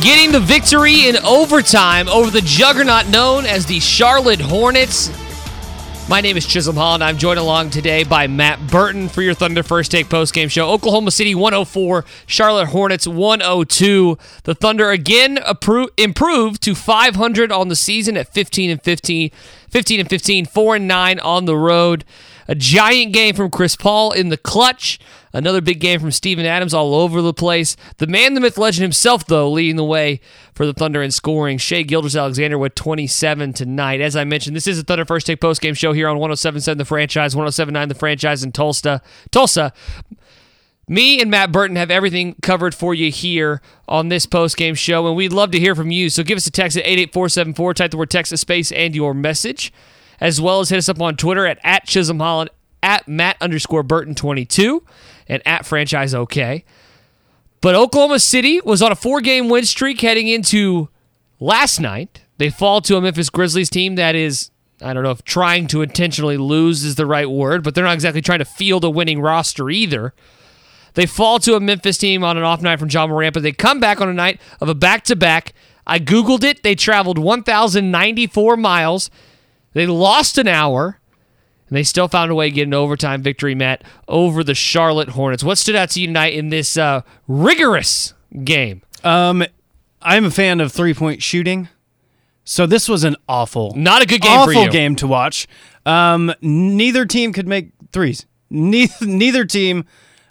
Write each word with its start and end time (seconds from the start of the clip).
getting 0.00 0.32
the 0.32 0.40
victory 0.40 1.08
in 1.08 1.16
overtime 1.18 2.08
over 2.08 2.30
the 2.30 2.40
juggernaut 2.40 3.08
known 3.08 3.44
as 3.44 3.66
the 3.66 3.78
Charlotte 3.80 4.40
Hornets. 4.40 5.10
My 6.08 6.20
name 6.20 6.36
is 6.36 6.46
Chisholm 6.46 6.76
Holland. 6.76 7.04
I'm 7.04 7.16
joined 7.16 7.38
along 7.38 7.70
today 7.70 8.02
by 8.02 8.26
Matt 8.26 8.66
Burton 8.68 9.08
for 9.08 9.22
your 9.22 9.34
Thunder 9.34 9.62
First 9.62 9.90
Take 9.90 10.08
postgame 10.08 10.50
show. 10.50 10.68
Oklahoma 10.68 11.10
City 11.10 11.34
104, 11.34 12.04
Charlotte 12.26 12.68
Hornets 12.68 13.06
102. 13.06 14.18
The 14.44 14.54
Thunder 14.54 14.90
again 14.90 15.36
appro- 15.36 15.88
improved 15.96 16.62
to 16.62 16.74
500 16.74 17.52
on 17.52 17.68
the 17.68 17.76
season 17.76 18.16
at 18.16 18.32
15 18.32 18.70
and 18.70 18.82
15, 18.82 19.30
15 19.70 20.00
and 20.00 20.08
15, 20.08 20.46
4 20.46 20.76
and 20.76 20.88
9 20.88 21.20
on 21.20 21.44
the 21.44 21.56
road. 21.56 22.04
A 22.52 22.54
giant 22.54 23.14
game 23.14 23.34
from 23.34 23.50
Chris 23.50 23.76
Paul 23.76 24.12
in 24.12 24.28
the 24.28 24.36
clutch. 24.36 25.00
Another 25.32 25.62
big 25.62 25.80
game 25.80 25.98
from 25.98 26.10
Steven 26.10 26.44
Adams 26.44 26.74
all 26.74 26.94
over 26.94 27.22
the 27.22 27.32
place. 27.32 27.78
The 27.96 28.06
man, 28.06 28.34
the 28.34 28.42
myth, 28.42 28.58
legend 28.58 28.82
himself, 28.82 29.24
though, 29.26 29.50
leading 29.50 29.76
the 29.76 29.84
way 29.84 30.20
for 30.52 30.66
the 30.66 30.74
Thunder 30.74 31.02
in 31.02 31.10
scoring. 31.12 31.56
Shai 31.56 31.80
Gilgeous-Alexander 31.80 32.58
with 32.58 32.74
27 32.74 33.54
tonight. 33.54 34.02
As 34.02 34.16
I 34.16 34.24
mentioned, 34.24 34.54
this 34.54 34.66
is 34.66 34.76
the 34.76 34.84
Thunder 34.84 35.06
First 35.06 35.26
Take 35.26 35.40
Post 35.40 35.62
Game 35.62 35.72
Show 35.72 35.94
here 35.94 36.08
on 36.08 36.18
1077 36.18 36.76
The 36.76 36.84
Franchise, 36.84 37.34
1079 37.34 37.88
The 37.88 37.94
Franchise 37.94 38.44
in 38.44 38.52
Tulsa. 38.52 39.00
Tulsa. 39.30 39.72
Me 40.86 41.22
and 41.22 41.30
Matt 41.30 41.52
Burton 41.52 41.76
have 41.76 41.90
everything 41.90 42.34
covered 42.42 42.74
for 42.74 42.92
you 42.92 43.10
here 43.10 43.62
on 43.88 44.10
this 44.10 44.26
post 44.26 44.58
game 44.58 44.74
show, 44.74 45.06
and 45.06 45.16
we'd 45.16 45.32
love 45.32 45.52
to 45.52 45.58
hear 45.58 45.74
from 45.74 45.90
you. 45.90 46.10
So 46.10 46.22
give 46.22 46.36
us 46.36 46.46
a 46.46 46.50
text 46.50 46.76
at 46.76 46.84
88474, 46.84 47.72
type 47.72 47.90
the 47.92 47.96
word 47.96 48.10
text, 48.10 48.30
a 48.30 48.36
space, 48.36 48.70
and 48.70 48.94
your 48.94 49.14
message 49.14 49.72
as 50.22 50.40
well 50.40 50.60
as 50.60 50.68
hit 50.68 50.78
us 50.78 50.88
up 50.88 51.00
on 51.00 51.16
Twitter 51.16 51.48
at, 51.48 51.58
at 51.64 51.84
Chisholm 51.84 52.20
Holland, 52.20 52.48
at 52.80 53.08
Matt 53.08 53.36
underscore 53.40 53.82
Burton 53.82 54.14
22, 54.14 54.80
and 55.26 55.42
at 55.44 55.66
Franchise 55.66 56.14
OK. 56.14 56.64
But 57.60 57.74
Oklahoma 57.74 58.20
City 58.20 58.60
was 58.60 58.82
on 58.82 58.92
a 58.92 58.94
four 58.94 59.20
game 59.20 59.48
win 59.48 59.64
streak 59.64 60.00
heading 60.00 60.28
into 60.28 60.88
last 61.40 61.80
night. 61.80 62.22
They 62.38 62.50
fall 62.50 62.80
to 62.82 62.96
a 62.96 63.00
Memphis 63.00 63.30
Grizzlies 63.30 63.68
team 63.68 63.96
that 63.96 64.14
is, 64.14 64.50
I 64.80 64.92
don't 64.92 65.02
know 65.02 65.10
if 65.10 65.24
trying 65.24 65.66
to 65.68 65.82
intentionally 65.82 66.36
lose 66.36 66.84
is 66.84 66.94
the 66.94 67.06
right 67.06 67.28
word, 67.28 67.64
but 67.64 67.74
they're 67.74 67.84
not 67.84 67.94
exactly 67.94 68.22
trying 68.22 68.38
to 68.38 68.44
field 68.44 68.84
a 68.84 68.90
winning 68.90 69.20
roster 69.20 69.70
either. 69.70 70.14
They 70.94 71.06
fall 71.06 71.40
to 71.40 71.56
a 71.56 71.60
Memphis 71.60 71.98
team 71.98 72.22
on 72.22 72.36
an 72.36 72.44
off 72.44 72.62
night 72.62 72.78
from 72.78 72.90
Ja 72.90 73.08
Morant, 73.08 73.34
but 73.34 73.42
they 73.42 73.50
come 73.50 73.80
back 73.80 74.00
on 74.00 74.08
a 74.08 74.14
night 74.14 74.40
of 74.60 74.68
a 74.68 74.74
back 74.74 75.02
to 75.04 75.16
back. 75.16 75.52
I 75.84 75.98
Googled 75.98 76.44
it. 76.44 76.62
They 76.62 76.76
traveled 76.76 77.18
1,094 77.18 78.56
miles 78.56 79.10
they 79.72 79.86
lost 79.86 80.38
an 80.38 80.48
hour, 80.48 80.98
and 81.68 81.76
they 81.76 81.82
still 81.82 82.08
found 82.08 82.30
a 82.30 82.34
way 82.34 82.48
to 82.50 82.54
get 82.54 82.66
an 82.66 82.74
overtime 82.74 83.22
victory, 83.22 83.54
Matt, 83.54 83.84
over 84.08 84.44
the 84.44 84.54
Charlotte 84.54 85.10
Hornets. 85.10 85.42
What 85.44 85.58
stood 85.58 85.76
out 85.76 85.90
to 85.90 86.00
you 86.00 86.06
tonight 86.06 86.34
in 86.34 86.50
this 86.50 86.76
uh, 86.76 87.02
rigorous 87.26 88.14
game? 88.44 88.82
Um, 89.04 89.44
I'm 90.00 90.26
a 90.26 90.30
fan 90.30 90.60
of 90.60 90.72
three 90.72 90.94
point 90.94 91.22
shooting. 91.22 91.68
So 92.44 92.66
this 92.66 92.88
was 92.88 93.04
an 93.04 93.16
awful, 93.28 93.72
not 93.76 94.02
a 94.02 94.06
good 94.06 94.20
game 94.20 94.32
awful 94.32 94.66
game 94.68 94.96
to 94.96 95.06
watch. 95.06 95.46
Um, 95.86 96.34
neither 96.40 97.06
team 97.06 97.32
could 97.32 97.46
make 97.46 97.70
threes. 97.92 98.26
Neither, 98.50 98.94
neither 99.06 99.44
team 99.44 99.84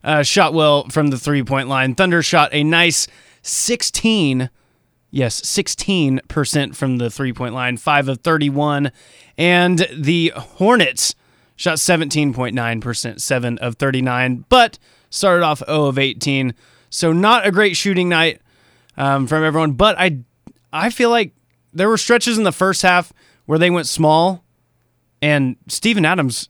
uh, 0.04 0.24
shot 0.24 0.54
well 0.54 0.90
from 0.90 1.08
the 1.08 1.18
three 1.18 1.44
point 1.44 1.70
line. 1.70 1.96
Thunder 1.96 2.22
shot 2.22 2.50
a 2.52 2.64
nice 2.64 3.08
16 3.44 4.50
Yes, 5.12 5.42
16% 5.42 6.76
from 6.76 6.98
the 6.98 7.10
three 7.10 7.34
point 7.34 7.54
line, 7.54 7.76
5 7.76 8.08
of 8.08 8.22
31. 8.22 8.92
And 9.38 9.88
the 9.94 10.32
Hornets 10.36 11.16
shot 11.58 11.78
17.9%, 11.78 13.22
7 13.22 13.58
of 13.60 13.76
39, 13.76 14.46
but 14.48 14.80
started 15.10 15.44
off 15.44 15.62
0 15.66 15.86
of 15.86 16.00
18. 16.00 16.56
So 16.90 17.12
not 17.12 17.46
a 17.46 17.52
great 17.52 17.76
shooting 17.76 18.08
night 18.08 18.42
um, 18.98 19.28
from 19.28 19.44
everyone. 19.44 19.74
But 19.74 20.00
I, 20.00 20.20
I 20.72 20.90
feel 20.90 21.10
like 21.10 21.34
there 21.74 21.90
were 21.90 21.98
stretches 21.98 22.38
in 22.38 22.46
the 22.46 22.52
first 22.54 22.82
half 22.82 23.12
where 23.46 23.60
they 23.60 23.70
went 23.70 23.88
small, 23.88 24.44
and 25.22 25.58
Steven 25.68 26.06
Adams 26.06 26.50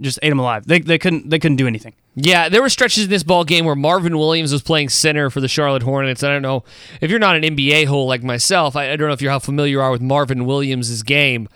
just 0.00 0.18
ate 0.22 0.30
them 0.30 0.38
alive. 0.38 0.66
They, 0.66 0.80
they 0.80 0.98
couldn't 0.98 1.30
they 1.30 1.38
couldn't 1.38 1.56
do 1.56 1.66
anything. 1.66 1.94
Yeah, 2.16 2.48
there 2.48 2.60
were 2.62 2.68
stretches 2.68 3.04
in 3.04 3.10
this 3.10 3.22
ball 3.22 3.44
game 3.44 3.64
where 3.64 3.76
Marvin 3.76 4.18
Williams 4.18 4.52
was 4.52 4.62
playing 4.62 4.88
center 4.88 5.30
for 5.30 5.40
the 5.40 5.48
Charlotte 5.48 5.82
Hornets. 5.82 6.22
I 6.22 6.28
don't 6.28 6.42
know 6.42 6.64
if 7.00 7.10
you're 7.10 7.20
not 7.20 7.36
an 7.36 7.42
NBA 7.42 7.86
hole 7.86 8.06
like 8.06 8.22
myself. 8.22 8.76
I, 8.76 8.92
I 8.92 8.96
don't 8.96 9.08
know 9.08 9.14
if 9.14 9.22
you're 9.22 9.30
how 9.30 9.38
familiar 9.38 9.70
you 9.72 9.80
are 9.80 9.90
with 9.90 10.02
Marvin 10.02 10.44
Williams' 10.44 11.02
game. 11.02 11.48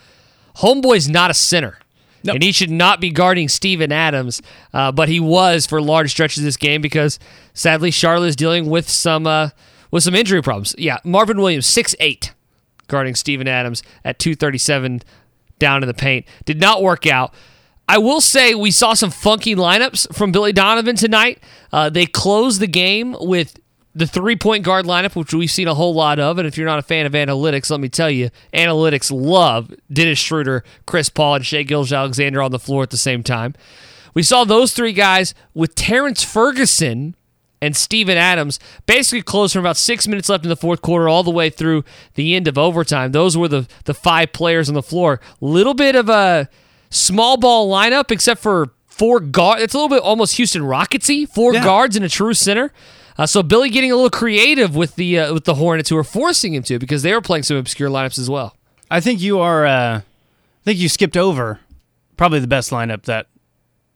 Homeboy's 0.56 1.08
not 1.08 1.30
a 1.30 1.34
center. 1.34 1.78
Nope. 2.22 2.36
And 2.36 2.42
he 2.42 2.52
should 2.52 2.70
not 2.70 3.00
be 3.00 3.10
guarding 3.10 3.48
Steven 3.48 3.92
Adams, 3.92 4.40
uh, 4.72 4.90
but 4.92 5.10
he 5.10 5.20
was 5.20 5.66
for 5.66 5.82
large 5.82 6.10
stretches 6.10 6.38
of 6.38 6.44
this 6.44 6.56
game 6.56 6.80
because 6.80 7.18
sadly 7.52 7.90
Charlotte 7.90 8.28
is 8.28 8.36
dealing 8.36 8.70
with 8.70 8.88
some 8.88 9.26
uh, 9.26 9.50
with 9.90 10.04
some 10.04 10.14
injury 10.14 10.42
problems. 10.42 10.74
Yeah, 10.78 10.98
Marvin 11.04 11.36
Williams, 11.36 11.66
six 11.66 11.94
eight, 12.00 12.32
guarding 12.88 13.14
Steven 13.14 13.46
Adams 13.46 13.82
at 14.06 14.18
237 14.18 15.02
down 15.58 15.82
in 15.82 15.86
the 15.86 15.94
paint. 15.94 16.26
Did 16.46 16.60
not 16.60 16.82
work 16.82 17.06
out. 17.06 17.34
I 17.88 17.98
will 17.98 18.20
say 18.20 18.54
we 18.54 18.70
saw 18.70 18.94
some 18.94 19.10
funky 19.10 19.54
lineups 19.54 20.14
from 20.14 20.32
Billy 20.32 20.52
Donovan 20.52 20.96
tonight. 20.96 21.38
Uh, 21.72 21.90
they 21.90 22.06
closed 22.06 22.60
the 22.60 22.66
game 22.66 23.14
with 23.20 23.58
the 23.94 24.06
three 24.06 24.36
point 24.36 24.64
guard 24.64 24.86
lineup, 24.86 25.14
which 25.14 25.32
we've 25.34 25.50
seen 25.50 25.68
a 25.68 25.74
whole 25.74 25.94
lot 25.94 26.18
of. 26.18 26.38
And 26.38 26.48
if 26.48 26.56
you're 26.56 26.66
not 26.66 26.78
a 26.78 26.82
fan 26.82 27.06
of 27.06 27.12
analytics, 27.12 27.70
let 27.70 27.80
me 27.80 27.88
tell 27.88 28.10
you, 28.10 28.30
analytics 28.52 29.12
love 29.12 29.72
Dennis 29.92 30.18
Schroeder, 30.18 30.64
Chris 30.86 31.08
Paul, 31.08 31.36
and 31.36 31.46
Shai 31.46 31.62
Gilgeous-Alexander 31.62 32.42
on 32.42 32.50
the 32.50 32.58
floor 32.58 32.82
at 32.82 32.90
the 32.90 32.96
same 32.96 33.22
time. 33.22 33.54
We 34.14 34.22
saw 34.22 34.44
those 34.44 34.72
three 34.72 34.92
guys 34.92 35.34
with 35.54 35.74
Terrence 35.74 36.22
Ferguson 36.22 37.16
and 37.60 37.76
Steven 37.76 38.16
Adams 38.16 38.60
basically 38.86 39.22
close 39.22 39.52
from 39.52 39.60
about 39.60 39.76
six 39.76 40.06
minutes 40.06 40.28
left 40.28 40.44
in 40.44 40.50
the 40.50 40.56
fourth 40.56 40.82
quarter 40.82 41.08
all 41.08 41.22
the 41.22 41.30
way 41.30 41.50
through 41.50 41.84
the 42.14 42.34
end 42.34 42.46
of 42.46 42.58
overtime. 42.58 43.12
Those 43.12 43.36
were 43.36 43.48
the, 43.48 43.66
the 43.84 43.94
five 43.94 44.32
players 44.32 44.68
on 44.68 44.74
the 44.74 44.82
floor. 44.82 45.20
Little 45.40 45.74
bit 45.74 45.96
of 45.96 46.08
a 46.08 46.48
small 46.94 47.36
ball 47.36 47.70
lineup, 47.70 48.10
except 48.10 48.40
for 48.40 48.70
four 48.86 49.20
guards. 49.20 49.62
It's 49.62 49.74
a 49.74 49.76
little 49.76 49.88
bit 49.88 50.02
almost 50.02 50.36
Houston 50.36 50.62
Rocketsy, 50.62 51.28
four 51.28 51.54
yeah. 51.54 51.64
guards 51.64 51.96
and 51.96 52.04
a 52.04 52.08
true 52.08 52.34
center. 52.34 52.72
Uh, 53.16 53.26
so 53.26 53.42
Billy 53.42 53.70
getting 53.70 53.92
a 53.92 53.94
little 53.94 54.10
creative 54.10 54.74
with 54.74 54.96
the 54.96 55.18
uh, 55.18 55.34
with 55.34 55.44
the 55.44 55.54
Hornets, 55.54 55.88
who 55.90 55.96
are 55.96 56.04
forcing 56.04 56.54
him 56.54 56.62
to 56.64 56.78
because 56.78 57.02
they 57.02 57.12
were 57.12 57.20
playing 57.20 57.44
some 57.44 57.56
obscure 57.56 57.88
lineups 57.88 58.18
as 58.18 58.28
well. 58.28 58.56
I 58.90 59.00
think 59.00 59.20
you 59.20 59.38
are. 59.38 59.66
Uh, 59.66 59.98
I 59.98 60.64
think 60.64 60.78
you 60.78 60.88
skipped 60.88 61.16
over 61.16 61.60
probably 62.16 62.40
the 62.40 62.46
best 62.46 62.70
lineup 62.70 63.02
that 63.02 63.26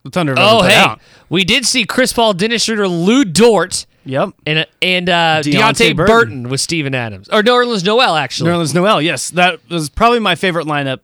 the 0.04 0.10
Thunder. 0.10 0.34
oh, 0.36 0.62
hey, 0.62 0.76
out. 0.76 1.00
we 1.28 1.44
did 1.44 1.66
see 1.66 1.84
Chris 1.84 2.12
Paul, 2.12 2.34
Dennis 2.34 2.64
Schroeder, 2.64 2.88
Lu 2.88 3.24
Dort. 3.24 3.86
Yep. 4.04 4.30
And 4.46 4.66
and 4.80 5.08
uh, 5.08 5.42
Deonte, 5.42 5.52
Deonte 5.52 5.96
Burton. 5.96 6.06
Burton 6.06 6.48
with 6.48 6.60
Steven 6.60 6.94
Adams. 6.94 7.28
Or 7.28 7.42
Nerlens 7.42 7.84
Noel, 7.84 8.16
actually. 8.16 8.50
Nerlens 8.50 8.74
Noel, 8.74 9.02
yes. 9.02 9.30
That 9.30 9.60
was 9.68 9.90
probably 9.90 10.20
my 10.20 10.34
favorite 10.34 10.66
lineup 10.66 11.00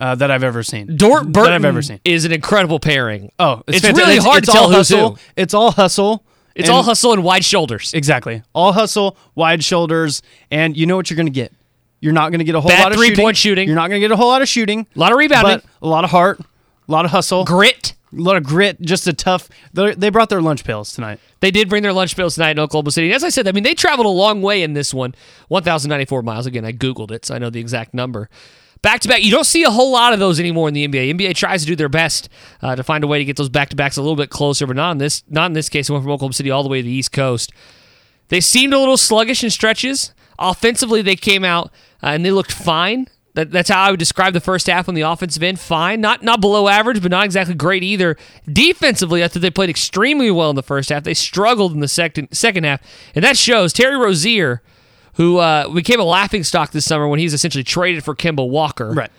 uh, 0.00 0.14
that 0.14 0.30
I've 0.30 0.42
ever 0.42 0.62
seen. 0.62 0.96
Dort 0.96 1.30
Burton 1.30 1.52
I've 1.52 1.64
ever 1.64 1.82
seen. 1.82 2.00
is 2.04 2.24
an 2.24 2.32
incredible 2.32 2.78
pairing. 2.78 3.32
Oh, 3.38 3.62
it's, 3.66 3.84
it's 3.84 3.98
really 3.98 4.18
hard 4.18 4.38
it's, 4.38 4.46
to 4.48 4.52
tell 4.52 4.68
who's 4.68 4.88
hustle. 4.88 5.16
who. 5.16 5.20
It's 5.36 5.54
all 5.54 5.70
hustle. 5.72 6.24
It's 6.54 6.70
all 6.70 6.82
hustle 6.82 7.12
and 7.12 7.22
wide 7.22 7.44
shoulders. 7.44 7.92
Exactly. 7.92 8.42
All 8.54 8.72
hustle, 8.72 9.16
wide 9.34 9.62
shoulders, 9.62 10.22
and 10.50 10.74
you 10.74 10.86
know 10.86 10.96
what 10.96 11.10
you're 11.10 11.16
going 11.16 11.26
to 11.26 11.32
get. 11.32 11.52
You're 12.00 12.14
not 12.14 12.30
going 12.30 12.38
to 12.38 12.44
get 12.44 12.54
a 12.54 12.60
whole 12.60 12.70
Bad 12.70 12.82
lot 12.82 12.92
of 12.92 12.98
three 12.98 13.08
shooting. 13.08 13.24
point 13.24 13.36
shooting. 13.36 13.68
You're 13.68 13.76
not 13.76 13.88
going 13.88 14.00
to 14.00 14.04
get 14.04 14.12
a 14.12 14.16
whole 14.16 14.28
lot 14.28 14.40
of 14.40 14.48
shooting. 14.48 14.86
A 14.96 14.98
lot 14.98 15.12
of 15.12 15.18
rebounding. 15.18 15.60
a 15.82 15.86
lot 15.86 16.04
of 16.04 16.10
heart, 16.10 16.40
a 16.40 16.92
lot 16.92 17.04
of 17.04 17.10
hustle. 17.10 17.44
Grit. 17.44 17.92
A 18.16 18.20
lot 18.20 18.36
of 18.36 18.44
grit, 18.44 18.80
just 18.80 19.06
a 19.08 19.12
tough. 19.12 19.48
They 19.74 20.10
brought 20.10 20.30
their 20.30 20.40
lunch 20.40 20.64
pails 20.64 20.94
tonight. 20.94 21.18
They 21.40 21.50
did 21.50 21.68
bring 21.68 21.82
their 21.82 21.92
lunch 21.92 22.16
pails 22.16 22.34
tonight 22.34 22.52
in 22.52 22.60
Oklahoma 22.60 22.92
City. 22.92 23.12
As 23.12 23.24
I 23.24 23.28
said, 23.28 23.48
I 23.48 23.52
mean, 23.52 23.64
they 23.64 23.74
traveled 23.74 24.06
a 24.06 24.10
long 24.10 24.40
way 24.42 24.62
in 24.62 24.72
this 24.72 24.94
one 24.94 25.14
1,094 25.48 26.22
miles. 26.22 26.46
Again, 26.46 26.64
I 26.64 26.72
Googled 26.72 27.10
it, 27.10 27.26
so 27.26 27.34
I 27.34 27.38
know 27.38 27.50
the 27.50 27.60
exact 27.60 27.92
number. 27.92 28.30
Back 28.82 29.00
to 29.00 29.08
back, 29.08 29.22
you 29.22 29.30
don't 29.30 29.44
see 29.44 29.62
a 29.64 29.70
whole 29.70 29.90
lot 29.90 30.12
of 30.12 30.18
those 30.18 30.38
anymore 30.38 30.68
in 30.68 30.74
the 30.74 30.86
NBA. 30.86 31.14
NBA 31.14 31.34
tries 31.34 31.62
to 31.62 31.66
do 31.66 31.76
their 31.76 31.88
best 31.88 32.28
uh, 32.62 32.76
to 32.76 32.82
find 32.82 33.02
a 33.02 33.06
way 33.06 33.18
to 33.18 33.24
get 33.24 33.36
those 33.36 33.48
back 33.48 33.70
to 33.70 33.76
backs 33.76 33.96
a 33.96 34.02
little 34.02 34.16
bit 34.16 34.30
closer, 34.30 34.66
but 34.66 34.76
not 34.76 34.92
in 34.92 34.98
this. 34.98 35.24
Not 35.28 35.46
in 35.46 35.52
this 35.54 35.68
case. 35.68 35.88
It 35.88 35.92
went 35.92 36.04
from 36.04 36.12
Oklahoma 36.12 36.34
City 36.34 36.50
all 36.50 36.62
the 36.62 36.68
way 36.68 36.82
to 36.82 36.84
the 36.84 36.92
East 36.92 37.12
Coast. 37.12 37.52
They 38.28 38.40
seemed 38.40 38.74
a 38.74 38.78
little 38.78 38.96
sluggish 38.96 39.42
in 39.42 39.50
stretches. 39.50 40.12
Offensively, 40.38 41.02
they 41.02 41.16
came 41.16 41.44
out 41.44 41.66
uh, 42.02 42.08
and 42.08 42.24
they 42.24 42.30
looked 42.30 42.52
fine. 42.52 43.08
That, 43.34 43.50
that's 43.50 43.68
how 43.68 43.82
I 43.82 43.90
would 43.90 43.98
describe 43.98 44.32
the 44.32 44.40
first 44.40 44.66
half 44.66 44.88
on 44.88 44.94
the 44.94 45.02
offensive 45.02 45.42
end. 45.42 45.60
Fine, 45.60 46.00
not 46.00 46.22
not 46.22 46.40
below 46.40 46.68
average, 46.68 47.02
but 47.02 47.10
not 47.10 47.26
exactly 47.26 47.54
great 47.54 47.82
either. 47.82 48.16
Defensively, 48.50 49.22
I 49.22 49.28
thought 49.28 49.42
they 49.42 49.50
played 49.50 49.68
extremely 49.68 50.30
well 50.30 50.48
in 50.48 50.56
the 50.56 50.62
first 50.62 50.88
half. 50.88 51.04
They 51.04 51.12
struggled 51.12 51.72
in 51.74 51.80
the 51.80 51.88
second 51.88 52.28
second 52.32 52.64
half, 52.64 52.80
and 53.14 53.22
that 53.22 53.36
shows. 53.36 53.74
Terry 53.74 53.96
Rozier 53.96 54.62
who 55.16 55.38
uh, 55.38 55.68
became 55.70 56.00
a 56.00 56.04
laughing 56.04 56.44
stock 56.44 56.70
this 56.70 56.84
summer 56.84 57.08
when 57.08 57.18
he's 57.18 57.34
essentially 57.34 57.64
traded 57.64 58.04
for 58.04 58.14
Kemba 58.14 58.48
Walker. 58.48 58.90
Right. 58.90 59.10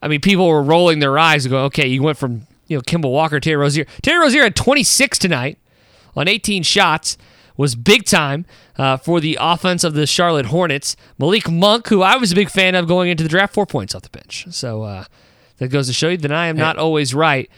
I 0.00 0.08
mean, 0.08 0.20
people 0.20 0.48
were 0.48 0.62
rolling 0.62 0.98
their 0.98 1.18
eyes 1.18 1.44
and 1.44 1.50
going, 1.50 1.64
okay, 1.66 1.86
you 1.86 2.02
went 2.02 2.18
from 2.18 2.46
you 2.66 2.76
know 2.76 2.82
Kemba 2.82 3.10
Walker, 3.10 3.38
Terry 3.40 3.56
Rozier. 3.56 3.86
Terry 4.02 4.20
Rozier 4.20 4.44
had 4.44 4.56
26 4.56 5.18
tonight 5.18 5.58
on 6.16 6.28
18 6.28 6.62
shots, 6.62 7.16
was 7.56 7.74
big 7.74 8.04
time 8.04 8.44
uh, 8.76 8.96
for 8.96 9.20
the 9.20 9.38
offense 9.40 9.84
of 9.84 9.94
the 9.94 10.06
Charlotte 10.06 10.46
Hornets. 10.46 10.96
Malik 11.18 11.50
Monk, 11.50 11.88
who 11.88 12.02
I 12.02 12.16
was 12.16 12.32
a 12.32 12.34
big 12.34 12.50
fan 12.50 12.74
of 12.74 12.88
going 12.88 13.10
into 13.10 13.22
the 13.22 13.28
draft, 13.28 13.54
four 13.54 13.66
points 13.66 13.94
off 13.94 14.02
the 14.02 14.10
bench. 14.10 14.46
So 14.50 14.82
uh, 14.82 15.04
that 15.58 15.68
goes 15.68 15.86
to 15.88 15.92
show 15.92 16.08
you 16.08 16.16
that 16.18 16.32
I 16.32 16.46
am 16.46 16.56
not 16.56 16.78
always 16.78 17.14
right. 17.14 17.50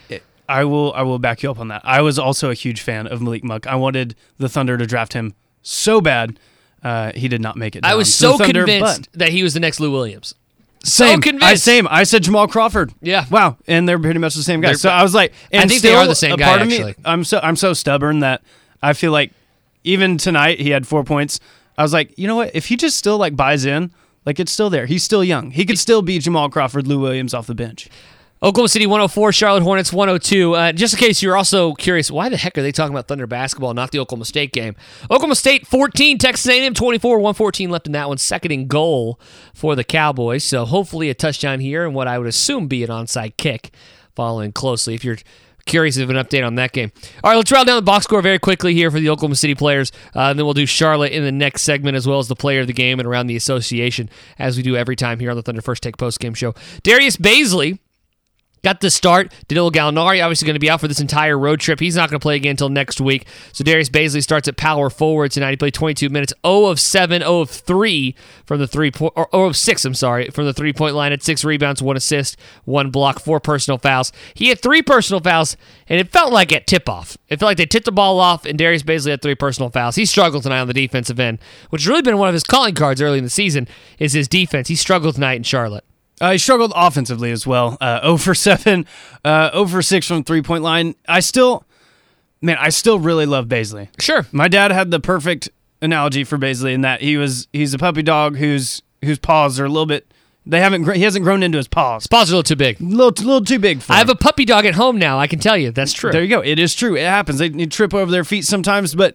I 0.49 0.65
will 0.65 0.93
I 0.93 1.03
will 1.03 1.19
back 1.19 1.43
you 1.43 1.51
up 1.51 1.59
on 1.59 1.69
that. 1.69 1.83
I 1.85 2.03
was 2.03 2.19
also 2.19 2.51
a 2.51 2.55
huge 2.55 2.81
fan 2.81 3.07
of 3.07 3.23
Malik 3.23 3.45
Monk. 3.45 3.67
I 3.67 3.77
wanted 3.77 4.15
the 4.39 4.49
Thunder 4.49 4.77
to 4.77 4.87
draft 4.87 5.13
him 5.15 5.35
so 5.63 6.01
bad. 6.01 6.39
Uh, 6.85 7.11
he 7.15 7.29
did 7.29 7.41
not 7.41 7.57
make 7.57 7.75
it. 7.75 7.85
I 7.85 7.95
was 7.95 8.15
so 8.15 8.37
Thunder, 8.37 8.67
convinced 8.67 9.09
that 9.15 9.31
he 9.31 9.43
was 9.43 9.55
the 9.55 9.61
next 9.61 9.81
Lou 9.81 9.91
Williams. 9.91 10.35
Same. 10.85 11.23
convinced. 11.23 11.47
I 11.47 11.55
same. 11.55 11.89
I 11.91 12.05
said 12.05 12.23
Jamal 12.23 12.47
Crawford. 12.47 12.93
Yeah. 13.01 13.25
Wow. 13.31 13.57
And 13.67 13.89
they're 13.89 13.99
pretty 13.99 14.21
much 14.21 14.35
the 14.35 14.43
same 14.43 14.61
guy. 14.61 14.69
They're- 14.69 14.77
so 14.77 14.91
I 14.91 15.03
was 15.03 15.15
like, 15.15 15.33
and 15.51 15.65
I 15.65 15.67
think 15.67 15.81
they 15.81 15.95
are 15.95 16.07
the 16.07 16.15
same 16.15 16.37
guy, 16.37 16.45
Part 16.45 16.63
of 16.63 16.69
me, 16.69 16.75
actually. 16.77 16.95
I'm 17.07 17.25
so 17.25 17.41
I'm 17.43 17.57
so 17.57 17.73
stubborn 17.73 18.19
that 18.21 18.43
I 18.83 18.93
feel 18.93 19.13
like 19.13 19.33
even 19.83 20.19
tonight 20.19 20.61
he 20.61 20.71
had 20.71 20.87
four 20.87 21.03
points. 21.05 21.41
I 21.79 21.83
was 21.83 21.95
like, 21.95 22.17
you 22.19 22.29
know 22.29 22.37
what? 22.37 22.55
If 22.55 22.67
he 22.67 22.77
just 22.77 22.99
still 22.99 23.17
like 23.17 23.35
buys 23.35 23.65
in, 23.65 23.91
like 24.27 24.39
it's 24.39 24.53
still 24.53 24.69
there. 24.69 24.85
He's 24.85 25.03
still 25.03 25.25
young. 25.25 25.53
He 25.53 25.65
could 25.65 25.79
still 25.79 26.03
be 26.03 26.19
Jamal 26.19 26.51
Crawford, 26.51 26.87
Lou 26.87 27.01
Williams 27.01 27.33
off 27.33 27.47
the 27.47 27.55
bench. 27.55 27.89
Oklahoma 28.45 28.69
City 28.69 28.87
104, 28.87 29.33
Charlotte 29.33 29.63
Hornets 29.63 29.91
102. 29.91 30.55
Uh, 30.55 30.73
just 30.73 30.93
in 30.93 31.01
case 31.01 31.23
you're 31.23 31.35
also 31.35 31.73
curious, 31.73 32.11
why 32.11 32.29
the 32.29 32.37
heck 32.37 32.59
are 32.59 32.63
they 32.63 32.73
talking 32.73 32.93
about 32.95 33.09
Thunder 33.09 33.27
basketball, 33.27 33.73
not 33.73 33.91
the 33.91 33.99
Oklahoma 33.99 34.27
State 34.27 34.53
game? 34.53 34.77
Oklahoma 35.05 35.35
State 35.35 35.67
14, 35.67 36.19
Texas 36.19 36.47
A&M 36.47 36.75
24, 36.75 37.21
114 37.21 37.71
left 37.71 37.87
in 37.87 37.93
that 37.93 38.07
one, 38.07 38.19
second 38.19 38.53
in 38.53 38.67
goal 38.67 39.19
for 39.55 39.75
the 39.75 39.83
Cowboys. 39.83 40.45
So 40.45 40.67
hopefully 40.67 41.09
a 41.09 41.15
touchdown 41.15 41.59
here 41.59 41.87
and 41.87 41.95
what 41.95 42.07
I 42.07 42.19
would 42.19 42.27
assume 42.27 42.69
be 42.69 42.85
an 42.85 42.91
onside 42.91 43.39
kick. 43.39 43.75
Following 44.15 44.53
closely, 44.53 44.95
if 44.95 45.05
you're 45.05 45.17
curious 45.65 45.97
of 45.97 46.11
an 46.11 46.17
update 46.17 46.47
on 46.47 46.57
that 46.57 46.73
game. 46.73 46.93
All 47.25 47.31
right, 47.31 47.37
let's 47.37 47.51
round 47.51 47.67
down 47.67 47.77
the 47.77 47.83
box 47.83 48.05
score 48.05 48.21
very 48.21 48.39
quickly 48.39 48.75
here 48.75 48.91
for 48.91 49.01
the 49.01 49.09
Oklahoma 49.09 49.37
City 49.37 49.55
players, 49.55 49.91
uh, 50.15 50.29
and 50.29 50.39
then 50.39 50.45
we'll 50.45 50.55
do 50.55 50.67
Charlotte 50.67 51.13
in 51.13 51.25
the 51.25 51.33
next 51.33 51.63
segment 51.63 51.97
as 51.97 52.07
well 52.07 52.19
as 52.19 52.29
the 52.29 52.37
player 52.37 52.61
of 52.61 52.67
the 52.67 52.75
game 52.75 53.01
and 53.01 53.09
around 53.09 53.27
the 53.27 53.37
association 53.37 54.11
as 54.39 54.59
we 54.59 54.63
do 54.63 54.77
every 54.77 54.97
time 54.97 55.19
here 55.19 55.31
on 55.31 55.37
the 55.37 55.43
Thunder 55.43 55.63
First 55.63 55.83
Take 55.83 55.97
post 55.97 56.21
game 56.21 56.35
show. 56.35 56.55
Darius 56.83 57.17
Bazley 57.17 57.79
got 58.65 58.81
the 58.81 58.91
start. 58.91 59.33
Danilo 59.47 59.71
Gallinari 59.71 60.25
obviously 60.25 60.47
going 60.47 60.55
to 60.55 60.61
be 60.61 60.71
out 60.71 60.81
for 60.81 60.89
this 60.89 61.01
entire 61.01 61.39
road 61.39 61.61
trip. 61.61 61.79
He's 61.79 61.95
not 61.95 62.11
going 62.11 62.19
to 62.19 62.23
play 62.23 62.37
again 62.37 62.53
until 62.53 62.71
next 62.71 63.01
week. 63.01 63.27
So 63.53 63.63
Darius 63.63 63.91
Bazley 63.91 64.23
starts 64.23 64.49
at 64.49 64.57
power 64.57 64.91
forward 64.91 65.31
tonight. 65.31 65.51
He 65.51 65.57
played 65.57 65.75
22 65.75 66.09
minutes, 66.09 66.33
0 66.45 66.65
of 66.67 66.81
7, 66.81 67.21
0 67.21 67.41
of 67.41 67.51
3 67.51 68.15
from 68.47 68.59
the 68.59 68.67
three 68.67 68.91
point, 68.91 69.13
or 69.17 69.29
0 69.33 69.45
of 69.45 69.57
6, 69.57 69.85
I'm 69.85 69.95
sorry, 69.95 70.31
from 70.31 70.47
the 70.47 70.53
three 70.53 70.73
point 70.73 70.95
line 70.95 71.13
at 71.13 71.23
six 71.23 71.45
rebounds, 71.45 71.83
one 71.83 71.97
assist, 71.97 72.37
one 72.65 72.91
block, 72.91 73.21
four 73.21 73.39
personal 73.39 73.79
fouls. 73.79 74.13
He 74.35 74.49
had 74.49 74.61
three 74.61 74.83
personal 74.83 75.21
fouls, 75.21 75.57
and 75.87 76.01
it 76.01 76.11
felt 76.11 76.33
like 76.33 76.53
at 76.53 76.67
tip 76.67 76.89
off. 76.89 77.17
It 77.29 77.39
felt 77.39 77.51
like 77.51 77.59
they 77.59 77.67
tipped 77.67 77.85
the 77.85 77.93
ball 77.93 78.19
off, 78.19 78.47
and 78.47 78.59
Darius 78.59 78.83
Bazley 78.83 79.11
had 79.11 79.23
three 79.23 79.35
personal 79.35 79.71
fouls. 79.71 79.97
He 79.97 80.07
struggled 80.07 80.43
tonight 80.43 80.61
on 80.61 80.69
the 80.69 80.75
defensive 80.75 81.21
end, 81.21 81.39
which 81.71 81.83
has 81.83 81.89
really 81.89 82.03
been 82.03 82.19
one 82.19 82.29
of 82.29 82.35
his 82.35 82.45
calling 82.45 82.75
cards 82.75 83.03
early 83.03 83.19
in 83.19 83.25
the 83.25 83.31
season, 83.31 83.69
is 83.99 84.15
his 84.15 84.29
defense. 84.29 84.69
He 84.69 84.77
struggled 84.77 85.15
tonight 85.15 85.35
in 85.35 85.43
Charlotte. 85.43 85.85
Uh, 86.25 86.33
he 86.33 86.39
struggled 86.39 86.73
offensively 86.75 87.31
as 87.31 87.47
well. 87.47 87.77
Uh, 87.83 88.01
0 88.01 88.17
for 88.19 88.35
7, 88.35 88.87
uh, 89.25 89.51
0 89.53 89.67
for 89.67 89.83
6 89.83 90.09
from 90.09 90.25
three 90.25 90.41
point 90.41 90.63
line. 90.63 90.95
I 91.07 91.21
still, 91.21 91.65
man, 92.41 92.57
I 92.59 92.71
still 92.71 92.99
really 92.99 93.27
love 93.27 93.47
Bazley. 93.47 93.89
Sure. 94.01 94.27
My 94.33 94.49
dad 94.49 94.71
had 94.71 94.91
the 94.91 95.01
perfect 95.01 95.51
analogy 95.83 96.25
for 96.25 96.39
Bazley 96.39 96.73
in 96.73 96.81
that 96.81 97.03
he 97.03 97.19
was 97.19 97.47
he's 97.53 97.75
a 97.75 97.79
puppy 97.79 98.03
dog 98.03 98.37
whose 98.37 98.83
whose 99.05 99.19
paws 99.19 99.61
are 99.61 99.67
a 99.67 99.69
little 99.69 99.85
bit 99.85 100.11
they 100.47 100.59
haven't 100.59 100.91
he 100.95 101.03
hasn't 101.03 101.25
grown 101.25 101.43
into 101.43 101.59
his 101.59 101.69
paws. 101.69 102.07
Paws 102.07 102.31
are 102.31 102.35
a 102.35 102.37
little 102.39 102.43
too 102.43 102.57
big. 102.57 102.81
A 102.81 102.85
little, 102.85 103.27
little 103.27 103.45
too 103.45 103.59
big 103.59 103.83
for 103.83 103.93
I 103.93 103.97
have 103.97 104.09
a 104.09 104.15
puppy 104.15 104.47
dog 104.47 104.65
at 104.65 104.75
home 104.75 104.99
now. 104.99 105.19
I 105.19 105.27
can 105.27 105.41
tell 105.41 105.59
you 105.59 105.73
that's 105.73 105.93
true. 105.93 106.11
There 106.11 106.23
you 106.23 106.29
go. 106.29 106.41
It 106.41 106.59
is 106.59 106.75
true. 106.75 106.97
It 106.97 107.05
happens. 107.05 107.39
They, 107.39 107.51
they 107.51 107.67
trip 107.67 107.93
over 107.93 108.11
their 108.11 108.25
feet 108.25 108.47
sometimes, 108.47 108.95
but 108.95 109.15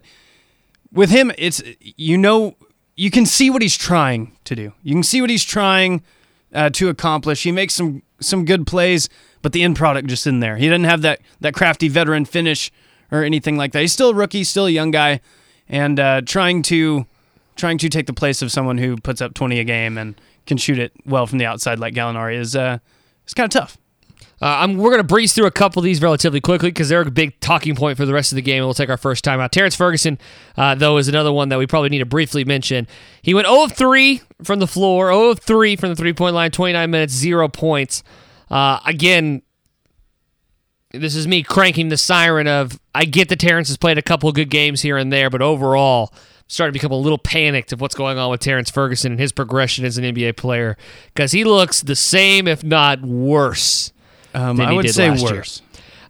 with 0.92 1.10
him, 1.10 1.32
it's 1.38 1.60
you 1.80 2.16
know 2.18 2.56
you 2.94 3.10
can 3.10 3.26
see 3.26 3.50
what 3.50 3.62
he's 3.62 3.76
trying 3.76 4.36
to 4.44 4.54
do. 4.54 4.72
You 4.84 4.94
can 4.94 5.02
see 5.02 5.20
what 5.20 5.30
he's 5.30 5.44
trying 5.44 6.02
uh, 6.54 6.70
to 6.70 6.88
accomplish. 6.88 7.42
He 7.42 7.52
makes 7.52 7.74
some 7.74 8.02
some 8.20 8.44
good 8.44 8.66
plays, 8.66 9.08
but 9.42 9.52
the 9.52 9.62
end 9.62 9.76
product 9.76 10.08
just 10.08 10.26
in 10.26 10.40
there. 10.40 10.56
He 10.56 10.68
doesn't 10.68 10.84
have 10.84 11.02
that 11.02 11.20
that 11.40 11.54
crafty 11.54 11.88
veteran 11.88 12.24
finish 12.24 12.70
or 13.10 13.24
anything 13.24 13.56
like 13.56 13.72
that. 13.72 13.80
He's 13.80 13.92
still 13.92 14.10
a 14.10 14.14
rookie, 14.14 14.44
still 14.44 14.66
a 14.66 14.70
young 14.70 14.90
guy, 14.90 15.20
and 15.68 15.98
uh, 15.98 16.20
trying 16.22 16.62
to 16.62 17.06
trying 17.56 17.78
to 17.78 17.88
take 17.88 18.06
the 18.06 18.12
place 18.12 18.42
of 18.42 18.50
someone 18.50 18.78
who 18.78 18.96
puts 18.96 19.20
up 19.20 19.34
twenty 19.34 19.58
a 19.58 19.64
game 19.64 19.98
and 19.98 20.20
can 20.46 20.56
shoot 20.56 20.78
it 20.78 20.92
well 21.04 21.26
from 21.26 21.38
the 21.38 21.46
outside 21.46 21.78
like 21.78 21.94
Gallinari 21.94 22.36
is 22.36 22.56
uh, 22.56 22.78
it's 23.24 23.34
kind 23.34 23.46
of 23.46 23.50
tough. 23.50 23.78
Uh, 24.40 24.66
we're 24.70 24.90
going 24.90 24.96
to 24.96 25.04
breeze 25.04 25.34
through 25.34 25.44
a 25.44 25.50
couple 25.50 25.80
of 25.80 25.84
these 25.84 26.00
relatively 26.00 26.40
quickly 26.40 26.70
because 26.70 26.88
they're 26.88 27.02
a 27.02 27.10
big 27.10 27.38
talking 27.40 27.76
point 27.76 27.98
for 27.98 28.06
the 28.06 28.14
rest 28.14 28.32
of 28.32 28.36
the 28.36 28.42
game. 28.42 28.64
We'll 28.64 28.72
take 28.72 28.88
our 28.88 28.96
first 28.96 29.22
time 29.22 29.38
out. 29.38 29.52
Terrence 29.52 29.76
Ferguson, 29.76 30.18
uh, 30.56 30.74
though, 30.74 30.96
is 30.96 31.08
another 31.08 31.30
one 31.30 31.50
that 31.50 31.58
we 31.58 31.66
probably 31.66 31.90
need 31.90 31.98
to 31.98 32.06
briefly 32.06 32.44
mention. 32.44 32.86
He 33.20 33.34
went 33.34 33.46
0 33.46 33.64
of 33.64 33.72
3 33.72 34.22
from 34.44 34.58
the 34.58 34.66
floor, 34.66 35.08
0 35.08 35.30
of 35.30 35.40
3 35.40 35.76
from 35.76 35.90
the 35.90 35.96
three 35.96 36.12
point 36.12 36.34
line, 36.34 36.50
29 36.50 36.90
minutes, 36.90 37.12
zero 37.12 37.48
points. 37.48 38.02
Uh, 38.50 38.80
again, 38.84 39.42
this 40.92 41.14
is 41.14 41.26
me 41.26 41.42
cranking 41.42 41.88
the 41.88 41.96
siren 41.96 42.46
of 42.46 42.80
I 42.94 43.04
get 43.04 43.28
that 43.28 43.38
Terrence 43.38 43.68
has 43.68 43.76
played 43.76 43.98
a 43.98 44.02
couple 44.02 44.28
of 44.28 44.34
good 44.34 44.50
games 44.50 44.82
here 44.82 44.96
and 44.96 45.12
there, 45.12 45.30
but 45.30 45.40
overall, 45.40 46.10
I'm 46.12 46.18
starting 46.48 46.72
to 46.72 46.78
become 46.78 46.92
a 46.92 46.98
little 46.98 47.18
panicked 47.18 47.72
of 47.72 47.80
what's 47.80 47.94
going 47.94 48.18
on 48.18 48.30
with 48.30 48.40
Terrence 48.40 48.70
Ferguson 48.70 49.12
and 49.12 49.20
his 49.20 49.30
progression 49.30 49.84
as 49.84 49.98
an 49.98 50.04
NBA 50.04 50.36
player 50.36 50.76
because 51.14 51.32
he 51.32 51.44
looks 51.44 51.82
the 51.82 51.96
same, 51.96 52.48
if 52.48 52.64
not 52.64 53.02
worse. 53.02 53.92
Um, 54.32 54.56
than 54.56 54.66
I 54.66 54.70
he 54.70 54.76
would 54.76 54.82
did 54.86 54.94
say 54.94 55.10
last 55.10 55.22
year. 55.22 55.44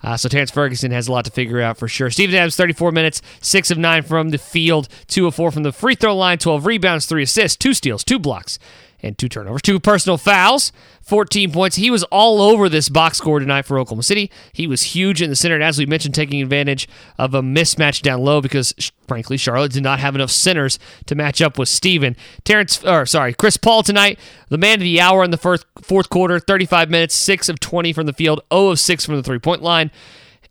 Uh, 0.02 0.17
so 0.17 0.29
Terrence 0.29 0.50
Ferguson 0.50 0.91
has 0.91 1.08
a 1.08 1.12
lot 1.12 1.25
to 1.26 1.31
figure 1.31 1.61
out 1.61 1.76
for 1.76 1.88
sure. 1.88 2.11
Steven 2.11 2.35
Adams, 2.35 2.56
34 2.56 2.93
minutes, 2.93 3.20
6 3.41 3.70
of 3.70 3.79
9 3.79 4.02
from 4.02 4.31
the 4.31 4.38
field, 4.38 4.88
2 5.08 5.26
of 5.26 5.35
4 5.35 5.50
from 5.50 5.62
the 5.62 5.73
free 5.73 5.94
throw 5.94 6.17
line, 6.17 6.38
12 6.38 6.67
rebounds, 6.67 7.06
3 7.06 7.23
assists, 7.23 7.56
2 7.58 7.75
steals, 7.75 8.05
2 8.05 8.19
blocks, 8.19 8.58
and 9.02 9.19
2 9.19 9.29
turnovers. 9.29 9.62
2 9.62 9.79
personal 9.81 10.17
fouls, 10.17 10.73
14 11.10 11.50
points. 11.50 11.74
He 11.74 11.90
was 11.90 12.04
all 12.04 12.40
over 12.40 12.68
this 12.68 12.88
box 12.88 13.18
score 13.18 13.40
tonight 13.40 13.62
for 13.62 13.80
Oklahoma 13.80 14.04
City. 14.04 14.30
He 14.52 14.68
was 14.68 14.94
huge 14.94 15.20
in 15.20 15.28
the 15.28 15.34
center, 15.34 15.56
and 15.56 15.64
as 15.64 15.76
we 15.76 15.84
mentioned, 15.84 16.14
taking 16.14 16.40
advantage 16.40 16.88
of 17.18 17.34
a 17.34 17.42
mismatch 17.42 18.00
down 18.00 18.22
low 18.22 18.40
because, 18.40 18.72
frankly, 19.08 19.36
Charlotte 19.36 19.72
did 19.72 19.82
not 19.82 19.98
have 19.98 20.14
enough 20.14 20.30
centers 20.30 20.78
to 21.06 21.16
match 21.16 21.42
up 21.42 21.58
with 21.58 21.68
Steven. 21.68 22.14
Terrence, 22.44 22.84
or 22.84 23.06
sorry, 23.06 23.34
Chris 23.34 23.56
Paul 23.56 23.82
tonight, 23.82 24.20
the 24.50 24.56
man 24.56 24.74
of 24.74 24.82
the 24.82 25.00
hour 25.00 25.24
in 25.24 25.32
the 25.32 25.36
first 25.36 25.66
fourth 25.82 26.08
quarter, 26.10 26.38
35 26.38 26.88
minutes, 26.90 27.17
6 27.17 27.48
of 27.48 27.58
20 27.58 27.93
from 27.93 28.06
the 28.06 28.12
field, 28.12 28.43
0 28.55 28.69
of 28.69 28.79
6 28.79 29.05
from 29.05 29.17
the 29.17 29.24
three 29.24 29.40
point 29.40 29.62
line. 29.62 29.90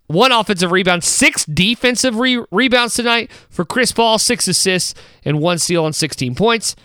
One 0.08 0.34
offensive 0.34 0.74
rebound, 0.74 1.06
six 1.06 1.46
defensive 1.46 2.18
re- 2.18 2.44
rebounds 2.52 2.96
tonight 2.96 3.32
for 3.50 3.64
Chris 3.64 3.94
Paul, 3.94 4.18
six 4.18 4.46
assists, 4.48 4.94
and 5.24 5.40
one 5.40 5.58
steal 5.58 5.86
on 5.86 5.94
16 5.94 6.36
points. 6.36 6.76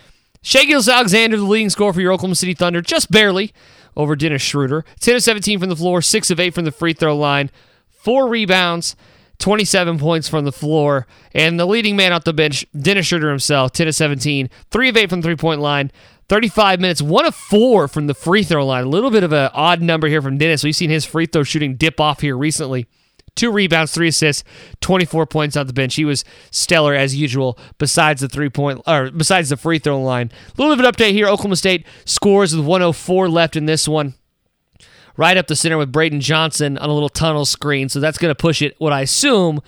Shai 0.45 0.71
Alexander, 0.71 1.37
the 1.37 1.43
leading 1.43 1.71
scorer 1.71 1.91
for 1.91 2.01
your 2.01 2.13
Oklahoma 2.13 2.35
City 2.35 2.53
Thunder, 2.53 2.79
just 2.79 3.09
barely 3.09 3.51
over 3.97 4.15
Dennis 4.15 4.43
Schroeder. 4.43 4.85
10 4.99 5.15
of 5.15 5.23
17 5.23 5.59
from 5.59 5.69
the 5.69 5.75
floor, 5.75 6.03
6 6.03 6.29
of 6.29 6.39
8 6.39 6.53
from 6.53 6.65
the 6.65 6.71
free 6.71 6.93
throw 6.93 7.17
line, 7.17 7.49
4 7.89 8.27
rebounds, 8.27 8.95
27 9.39 9.97
points 9.97 10.29
from 10.29 10.45
the 10.45 10.51
floor. 10.51 11.07
And 11.33 11.59
the 11.59 11.65
leading 11.65 11.95
man 11.95 12.13
off 12.13 12.25
the 12.25 12.31
bench, 12.31 12.63
Dennis 12.79 13.07
Schroeder 13.07 13.31
himself, 13.31 13.71
10 13.71 13.87
of 13.87 13.95
17, 13.95 14.51
3 14.69 14.89
of 14.89 14.95
8 14.95 15.09
from 15.09 15.21
the 15.21 15.25
three 15.25 15.35
point 15.35 15.61
line, 15.61 15.91
35 16.29 16.79
minutes, 16.79 17.01
1 17.01 17.25
of 17.25 17.33
4 17.33 17.87
from 17.87 18.05
the 18.05 18.13
free 18.13 18.43
throw 18.43 18.67
line. 18.67 18.83
A 18.83 18.89
little 18.89 19.09
bit 19.09 19.23
of 19.23 19.33
an 19.33 19.49
odd 19.51 19.81
number 19.81 20.07
here 20.07 20.21
from 20.21 20.37
Dennis. 20.37 20.63
We've 20.63 20.75
seen 20.75 20.91
his 20.91 21.05
free 21.05 21.25
throw 21.25 21.41
shooting 21.41 21.75
dip 21.75 21.99
off 21.99 22.21
here 22.21 22.37
recently 22.37 22.85
two 23.35 23.51
rebounds, 23.51 23.91
three 23.91 24.07
assists, 24.07 24.43
24 24.81 25.25
points 25.25 25.55
on 25.55 25.67
the 25.67 25.73
bench. 25.73 25.95
He 25.95 26.05
was 26.05 26.23
stellar 26.51 26.93
as 26.93 27.15
usual. 27.15 27.57
Besides 27.77 28.21
the 28.21 28.29
three 28.29 28.49
point 28.49 28.81
or 28.87 29.11
besides 29.11 29.49
the 29.49 29.57
free 29.57 29.79
throw 29.79 30.01
line, 30.01 30.31
a 30.47 30.61
little 30.61 30.75
bit 30.75 30.85
of 30.85 30.85
an 30.85 30.91
update 30.93 31.11
here. 31.11 31.27
Oklahoma 31.27 31.55
State 31.55 31.85
scores 32.05 32.55
with 32.55 32.65
104 32.65 33.29
left 33.29 33.55
in 33.55 33.65
this 33.65 33.87
one. 33.87 34.15
Right 35.17 35.37
up 35.37 35.47
the 35.47 35.55
center 35.55 35.77
with 35.77 35.93
Braydon 35.93 36.19
Johnson 36.19 36.77
on 36.77 36.89
a 36.89 36.93
little 36.93 37.07
tunnel 37.07 37.45
screen, 37.45 37.87
so 37.87 38.01
that's 38.01 38.17
going 38.17 38.31
to 38.31 38.35
push 38.35 38.61
it. 38.61 38.75
What 38.79 38.91
I 38.91 39.01
assume, 39.01 39.61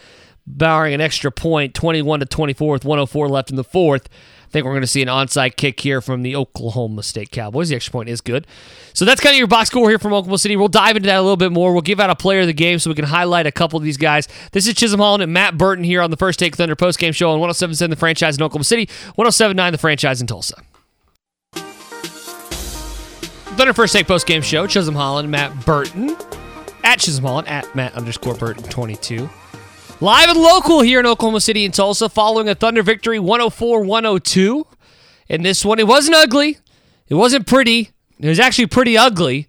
barring 0.48 0.94
an 0.94 1.02
extra 1.02 1.32
point, 1.32 1.74
21 1.74 2.22
to 2.22 2.26
24 2.26 2.72
with 2.72 2.86
104 2.86 3.28
left 3.28 3.50
in 3.50 3.58
the 3.58 3.64
fourth. 3.64 4.08
I 4.48 4.50
think 4.50 4.66
we're 4.66 4.72
going 4.72 4.82
to 4.82 4.88
see 4.88 5.02
an 5.02 5.10
onside 5.10 5.58
kick 5.58 5.78
here 5.82 6.00
from 6.00 6.24
the 6.24 6.34
Oklahoma 6.38 7.04
State 7.04 7.32
Cowboys. 7.32 7.68
The 7.68 7.76
extra 7.76 7.92
point 7.92 8.08
is 8.08 8.22
good. 8.22 8.48
So 8.94 9.04
that's 9.04 9.20
kind 9.20 9.34
of 9.34 9.38
your 9.38 9.48
box 9.48 9.70
score 9.70 9.90
here 9.90 10.00
from 10.00 10.14
Oklahoma 10.14 10.38
City. 10.38 10.56
We'll 10.56 10.70
dive 10.70 10.96
into 10.96 11.08
that 11.08 11.18
a 11.18 11.22
little 11.22 11.36
bit 11.36 11.52
more. 11.52 11.74
We'll 11.74 11.82
give 11.82 12.00
out 12.00 12.10
a 12.10 12.16
player 12.16 12.40
of 12.42 12.48
the 12.48 12.54
game 12.54 12.80
so 12.80 12.90
we 12.90 12.96
can 12.96 13.04
highlight 13.04 13.46
a 13.46 13.52
couple 13.52 13.76
of 13.76 13.84
these 13.84 13.98
guys. 13.98 14.30
This 14.54 14.66
is 14.66 14.74
Chisholm 14.74 15.02
Holland 15.02 15.22
and 15.22 15.34
Matt 15.34 15.58
Burton 15.58 15.84
here 15.84 16.02
on 16.02 16.12
the 16.12 16.18
First 16.18 16.40
Take 16.40 16.56
Thunder 16.56 16.78
postgame 16.78 17.14
show 17.14 17.28
on 17.32 17.42
1077 17.42 17.90
The 17.90 17.98
Franchise 17.98 18.38
in 18.38 18.44
Oklahoma 18.44 18.64
City, 18.64 18.88
1079 19.16 19.74
The 19.74 19.78
Franchise 19.78 20.22
in 20.22 20.28
Tulsa. 20.28 20.56
Thunder 23.58 23.74
First 23.74 23.92
Take 23.92 24.08
postgame 24.08 24.44
show, 24.44 24.66
Chisholm 24.66 24.96
Holland, 24.96 25.30
Matt 25.30 25.66
Burton, 25.66 26.16
at 26.86 27.00
Chisholm 27.00 27.26
Holland, 27.26 27.48
at 27.50 27.76
Matt 27.76 27.94
underscore 27.96 28.36
Burton 28.36 28.64
22. 28.64 29.30
Live 30.00 30.30
and 30.30 30.40
local 30.40 30.82
here 30.82 31.00
in 31.00 31.08
Oklahoma 31.08 31.42
City 31.42 31.66
and 31.66 31.74
Tulsa 31.74 32.08
following 32.08 32.48
a 32.48 32.54
Thunder 32.54 32.84
victory 32.84 33.18
104 33.18 33.82
102. 33.82 34.68
in 35.28 35.42
this 35.42 35.66
one. 35.66 35.80
It 35.80 35.88
wasn't 35.88 36.16
ugly. 36.16 36.60
It 37.08 37.16
wasn't 37.16 37.48
pretty. 37.48 37.90
It 38.20 38.28
was 38.28 38.40
actually 38.40 38.68
pretty 38.68 38.96
ugly. 38.96 39.48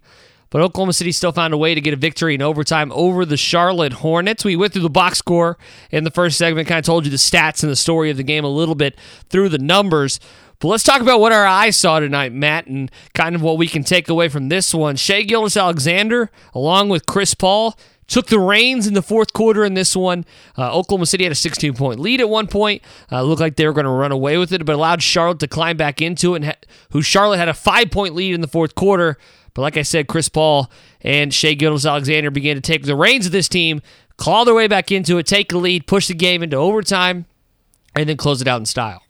But 0.49 0.61
Oklahoma 0.61 0.93
City 0.93 1.11
still 1.11 1.31
found 1.31 1.53
a 1.53 1.57
way 1.57 1.75
to 1.75 1.81
get 1.81 1.93
a 1.93 1.97
victory 1.97 2.33
in 2.33 2.41
overtime 2.41 2.91
over 2.93 3.25
the 3.25 3.37
Charlotte 3.37 3.93
Hornets. 3.93 4.43
We 4.43 4.55
went 4.55 4.73
through 4.73 4.81
the 4.81 4.89
box 4.89 5.19
score 5.19 5.59
in 5.91 6.03
the 6.03 6.09
first 6.09 6.39
segment, 6.39 6.67
kind 6.67 6.79
of 6.79 6.85
told 6.85 7.05
you 7.05 7.11
the 7.11 7.17
stats 7.17 7.61
and 7.61 7.71
the 7.71 7.75
story 7.75 8.09
of 8.09 8.17
the 8.17 8.23
game 8.23 8.43
a 8.43 8.49
little 8.49 8.73
bit 8.73 8.97
through 9.29 9.49
the 9.49 9.59
numbers. 9.59 10.19
But 10.57 10.69
let's 10.69 10.83
talk 10.83 11.01
about 11.01 11.19
what 11.19 11.31
our 11.31 11.45
eyes 11.45 11.77
saw 11.77 11.99
tonight, 11.99 12.33
Matt, 12.33 12.65
and 12.65 12.89
kind 13.13 13.35
of 13.35 13.43
what 13.43 13.59
we 13.59 13.67
can 13.67 13.83
take 13.83 14.09
away 14.09 14.27
from 14.29 14.49
this 14.49 14.73
one. 14.73 14.95
Shai 14.95 15.21
Gilgeous-Alexander, 15.21 16.31
along 16.55 16.89
with 16.89 17.05
Chris 17.05 17.35
Paul, 17.35 17.77
took 18.09 18.27
the 18.27 18.39
reins 18.39 18.87
in 18.87 18.93
the 18.93 19.01
fourth 19.01 19.31
quarter 19.31 19.63
in 19.63 19.75
this 19.75 19.95
one. 19.95 20.25
Uh, 20.57 20.73
Oklahoma 20.73 21.05
City 21.05 21.23
had 21.23 21.31
a 21.31 21.35
16 21.35 21.73
point 21.75 21.99
lead 21.99 22.19
at 22.19 22.29
one 22.29 22.47
point. 22.47 22.81
Uh, 23.11 23.21
looked 23.23 23.39
like 23.39 23.55
they 23.55 23.65
were 23.65 23.73
going 23.73 23.85
to 23.85 23.91
run 23.91 24.11
away 24.11 24.37
with 24.37 24.51
it, 24.51 24.65
but 24.65 24.75
allowed 24.75 25.01
Charlotte 25.01 25.39
to 25.39 25.47
climb 25.47 25.77
back 25.77 26.01
into 26.01 26.33
it. 26.33 26.37
And 26.37 26.45
ha- 26.45 26.55
who 26.91 27.01
Charlotte 27.01 27.37
had 27.37 27.47
a 27.47 27.53
five 27.53 27.89
point 27.91 28.15
lead 28.15 28.33
in 28.33 28.41
the 28.41 28.47
fourth 28.47 28.75
quarter. 28.75 29.17
But 29.53 29.61
like 29.61 29.77
I 29.77 29.83
said, 29.83 30.07
Chris 30.07 30.29
Paul 30.29 30.69
and 31.01 31.33
Shai 31.33 31.53
Gilgeous-Alexander 31.53 32.31
began 32.31 32.55
to 32.55 32.61
take 32.61 32.83
the 32.83 32.95
reins 32.95 33.25
of 33.25 33.31
this 33.31 33.47
team, 33.47 33.81
claw 34.17 34.43
their 34.43 34.53
way 34.53 34.67
back 34.67 34.91
into 34.91 35.17
it, 35.17 35.25
take 35.25 35.49
the 35.49 35.57
lead, 35.57 35.87
push 35.87 36.07
the 36.07 36.13
game 36.13 36.43
into 36.43 36.55
overtime, 36.57 37.25
and 37.95 38.07
then 38.07 38.17
close 38.17 38.41
it 38.41 38.47
out 38.47 38.59
in 38.59 38.65
style. 38.65 39.01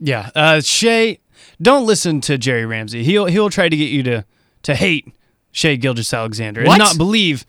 Yeah, 0.00 0.30
uh, 0.34 0.60
Shai, 0.60 1.18
don't 1.60 1.86
listen 1.86 2.20
to 2.22 2.38
Jerry 2.38 2.66
Ramsey. 2.66 3.04
He'll 3.04 3.26
he'll 3.26 3.50
try 3.50 3.68
to 3.68 3.76
get 3.76 3.90
you 3.90 4.02
to 4.04 4.24
to 4.62 4.74
hate 4.74 5.12
Shai 5.52 5.76
Gilgeous-Alexander 5.76 6.60
and 6.62 6.78
not 6.78 6.96
believe 6.98 7.44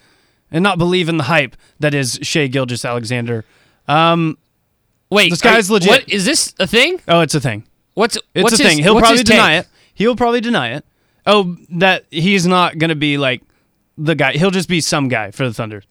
and 0.52 0.64
not 0.64 0.78
believe 0.78 1.08
in 1.10 1.18
the 1.18 1.24
hype 1.26 1.56
that 1.80 1.94
is 1.94 2.20
Shai 2.22 2.48
Gilgeous-Alexander. 2.48 3.46
Um, 3.88 4.38
Wait, 5.10 5.30
This 5.30 5.42
guy's 5.42 5.70
are- 5.70 5.74
legit. 5.74 5.90
What 5.90 6.10
is 6.10 6.24
this 6.26 6.54
a 6.60 6.68
thing? 6.68 7.02
oh, 7.08 7.20
it's 7.22 7.36
a 7.36 7.42
thing. 7.42 7.64
What's 7.96 8.16
It's 8.34 8.44
what's 8.44 8.60
a 8.60 8.64
his- 8.64 8.76
thing. 8.76 8.84
He'll 8.84 8.98
probably 9.00 9.24
deny 9.24 9.58
it. 9.58 9.68
He'll 9.94 10.16
probably 10.16 10.40
deny 10.42 10.70
it. 10.76 10.86
Oh, 11.26 11.58
that 11.72 12.06
he's 12.10 12.48
not 12.48 12.78
gonna 12.78 12.96
be 12.96 13.18
like 13.18 13.42
the 13.98 14.16
guy. 14.16 14.32
He'll 14.34 14.52
just 14.52 14.70
be 14.70 14.80
some 14.82 15.08
guy 15.10 15.32
for 15.32 15.46
the 15.48 15.54
Thunder. 15.54 15.84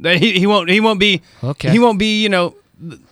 That 0.00 0.16
He, 0.18 0.38
he 0.38 0.46
won't. 0.46 0.70
He 0.70 0.78
won't 0.80 1.00
be. 1.00 1.22
Okay. 1.42 1.70
He 1.70 1.78
won't 1.80 1.98
be. 1.98 2.22
You 2.22 2.28
know 2.28 2.54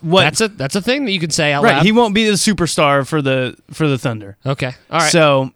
what? 0.01 0.23
That's 0.23 0.41
a 0.41 0.49
that's 0.49 0.77
a 0.77 0.81
thing 0.83 1.05
that 1.07 1.11
you 1.11 1.19
can 1.19 1.31
say 1.31 1.53
out 1.53 1.65
right. 1.65 1.77
loud. 1.77 1.85
He 1.85 1.91
won't 1.93 2.15
be 2.15 2.27
the 2.27 2.35
superstar 2.35 3.07
for 3.07 3.21
the 3.21 3.57
for 3.73 3.89
the 3.89 3.99
Thunder. 3.99 4.37
okay, 4.47 4.73
all 4.91 5.01
right. 5.01 5.11
So, 5.11 5.51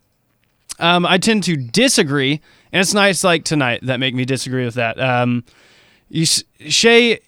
um, 0.81 1.07
I 1.07 1.19
tend 1.19 1.45
to 1.45 1.57
disagree, 1.57 2.41
and 2.73 2.81
it's 2.81 2.95
nights 2.95 3.25
like 3.25 3.45
tonight 3.45 3.81
that 3.85 3.99
make 4.01 4.15
me 4.15 4.25
disagree 4.25 4.65
with 4.65 4.75
that. 4.75 5.01
Um, 5.01 5.45
you, 6.09 6.25
Shai, 6.27 7.21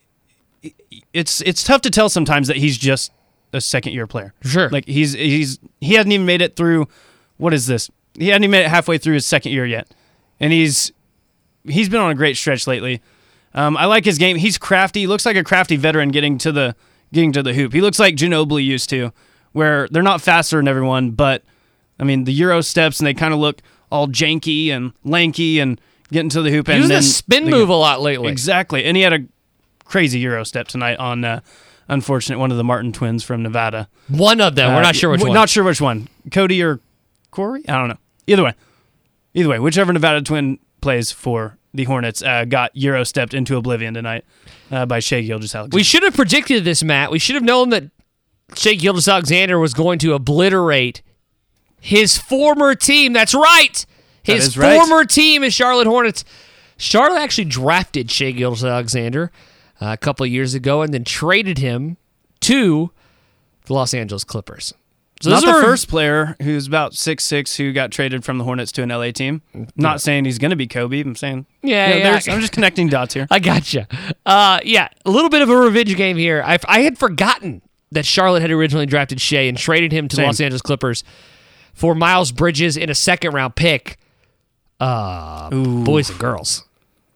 it's 1.13 1.41
it's 1.43 1.63
tough 1.65 1.83
to 1.83 1.91
tell 1.91 2.09
sometimes 2.09 2.49
that 2.49 2.57
he's 2.57 2.79
just 2.79 3.13
a 3.53 3.61
second 3.61 3.93
year 3.93 4.07
player. 4.07 4.35
Sure. 4.43 4.69
like 4.71 4.87
he's 4.87 5.13
he's 5.13 5.59
he 5.81 5.95
hasn't 5.95 6.13
even 6.13 6.27
made 6.27 6.43
it 6.43 6.57
through. 6.57 6.89
What 7.37 7.55
is 7.55 7.67
this? 7.67 7.91
He 8.15 8.29
hadn't 8.29 8.45
even 8.45 8.53
made 8.53 8.65
it 8.65 8.69
halfway 8.69 8.99
through 8.99 9.15
his 9.15 9.27
second 9.27 9.53
year 9.53 9.67
yet, 9.67 9.89
and 10.39 10.53
he's 10.53 10.93
he's 11.65 11.89
been 11.89 12.01
on 12.01 12.11
a 12.11 12.15
great 12.15 12.37
stretch 12.37 12.67
lately. 12.67 13.01
Um, 13.55 13.77
I 13.77 13.87
like 13.87 14.05
his 14.05 14.19
game. 14.19 14.37
He's 14.37 14.59
crafty. 14.59 15.01
He 15.01 15.07
looks 15.07 15.27
like 15.27 15.37
a 15.37 15.45
crafty 15.45 15.77
veteran 15.77 16.11
getting 16.11 16.39
to 16.39 16.53
the 16.53 16.77
getting 17.13 17.33
to 17.33 17.43
the 17.43 17.55
hoop. 17.55 17.73
He 17.73 17.81
looks 17.81 17.99
like 17.99 18.15
Ginobili 18.15 18.65
used 18.65 18.89
to, 18.91 19.13
where 19.53 19.89
they're 19.91 20.03
not 20.03 20.21
faster 20.21 20.57
than 20.57 20.69
everyone, 20.69 21.13
but 21.13 21.43
I 21.99 22.05
mean 22.05 22.25
the 22.25 22.33
Euro 22.35 22.61
steps 22.61 23.01
and 23.01 23.07
they 23.07 23.15
kind 23.15 23.35
of 23.35 23.41
look 23.41 23.61
all 23.91 24.07
janky 24.09 24.69
and 24.69 24.93
lanky 25.05 25.59
and 25.61 25.81
getting 26.13 26.31
to 26.31 26.43
the 26.43 26.51
hoop. 26.51 26.69
And 26.69 26.79
Using 26.83 26.97
the 26.97 27.03
spin 27.03 27.45
they- 27.45 27.51
move 27.51 27.69
a 27.69 27.75
lot 27.75 28.01
lately. 28.01 28.29
Exactly, 28.31 28.85
and 28.85 28.97
he 28.97 29.03
had 29.03 29.13
a 29.13 29.21
crazy 29.85 30.19
Euro 30.21 30.45
step 30.45 30.69
tonight 30.69 30.99
on. 30.99 31.25
Uh, 31.25 31.41
unfortunate 31.89 32.39
one 32.39 32.53
of 32.53 32.57
the 32.57 32.63
Martin 32.63 32.93
twins 32.93 33.25
from 33.25 33.43
Nevada. 33.43 33.89
One 34.07 34.41
of 34.41 34.55
them. 34.55 34.73
We're 34.73 34.79
Uh, 34.79 34.83
not 34.83 34.95
sure 34.95 35.11
which 35.11 35.23
one. 35.23 35.33
Not 35.33 35.49
sure 35.49 35.65
which 35.65 35.81
one. 35.81 36.07
Cody 36.31 36.63
or 36.63 36.79
Corey? 37.33 37.63
I 37.69 37.73
don't 37.73 37.89
know. 37.89 37.99
Either 38.29 38.45
way. 38.45 38.55
Either 39.35 39.49
way, 39.49 39.59
whichever 39.59 39.93
Nevada 39.93 40.23
twin 40.23 40.61
plays 40.81 41.11
for 41.11 41.59
the 41.75 41.83
Hornets 41.85 42.23
uh, 42.23 42.45
got 42.45 42.71
Euro 42.77 43.03
stepped 43.03 43.35
into 43.35 43.57
oblivion 43.57 43.95
tonight 43.95 44.25
uh, 44.71 44.87
by 44.87 45.01
Shai 45.01 45.23
Gilgeous-Alexander. 45.23 45.75
We 45.75 45.83
should 45.83 46.05
have 46.05 46.15
predicted 46.15 46.63
this, 46.65 46.85
Matt. 46.85 47.11
We 47.11 47.19
should 47.19 47.35
have 47.35 47.43
known 47.43 47.71
that 47.71 47.85
Shai 48.57 48.75
Gilgeous-Alexander 48.75 49.59
was 49.59 49.75
going 49.75 49.99
to 50.01 50.15
obliterate 50.15 51.03
his 51.81 52.19
former 52.19 52.75
team. 52.75 53.13
That's 53.13 53.35
right. 53.35 53.85
His 54.23 54.49
is 54.49 54.59
right. 54.59 54.77
former 54.79 55.05
team 55.05 55.43
is 55.43 55.55
Charlotte 55.55 55.87
Hornets. 55.87 56.25
Charlotte 56.77 57.21
actually 57.21 57.45
drafted 57.47 58.11
Shai 58.11 58.31
Gilgeous-Alexander 58.33 59.31
uh, 59.81 59.87
a 59.93 59.97
couple 59.97 60.25
of 60.25 60.31
years 60.33 60.55
ago 60.55 60.83
and 60.83 60.93
then 60.95 61.05
traded 61.05 61.59
him 61.59 61.97
to 62.41 62.91
the 63.67 63.75
Los 63.75 63.93
Angeles 63.95 64.25
Clippers. 64.25 64.73
So 65.23 65.29
Not 65.31 65.43
the 65.45 65.51
are- 65.51 65.63
first 65.63 65.89
player 65.89 66.35
who's 66.41 66.67
about 66.67 66.95
six 66.95 67.25
six 67.25 67.57
who 67.59 67.73
got 67.75 67.91
traded 67.91 68.25
from 68.25 68.39
the 68.39 68.45
Hornets 68.45 68.73
to 68.73 68.83
an 68.83 68.89
LA 68.89 69.11
team. 69.11 69.43
Not 69.77 70.01
saying 70.01 70.25
he's 70.25 70.39
going 70.39 70.51
to 70.51 70.57
be 70.57 70.67
Kobe. 70.67 71.01
I'm 71.03 71.15
saying 71.15 71.45
Yeah, 71.63 71.89
you 71.89 71.93
know, 71.93 71.99
yeah. 71.99 72.05
there's- 72.11 72.29
I'm 72.29 72.41
just 72.41 72.53
connecting 72.53 72.89
dots 72.89 73.13
here. 73.13 73.27
I 73.31 73.39
gotcha. 73.39 73.87
Uh, 74.25 74.61
yeah, 74.65 74.89
a 75.05 75.11
little 75.11 75.29
bit 75.29 75.43
of 75.43 75.51
a 75.51 75.57
revenge 75.57 75.95
game 75.97 76.17
here. 76.17 76.43
I, 76.45 76.59
I 76.67 76.81
had 76.81 76.97
forgotten 76.97 77.61
that 77.93 78.07
Charlotte 78.07 78.41
had 78.41 78.51
originally 78.51 78.87
drafted 78.87 79.21
Shai 79.21 79.41
and 79.41 79.59
traded 79.59 79.93
him 79.93 80.09
to 80.09 80.17
the 80.17 80.23
Los 80.23 80.41
Angeles 80.41 80.63
Clippers 80.63 81.05
for 81.75 81.95
Miles 81.95 82.33
Bridges 82.33 82.77
in 82.77 82.91
a 82.91 82.95
second 82.95 83.33
round 83.35 83.57
pick. 83.57 83.99
Uh, 84.79 85.51
boys 85.51 86.09
and 86.09 86.19
girls, 86.19 86.65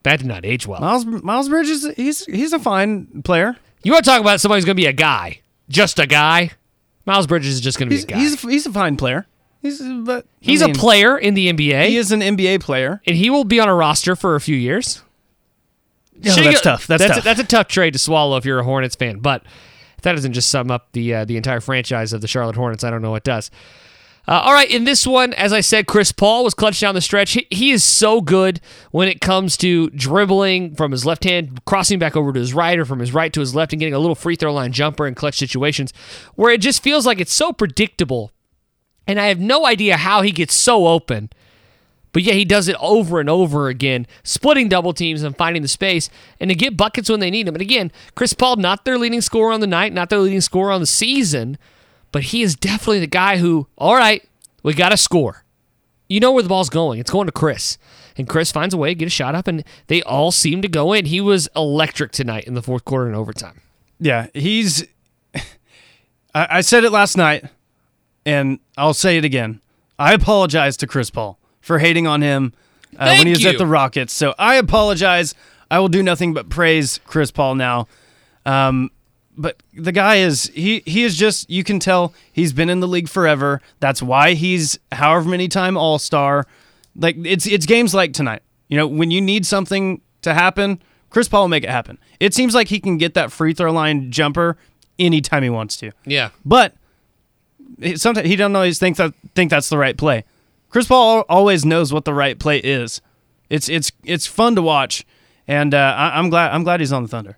that 0.03 0.19
did 0.19 0.27
not 0.27 0.45
age 0.45 0.67
well. 0.67 0.81
Miles 0.81 1.07
Miles 1.07 1.49
Bridges, 1.49 1.87
he's 1.97 2.25
he's 2.27 2.53
a 2.53 2.59
fine 2.59 3.23
player. 3.23 3.57
You 3.83 3.93
want 3.93 4.05
to 4.05 4.11
talk 4.11 4.21
about 4.21 4.41
somebody 4.41 4.59
who's 4.59 4.65
going 4.67 4.77
to 4.77 4.83
be 4.83 4.87
a 4.87 4.93
guy, 4.93 5.41
just 5.69 5.99
a 5.99 6.07
guy? 6.07 6.51
Miles 7.07 7.27
Bridges 7.27 7.55
is 7.55 7.61
just 7.61 7.79
going 7.79 7.89
to 7.89 7.91
be 7.91 7.97
He's 7.97 8.05
a 8.05 8.07
guy. 8.07 8.19
he's 8.19 8.41
he's 8.43 8.67
a 8.67 8.73
fine 8.73 8.97
player. 8.97 9.27
He's 9.63 9.81
but 9.81 10.25
I 10.25 10.29
He's 10.43 10.61
mean, 10.61 10.73
a 10.73 10.75
player 10.75 11.17
in 11.17 11.33
the 11.33 11.51
NBA, 11.51 11.87
He 11.89 11.97
is 11.97 12.13
an 12.13 12.21
NBA 12.21 12.61
player. 12.61 13.01
and 13.07 13.17
he 13.17 13.31
will 13.31 13.45
be 13.45 13.61
on 13.61 13.69
a 13.69 13.75
roster 13.75 14.15
for 14.15 14.35
a 14.35 14.41
few 14.43 14.57
years. 14.57 15.03
No, 16.23 16.35
that's 16.35 16.41
Gil- 16.43 16.61
tough. 16.61 16.87
That's, 16.87 17.03
that's 17.03 17.15
tough. 17.15 17.23
A, 17.23 17.25
that's 17.25 17.41
a 17.41 17.45
tough 17.45 17.69
trade 17.69 17.93
to 17.95 17.99
swallow 17.99 18.37
if 18.37 18.45
you're 18.45 18.59
a 18.59 18.65
Hornets 18.65 18.95
fan. 18.95 19.21
But 19.21 19.43
if 19.97 20.03
that 20.03 20.13
doesn't 20.13 20.35
just 20.35 20.51
sum 20.51 20.71
up 20.71 20.93
the 20.93 21.15
uh, 21.15 21.25
the 21.25 21.39
entire 21.39 21.61
franchise 21.61 22.13
of 22.13 22.21
the 22.21 22.29
Charlotte 22.29 22.57
Hornets, 22.57 22.85
I 22.85 22.91
don't 22.91 23.01
know 23.01 23.11
what 23.11 23.25
does. 23.25 23.51
Uh, 24.27 24.41
all 24.43 24.55
right, 24.55 24.71
in 24.71 24.85
this 24.85 25.07
one, 25.07 25.35
as 25.35 25.53
I 25.53 25.61
said, 25.61 25.87
Chris 25.87 26.11
Paul 26.11 26.45
was 26.45 26.55
clutch 26.55 26.81
down 26.81 26.95
the 26.95 27.03
stretch. 27.03 27.33
He, 27.33 27.47
he 27.51 27.71
is 27.73 27.85
so 27.85 28.23
good 28.23 28.59
when 28.91 29.07
it 29.07 29.21
comes 29.21 29.57
to 29.59 29.91
dribbling 29.91 30.75
from 30.77 30.93
his 30.93 31.05
left 31.05 31.25
hand, 31.25 31.63
crossing 31.67 31.99
back 31.99 32.17
over 32.17 32.33
to 32.33 32.41
his 32.41 32.55
right, 32.55 32.79
or 32.79 32.87
from 32.87 33.01
his 33.01 33.13
right 33.13 33.33
to 33.35 33.41
his 33.41 33.55
left, 33.55 33.75
and 33.75 33.81
getting 33.81 33.95
a 33.95 33.99
little 33.99 34.15
free 34.15 34.37
throw 34.37 34.55
line 34.55 34.73
jumper 34.73 35.07
in 35.07 35.15
clutch 35.15 35.37
situations, 35.37 35.93
where 36.37 36.51
it 36.51 36.63
just 36.63 36.83
feels 36.83 37.05
like 37.05 37.21
it's 37.21 37.35
so 37.35 37.53
predictable, 37.53 38.33
and 39.07 39.21
I 39.21 39.27
have 39.27 39.41
no 39.41 39.67
idea 39.67 39.99
how 39.99 40.23
he 40.23 40.33
gets 40.33 40.55
so 40.55 40.87
open. 40.87 41.29
But 42.15 42.23
yeah, 42.23 42.35
he 42.35 42.45
does 42.47 42.69
it 42.69 42.77
over 42.81 43.21
and 43.21 43.29
over 43.29 43.69
again, 43.69 44.07
splitting 44.23 44.69
double 44.69 44.95
teams 44.95 45.23
and 45.23 45.37
finding 45.37 45.63
the 45.63 45.69
space 45.69 46.09
and 46.39 46.49
to 46.49 46.55
get 46.55 46.77
buckets 46.77 47.11
when 47.11 47.19
they 47.19 47.31
need 47.31 47.47
them. 47.47 47.57
And 47.57 47.63
again, 47.63 47.91
Chris 48.15 48.33
Paul, 48.33 48.57
not 48.57 48.85
their 48.85 48.97
leading 48.97 49.21
scorer 49.21 49.53
on 49.53 49.59
the 49.61 49.67
night, 49.67 49.93
not 49.93 50.11
their 50.11 50.21
leading 50.21 50.41
scorer 50.41 50.71
on 50.71 50.81
the 50.81 50.87
season, 50.87 51.59
but 52.15 52.23
he 52.23 52.43
is 52.43 52.55
definitely 52.55 53.01
the 53.01 53.09
guy 53.09 53.39
who, 53.39 53.67
all 53.77 53.97
right, 53.97 54.23
we 54.63 54.73
got 54.73 54.91
to 54.91 54.97
score. 54.97 55.45
You 56.09 56.21
know 56.21 56.31
where 56.31 56.45
the 56.45 56.49
ball's 56.49 56.71
going. 56.71 57.01
It's 57.01 57.11
going 57.11 57.27
to 57.27 57.33
Chris. 57.33 57.77
And 58.17 58.29
Chris 58.29 58.53
finds 58.53 58.73
a 58.73 58.77
way 58.77 58.91
to 58.91 58.95
get 58.95 59.07
a 59.07 59.11
shot 59.11 59.35
up, 59.35 59.49
and 59.49 59.65
they 59.89 60.01
all 60.05 60.31
seem 60.31 60.63
to 60.63 60.69
go 60.69 60.93
in. 60.93 61.07
He 61.07 61.21
was 61.21 61.49
electric 61.57 62.13
tonight 62.13 62.45
in 62.45 62.55
the 62.55 62.63
fourth 62.63 62.85
quarter 62.85 63.09
and 63.09 63.17
overtime. 63.17 63.63
Yeah, 63.99 64.29
he's. 64.33 64.87
I, 65.35 65.43
I 66.35 66.61
said 66.61 66.85
it 66.85 66.91
last 66.91 67.17
night, 67.17 67.47
and 68.25 68.61
I'll 68.79 68.95
say 68.95 69.17
it 69.19 69.25
again. 69.25 69.61
I 69.99 70.13
apologize 70.13 70.77
to 70.77 70.87
Chris 70.87 71.11
Paul 71.11 71.41
for 71.61 71.81
hating 71.81 72.07
on 72.07 72.23
him 72.23 72.53
uh, 72.97 73.17
when 73.17 73.27
he 73.27 73.33
was 73.33 73.43
you. 73.43 73.51
at 73.51 73.59
the 73.59 73.67
Rockets. 73.67 74.13
So 74.13 74.37
I 74.39 74.55
apologize. 74.55 75.35
I 75.69 75.81
will 75.81 75.89
do 75.89 76.01
nothing 76.01 76.33
but 76.33 76.49
praise 76.49 77.01
Chris 77.07 77.33
Paul 77.33 77.57
now. 77.57 77.89
Um, 78.47 78.93
but 79.37 79.63
the 79.73 79.93
guy 79.93 80.17
is 80.17 80.51
he 80.55 80.83
he 80.87 81.05
is 81.05 81.17
just 81.17 81.49
you 81.51 81.65
can 81.65 81.79
tell 81.79 82.15
he's 82.33 82.53
been 82.53 82.71
in 82.71 82.81
the 82.81 82.89
league 82.89 83.09
forever. 83.09 83.61
That's 83.81 84.03
why 84.03 84.35
he's 84.35 84.79
however 84.93 85.29
many 85.29 85.49
time 85.49 85.77
All 85.77 85.99
Star. 85.99 86.47
Like 86.97 87.17
it's 87.25 87.47
it's 87.47 87.67
games 87.67 87.95
like 87.95 88.13
tonight. 88.13 88.43
You 88.69 88.77
know 88.77 88.87
when 88.87 89.11
you 89.11 89.21
need 89.21 89.47
something 89.47 90.01
to 90.23 90.35
happen, 90.35 90.83
Chris 91.11 91.29
Paul 91.29 91.43
will 91.43 91.49
make 91.49 91.65
it 91.65 91.71
happen. 91.71 91.99
It 92.21 92.35
seems 92.35 92.55
like 92.55 92.69
he 92.69 92.81
can 92.81 92.99
get 92.99 93.15
that 93.15 93.33
free 93.33 93.55
throw 93.55 93.73
line 93.73 94.11
jumper 94.11 94.57
anytime 94.99 95.43
he 95.43 95.51
wants 95.51 95.77
to. 95.79 95.93
Yeah. 96.07 96.31
But 96.45 96.75
sometimes 97.97 98.29
he 98.29 98.37
don't 98.37 98.55
always 98.55 98.79
think 98.79 98.97
that 98.97 99.15
think 99.35 99.51
that's 99.51 99.69
the 99.69 99.79
right 99.79 99.97
play. 99.97 100.25
Chris 100.71 100.87
Paul 100.89 101.25
always 101.29 101.65
knows 101.65 101.93
what 101.93 102.05
the 102.05 102.15
right 102.15 102.39
play 102.39 102.59
is. 102.59 103.01
It's 103.49 103.69
it's 103.69 103.93
it's 104.05 104.27
fun 104.27 104.57
to 104.57 104.63
watch, 104.63 105.05
and 105.47 105.75
uh, 105.75 105.95
I, 105.97 106.19
I'm 106.19 106.31
glad 106.31 106.53
I'm 106.53 106.65
glad 106.65 106.81
he's 106.81 106.93
on 106.93 107.03
the 107.03 107.09
Thunder. 107.09 107.37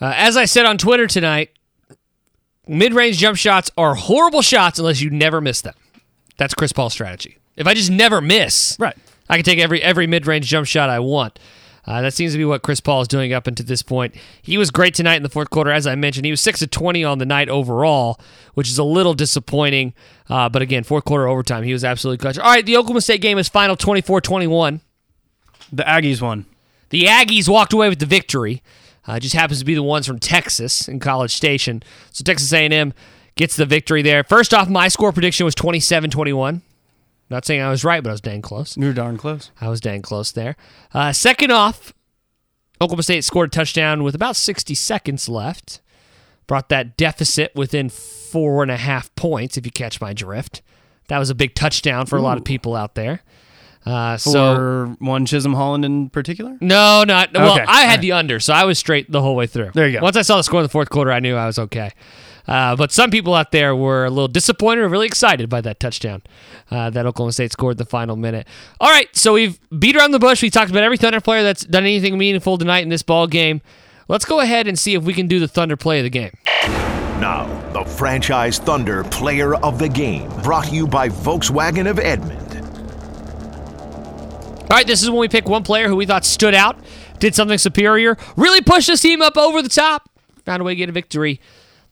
Uh, 0.00 0.12
as 0.16 0.36
I 0.36 0.44
said 0.46 0.66
on 0.66 0.78
Twitter 0.78 1.06
tonight, 1.06 1.50
mid 2.66 2.94
range 2.94 3.18
jump 3.18 3.36
shots 3.36 3.70
are 3.76 3.94
horrible 3.94 4.42
shots 4.42 4.78
unless 4.78 5.00
you 5.00 5.10
never 5.10 5.40
miss 5.40 5.60
them. 5.60 5.74
That's 6.36 6.54
Chris 6.54 6.72
Paul's 6.72 6.92
strategy. 6.92 7.38
If 7.56 7.66
I 7.66 7.74
just 7.74 7.90
never 7.90 8.20
miss, 8.20 8.76
Right. 8.78 8.96
I 9.28 9.36
can 9.36 9.44
take 9.44 9.58
every 9.58 9.82
every 9.82 10.06
mid 10.06 10.26
range 10.26 10.46
jump 10.46 10.66
shot 10.66 10.88
I 10.90 10.98
want. 11.00 11.38
Uh, 11.86 12.02
that 12.02 12.12
seems 12.12 12.32
to 12.32 12.38
be 12.38 12.44
what 12.44 12.62
Chris 12.62 12.78
Paul 12.78 13.00
is 13.00 13.08
doing 13.08 13.32
up 13.32 13.46
until 13.46 13.64
this 13.66 13.82
point. 13.82 14.14
He 14.42 14.58
was 14.58 14.70
great 14.70 14.94
tonight 14.94 15.16
in 15.16 15.22
the 15.22 15.28
fourth 15.30 15.50
quarter, 15.50 15.70
as 15.70 15.86
I 15.86 15.94
mentioned. 15.94 16.24
He 16.24 16.30
was 16.30 16.40
six 16.40 16.62
of 16.62 16.70
twenty 16.70 17.04
on 17.04 17.18
the 17.18 17.26
night 17.26 17.48
overall, 17.48 18.20
which 18.54 18.68
is 18.68 18.78
a 18.78 18.84
little 18.84 19.14
disappointing. 19.14 19.94
Uh, 20.28 20.48
but 20.48 20.62
again, 20.62 20.84
fourth 20.84 21.04
quarter 21.04 21.26
overtime, 21.26 21.62
he 21.64 21.72
was 21.72 21.84
absolutely 21.84 22.18
clutch. 22.18 22.38
All 22.38 22.50
right, 22.50 22.64
the 22.64 22.76
Oklahoma 22.76 23.00
State 23.00 23.20
game 23.22 23.38
is 23.38 23.48
final 23.48 23.76
24-21. 23.76 24.80
The 25.72 25.82
Aggies 25.82 26.20
won. 26.20 26.46
The 26.90 27.04
Aggies 27.04 27.48
walked 27.48 27.72
away 27.72 27.88
with 27.88 27.98
the 27.98 28.06
victory. 28.06 28.62
Uh, 29.06 29.18
just 29.18 29.34
happens 29.34 29.58
to 29.60 29.64
be 29.64 29.74
the 29.74 29.82
ones 29.82 30.06
from 30.06 30.18
Texas 30.18 30.88
in 30.88 31.00
College 31.00 31.34
Station. 31.34 31.82
So 32.12 32.22
Texas 32.22 32.52
A&M 32.52 32.92
gets 33.34 33.56
the 33.56 33.66
victory 33.66 34.02
there. 34.02 34.22
First 34.24 34.52
off, 34.52 34.68
my 34.68 34.88
score 34.88 35.12
prediction 35.12 35.44
was 35.44 35.54
27-21. 35.54 36.62
Not 37.30 37.44
saying 37.44 37.60
I 37.60 37.70
was 37.70 37.84
right, 37.84 38.02
but 38.02 38.10
I 38.10 38.12
was 38.12 38.20
dang 38.20 38.42
close. 38.42 38.76
You're 38.76 38.92
darn 38.92 39.16
close. 39.16 39.50
I 39.60 39.68
was 39.68 39.80
dang 39.80 40.02
close 40.02 40.32
there. 40.32 40.56
Uh, 40.92 41.12
second 41.12 41.52
off, 41.52 41.92
Oklahoma 42.80 43.04
State 43.04 43.24
scored 43.24 43.48
a 43.48 43.50
touchdown 43.50 44.02
with 44.02 44.14
about 44.14 44.36
60 44.36 44.74
seconds 44.74 45.28
left. 45.28 45.80
Brought 46.46 46.68
that 46.70 46.96
deficit 46.96 47.52
within 47.54 47.88
four 47.88 48.62
and 48.62 48.72
a 48.72 48.76
half 48.76 49.14
points, 49.14 49.56
if 49.56 49.64
you 49.64 49.70
catch 49.70 50.00
my 50.00 50.12
drift. 50.12 50.62
That 51.06 51.18
was 51.18 51.30
a 51.30 51.34
big 51.34 51.54
touchdown 51.54 52.06
for 52.06 52.16
a 52.16 52.22
lot 52.22 52.38
of 52.38 52.44
people 52.44 52.74
out 52.74 52.96
there. 52.96 53.22
Uh, 53.86 54.16
For 54.18 54.30
so 54.30 54.96
one 54.98 55.24
Chisholm 55.26 55.54
Holland 55.54 55.84
in 55.84 56.10
particular? 56.10 56.56
no, 56.60 57.02
not 57.04 57.32
well. 57.32 57.54
Okay. 57.54 57.64
I 57.66 57.80
had 57.82 57.86
Alright. 57.86 58.00
the 58.02 58.12
under, 58.12 58.38
so 58.40 58.52
I 58.52 58.64
was 58.64 58.78
straight 58.78 59.10
the 59.10 59.22
whole 59.22 59.34
way 59.34 59.46
through. 59.46 59.70
There 59.74 59.88
you 59.88 59.98
go. 59.98 60.02
Once 60.02 60.16
I 60.16 60.22
saw 60.22 60.36
the 60.36 60.42
score 60.42 60.60
in 60.60 60.64
the 60.64 60.68
fourth 60.70 60.90
quarter, 60.90 61.10
I 61.10 61.20
knew 61.20 61.34
I 61.34 61.46
was 61.46 61.58
okay. 61.58 61.92
Uh, 62.46 62.74
but 62.76 62.90
some 62.92 63.10
people 63.10 63.34
out 63.34 63.52
there 63.52 63.76
were 63.76 64.04
a 64.04 64.10
little 64.10 64.26
disappointed 64.28 64.82
or 64.82 64.88
really 64.88 65.06
excited 65.06 65.48
by 65.48 65.60
that 65.60 65.78
touchdown 65.78 66.20
uh, 66.70 66.90
that 66.90 67.06
Oklahoma 67.06 67.32
State 67.32 67.52
scored 67.52 67.78
the 67.78 67.84
final 67.84 68.16
minute. 68.16 68.46
All 68.80 68.90
right, 68.90 69.14
so 69.16 69.34
we've 69.34 69.58
beat 69.78 69.94
around 69.96 70.10
the 70.10 70.18
bush. 70.18 70.42
We 70.42 70.50
talked 70.50 70.70
about 70.70 70.82
every 70.82 70.96
Thunder 70.96 71.20
player 71.20 71.42
that's 71.42 71.64
done 71.64 71.84
anything 71.84 72.18
meaningful 72.18 72.58
tonight 72.58 72.80
in 72.80 72.88
this 72.88 73.02
ball 73.02 73.26
game. 73.28 73.60
Let's 74.08 74.24
go 74.24 74.40
ahead 74.40 74.66
and 74.66 74.78
see 74.78 74.94
if 74.94 75.04
we 75.04 75.14
can 75.14 75.28
do 75.28 75.38
the 75.38 75.46
Thunder 75.48 75.76
play 75.76 76.00
of 76.00 76.04
the 76.04 76.10
game. 76.10 76.32
Now, 77.20 77.46
the 77.72 77.84
franchise 77.84 78.58
Thunder 78.58 79.04
player 79.04 79.54
of 79.56 79.78
the 79.78 79.88
game, 79.88 80.28
brought 80.42 80.66
to 80.66 80.74
you 80.74 80.86
by 80.86 81.08
Volkswagen 81.08 81.88
of 81.88 81.98
Edmond. 81.98 82.59
All 84.70 84.76
right, 84.76 84.86
this 84.86 85.02
is 85.02 85.10
when 85.10 85.18
we 85.18 85.26
pick 85.28 85.48
one 85.48 85.64
player 85.64 85.88
who 85.88 85.96
we 85.96 86.06
thought 86.06 86.24
stood 86.24 86.54
out, 86.54 86.78
did 87.18 87.34
something 87.34 87.58
superior, 87.58 88.16
really 88.36 88.60
pushed 88.60 88.86
his 88.88 89.00
team 89.00 89.20
up 89.20 89.36
over 89.36 89.62
the 89.62 89.68
top, 89.68 90.08
found 90.44 90.60
a 90.60 90.64
way 90.64 90.72
to 90.72 90.76
get 90.76 90.88
a 90.88 90.92
victory. 90.92 91.40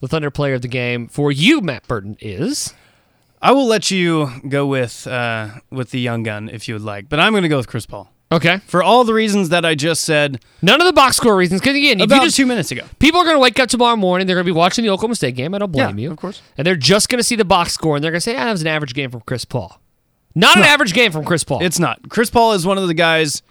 The 0.00 0.06
Thunder 0.06 0.30
player 0.30 0.54
of 0.54 0.62
the 0.62 0.68
game 0.68 1.08
for 1.08 1.32
you, 1.32 1.60
Matt 1.60 1.88
Burton, 1.88 2.16
is. 2.20 2.72
I 3.42 3.50
will 3.50 3.66
let 3.66 3.90
you 3.90 4.30
go 4.48 4.64
with 4.66 5.08
uh, 5.08 5.48
with 5.70 5.90
the 5.90 5.98
young 5.98 6.22
gun 6.22 6.48
if 6.48 6.68
you 6.68 6.74
would 6.74 6.82
like, 6.84 7.08
but 7.08 7.18
I'm 7.18 7.32
going 7.32 7.42
to 7.42 7.48
go 7.48 7.56
with 7.56 7.66
Chris 7.66 7.84
Paul 7.84 8.12
Okay. 8.30 8.58
for 8.66 8.80
all 8.82 9.02
the 9.02 9.14
reasons 9.14 9.48
that 9.48 9.64
I 9.64 9.74
just 9.74 10.02
said 10.04 10.40
None 10.62 10.80
of 10.80 10.86
the 10.86 10.92
box 10.92 11.16
score 11.16 11.36
reasons, 11.36 11.60
because 11.60 11.74
again, 11.76 11.98
if 11.98 12.06
about 12.06 12.16
you 12.18 12.22
just 12.28 12.36
two 12.36 12.46
minutes 12.46 12.70
ago. 12.70 12.82
people 13.00 13.20
are 13.20 13.24
going 13.24 13.34
to 13.36 13.40
wake 13.40 13.58
up 13.58 13.68
tomorrow 13.68 13.96
morning, 13.96 14.28
they're 14.28 14.36
going 14.36 14.46
to 14.46 14.52
be 14.52 14.56
watching 14.56 14.84
the 14.84 14.90
Oklahoma 14.90 15.16
State 15.16 15.34
game. 15.34 15.52
I 15.52 15.58
don't 15.58 15.72
blame 15.72 15.98
Yeah, 15.98 16.02
you, 16.04 16.10
of 16.12 16.16
course. 16.16 16.42
and 16.56 16.64
they're 16.64 16.76
just 16.76 17.08
going 17.08 17.18
to 17.18 17.24
see 17.24 17.34
the 17.36 17.44
box 17.44 17.72
score, 17.72 17.96
and 17.96 18.04
they're 18.04 18.12
going 18.12 18.18
to 18.18 18.24
say, 18.24 18.36
"Ah, 18.36 18.44
that 18.44 18.52
was 18.52 18.60
an 18.60 18.68
average 18.68 18.94
game 18.94 19.10
from 19.10 19.22
Chris 19.22 19.44
Paul." 19.44 19.80
Not 20.38 20.56
an 20.56 20.64
average 20.64 20.94
game 20.94 21.10
from 21.10 21.24
Chris 21.24 21.44
Paul. 21.44 21.62
It's 21.62 21.78
not. 21.78 22.08
Chris 22.08 22.30
Paul 22.30 22.52
is 22.52 22.64
one 22.66 22.78
of 22.78 22.86
the 22.86 22.94
guys 22.94 23.42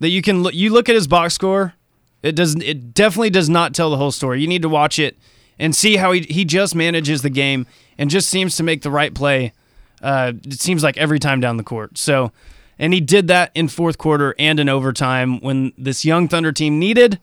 that 0.00 0.08
you 0.08 0.22
can 0.22 0.42
look. 0.42 0.54
You 0.54 0.70
look 0.70 0.88
at 0.88 0.94
his 0.94 1.06
box 1.06 1.34
score. 1.34 1.74
It 2.22 2.34
does. 2.34 2.56
It 2.56 2.92
definitely 2.94 3.30
does 3.30 3.48
not 3.48 3.74
tell 3.74 3.90
the 3.90 3.96
whole 3.96 4.10
story. 4.10 4.40
You 4.40 4.48
need 4.48 4.62
to 4.62 4.68
watch 4.68 4.98
it 4.98 5.16
and 5.58 5.74
see 5.74 5.96
how 5.96 6.12
he 6.12 6.22
he 6.22 6.44
just 6.44 6.74
manages 6.74 7.22
the 7.22 7.30
game 7.30 7.66
and 7.96 8.10
just 8.10 8.28
seems 8.28 8.56
to 8.56 8.62
make 8.62 8.82
the 8.82 8.90
right 8.90 9.14
play. 9.14 9.52
Uh, 10.02 10.32
it 10.44 10.60
seems 10.60 10.82
like 10.82 10.96
every 10.96 11.18
time 11.18 11.40
down 11.40 11.56
the 11.56 11.62
court. 11.62 11.98
So, 11.98 12.32
and 12.78 12.92
he 12.92 13.00
did 13.00 13.28
that 13.28 13.50
in 13.54 13.68
fourth 13.68 13.98
quarter 13.98 14.34
and 14.38 14.58
in 14.60 14.68
overtime 14.68 15.40
when 15.40 15.72
this 15.78 16.04
young 16.04 16.28
Thunder 16.28 16.52
team 16.52 16.78
needed 16.78 17.20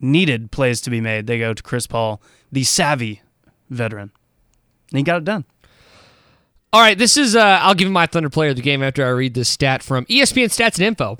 needed 0.00 0.52
plays 0.52 0.80
to 0.82 0.90
be 0.90 1.00
made. 1.00 1.26
They 1.26 1.38
go 1.38 1.54
to 1.54 1.62
Chris 1.62 1.86
Paul, 1.86 2.20
the 2.52 2.62
savvy 2.64 3.22
veteran, 3.70 4.12
and 4.90 4.98
he 4.98 5.02
got 5.02 5.18
it 5.18 5.24
done. 5.24 5.44
All 6.72 6.80
right, 6.82 6.98
this 6.98 7.16
is. 7.16 7.34
Uh, 7.34 7.58
I'll 7.62 7.74
give 7.74 7.90
my 7.90 8.06
Thunder 8.06 8.28
player 8.28 8.50
of 8.50 8.56
the 8.56 8.62
game 8.62 8.82
after 8.82 9.04
I 9.04 9.10
read 9.10 9.34
this 9.34 9.48
stat 9.48 9.82
from 9.82 10.04
ESPN 10.06 10.46
Stats 10.46 10.76
and 10.76 10.86
Info. 10.86 11.16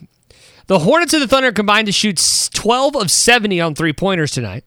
The 0.66 0.80
Hornets 0.80 1.14
of 1.14 1.20
the 1.20 1.28
Thunder 1.28 1.52
combined 1.52 1.86
to 1.86 1.92
shoot 1.92 2.50
12 2.52 2.94
of 2.94 3.10
70 3.10 3.58
on 3.58 3.74
three 3.74 3.94
pointers 3.94 4.32
tonight. 4.32 4.64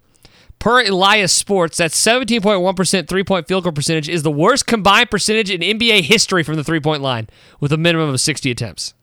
Per 0.57 0.83
Elias 0.83 1.31
Sports, 1.31 1.77
that 1.77 1.91
17.1% 1.91 3.07
three 3.07 3.23
point 3.23 3.47
field 3.47 3.63
goal 3.63 3.71
percentage 3.71 4.09
is 4.09 4.23
the 4.23 4.31
worst 4.31 4.65
combined 4.65 5.11
percentage 5.11 5.51
in 5.51 5.61
NBA 5.61 6.01
history 6.01 6.41
from 6.43 6.55
the 6.55 6.63
three 6.63 6.79
point 6.79 7.03
line, 7.03 7.27
with 7.59 7.71
a 7.71 7.77
minimum 7.77 8.09
of 8.09 8.19
60 8.19 8.49
attempts. 8.49 8.95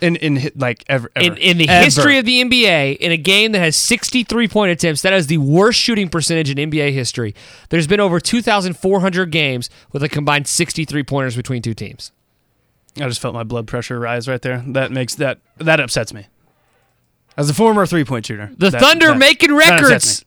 In 0.00 0.14
in 0.16 0.50
like 0.54 0.84
ever, 0.88 1.10
ever 1.16 1.26
In, 1.26 1.36
in 1.38 1.58
the 1.58 1.68
Ever. 1.68 1.84
history 1.84 2.18
of 2.18 2.24
the 2.24 2.40
NBA, 2.44 2.98
in 2.98 3.10
a 3.10 3.16
game 3.16 3.50
that 3.52 3.58
has 3.58 3.74
63 3.76 4.46
point 4.46 4.70
attempts, 4.70 5.02
that 5.02 5.12
is 5.12 5.26
the 5.26 5.38
worst 5.38 5.80
shooting 5.80 6.08
percentage 6.08 6.50
in 6.50 6.70
NBA 6.70 6.92
history. 6.92 7.34
There's 7.70 7.86
been 7.88 7.98
over 7.98 8.20
2,400 8.20 9.30
games 9.32 9.68
with 9.92 10.02
a 10.04 10.08
combined 10.08 10.46
63 10.46 11.02
pointers 11.02 11.34
between 11.34 11.62
two 11.62 11.74
teams. 11.74 12.12
I 13.00 13.08
just 13.08 13.20
felt 13.20 13.34
my 13.34 13.42
blood 13.44 13.66
pressure 13.66 13.98
rise 13.98 14.28
right 14.28 14.40
there. 14.42 14.62
That 14.68 14.92
makes 14.92 15.16
that 15.16 15.38
that 15.58 15.80
upsets 15.80 16.12
me. 16.14 16.26
As 17.36 17.50
a 17.50 17.54
former 17.54 17.86
three 17.86 18.04
point 18.04 18.26
shooter, 18.26 18.50
The 18.56 18.70
that- 18.70 18.80
Thunder 18.80 19.08
that- 19.08 19.18
making 19.18 19.54
records. 19.54 20.20
me. 20.20 20.24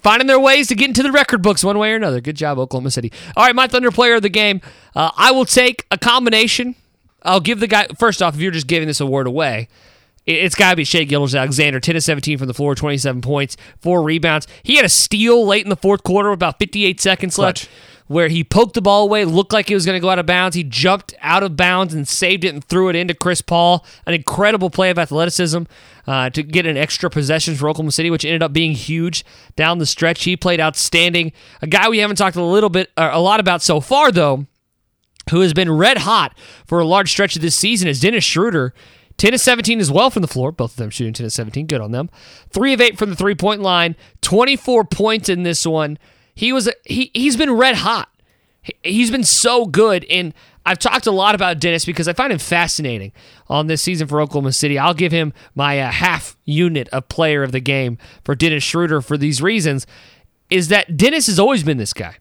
Finding 0.00 0.28
their 0.28 0.38
ways 0.38 0.68
to 0.68 0.76
get 0.76 0.86
into 0.88 1.02
the 1.02 1.10
record 1.10 1.42
books 1.42 1.64
one 1.64 1.76
way 1.76 1.90
or 1.92 1.96
another. 1.96 2.20
Good 2.20 2.36
job, 2.36 2.56
Oklahoma 2.58 2.90
City. 2.92 3.10
All 3.36 3.44
right, 3.44 3.54
my 3.54 3.66
Thunder 3.66 3.90
player 3.90 4.14
of 4.14 4.22
the 4.22 4.28
game. 4.28 4.60
Uh, 4.94 5.10
I 5.16 5.32
will 5.32 5.44
take 5.44 5.86
a 5.90 5.98
combination. 5.98 6.76
I'll 7.22 7.40
give 7.40 7.60
the 7.60 7.66
guy, 7.66 7.86
first 7.98 8.22
off, 8.22 8.34
if 8.34 8.40
you're 8.40 8.52
just 8.52 8.66
giving 8.66 8.88
this 8.88 9.00
award 9.00 9.26
away, 9.26 9.68
it- 10.26 10.32
it's 10.44 10.54
got 10.54 10.70
to 10.70 10.76
be 10.76 10.84
Shai 10.84 11.04
Gilgeous-Alexander. 11.04 11.80
10 11.80 11.96
of 11.96 12.02
17 12.04 12.38
from 12.38 12.46
the 12.46 12.54
floor, 12.54 12.74
27 12.74 13.20
points, 13.20 13.56
four 13.80 14.02
rebounds. 14.02 14.46
He 14.62 14.76
had 14.76 14.84
a 14.84 14.88
steal 14.90 15.46
late 15.46 15.64
in 15.64 15.70
the 15.70 15.76
fourth 15.76 16.02
quarter, 16.02 16.30
about 16.30 16.58
58 16.58 17.00
seconds 17.00 17.34
Clutch. 17.36 17.64
left, 17.64 17.70
where 18.06 18.28
he 18.28 18.42
poked 18.44 18.74
the 18.74 18.80
ball 18.80 19.02
away, 19.04 19.24
looked 19.24 19.52
like 19.52 19.68
he 19.68 19.74
was 19.74 19.84
going 19.84 19.96
to 19.96 20.00
go 20.00 20.08
out 20.10 20.18
of 20.18 20.26
bounds. 20.26 20.54
He 20.56 20.62
jumped 20.64 21.14
out 21.20 21.42
of 21.42 21.56
bounds 21.56 21.92
and 21.92 22.06
saved 22.08 22.44
it 22.44 22.54
and 22.54 22.64
threw 22.64 22.88
it 22.88 22.96
into 22.96 23.14
Chris 23.14 23.40
Paul. 23.42 23.84
An 24.06 24.14
incredible 24.14 24.70
play 24.70 24.88
of 24.90 24.98
athleticism 24.98 25.62
uh, 26.06 26.30
to 26.30 26.42
get 26.42 26.64
an 26.66 26.76
extra 26.78 27.10
possession 27.10 27.54
for 27.54 27.68
Oklahoma 27.68 27.92
City, 27.92 28.10
which 28.10 28.24
ended 28.24 28.42
up 28.42 28.52
being 28.52 28.72
huge 28.72 29.24
down 29.56 29.78
the 29.78 29.84
stretch. 29.86 30.24
He 30.24 30.36
played 30.36 30.58
outstanding. 30.60 31.32
A 31.60 31.66
guy 31.66 31.88
we 31.88 31.98
haven't 31.98 32.16
talked 32.16 32.36
a 32.36 32.42
little 32.42 32.70
bit, 32.70 32.90
uh, 32.96 33.10
a 33.12 33.20
lot 33.20 33.40
about 33.40 33.60
so 33.62 33.80
far, 33.80 34.10
though, 34.12 34.46
who 35.30 35.40
has 35.40 35.52
been 35.52 35.70
red 35.70 35.98
hot 35.98 36.36
for 36.66 36.78
a 36.80 36.84
large 36.84 37.10
stretch 37.10 37.36
of 37.36 37.42
this 37.42 37.56
season 37.56 37.88
is 37.88 38.00
Dennis 38.00 38.24
Schroeder. 38.24 38.72
10 39.16 39.34
of 39.34 39.40
17 39.40 39.80
as 39.80 39.90
well 39.90 40.10
from 40.10 40.22
the 40.22 40.28
floor. 40.28 40.52
Both 40.52 40.72
of 40.72 40.76
them 40.76 40.90
shooting 40.90 41.12
10 41.12 41.26
of 41.26 41.32
17. 41.32 41.66
Good 41.66 41.80
on 41.80 41.90
them. 41.90 42.08
3 42.50 42.72
of 42.72 42.80
8 42.80 42.96
from 42.96 43.10
the 43.10 43.16
three 43.16 43.34
point 43.34 43.60
line. 43.60 43.96
24 44.22 44.84
points 44.84 45.28
in 45.28 45.42
this 45.42 45.66
one. 45.66 45.98
He 46.34 46.52
was 46.52 46.68
he 46.84 47.10
he's 47.14 47.36
been 47.36 47.52
red 47.52 47.76
hot. 47.76 48.08
He- 48.62 48.74
He's 48.84 49.10
been 49.10 49.24
so 49.24 49.66
good 49.66 50.04
and 50.08 50.32
I've 50.64 50.78
talked 50.78 51.06
a 51.06 51.10
lot 51.10 51.34
about 51.34 51.58
Dennis 51.60 51.84
because 51.86 52.06
I 52.08 52.12
find 52.12 52.30
him 52.32 52.38
fascinating 52.38 53.12
on 53.48 53.66
this 53.68 53.80
season 53.82 54.06
for 54.06 54.20
Oklahoma 54.20 54.52
City. 54.52 54.78
I'll 54.78 54.92
give 54.94 55.10
him 55.12 55.32
my 55.54 55.80
uh, 55.80 55.90
half 55.90 56.36
unit 56.44 56.88
of 56.90 57.08
player 57.08 57.42
of 57.42 57.52
the 57.52 57.60
game 57.60 57.96
for 58.22 58.34
Dennis 58.34 58.62
Schroeder 58.62 59.00
for 59.00 59.16
these 59.16 59.40
reasons 59.42 59.86
is 60.50 60.68
that 60.68 60.96
Dennis 60.96 61.26
has 61.26 61.38
always 61.38 61.64
been 61.64 61.78
this 61.78 61.92
guy. 61.94 62.16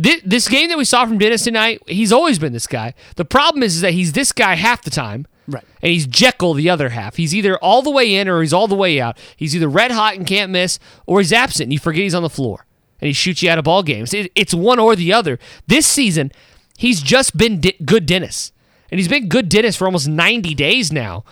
Thi- 0.00 0.20
This 0.24 0.48
game 0.48 0.68
that 0.68 0.78
we 0.78 0.84
saw 0.84 1.06
from 1.06 1.18
Dennis 1.18 1.44
tonight, 1.44 1.80
he's 1.86 2.12
always 2.12 2.38
been 2.38 2.52
this 2.52 2.66
guy. 2.66 2.94
The 3.16 3.24
problem 3.24 3.62
is, 3.62 3.76
is 3.76 3.80
that 3.82 3.92
he's 3.92 4.12
this 4.12 4.32
guy 4.32 4.54
half 4.54 4.82
the 4.82 4.90
time, 4.90 5.26
Right. 5.48 5.62
And 5.80 5.92
he's 5.92 6.08
Jekyll 6.08 6.54
the 6.54 6.68
other 6.68 6.88
half. 6.88 7.14
He's 7.14 7.32
either 7.32 7.56
all 7.58 7.80
the 7.80 7.90
way 7.90 8.16
in 8.16 8.26
or 8.28 8.40
he's 8.42 8.52
all 8.52 8.66
the 8.66 8.74
way 8.74 9.00
out. 9.00 9.16
He's 9.36 9.54
either 9.54 9.68
red 9.68 9.92
hot 9.92 10.16
and 10.16 10.26
can't 10.26 10.50
miss, 10.50 10.80
or 11.06 11.20
he's 11.20 11.32
absent 11.32 11.66
and 11.66 11.72
you 11.72 11.78
forget 11.78 12.02
he's 12.02 12.16
on 12.16 12.24
the 12.24 12.28
floor 12.28 12.66
and 13.00 13.06
he 13.06 13.12
shoots 13.12 13.44
you 13.44 13.50
out 13.50 13.56
of 13.56 13.62
ball 13.64 13.84
games. 13.84 14.12
It- 14.12 14.32
it's 14.34 14.52
one 14.52 14.80
or 14.80 14.96
the 14.96 15.12
other. 15.12 15.38
This 15.68 15.86
season, 15.86 16.32
he's 16.76 17.00
just 17.00 17.36
been 17.36 17.60
di- 17.60 17.76
good 17.84 18.06
Dennis, 18.06 18.50
and 18.90 18.98
he's 18.98 19.06
been 19.06 19.28
good 19.28 19.48
Dennis 19.48 19.76
for 19.76 19.84
almost 19.86 20.08
90 20.08 20.52
days 20.56 20.92
now. 20.92 21.24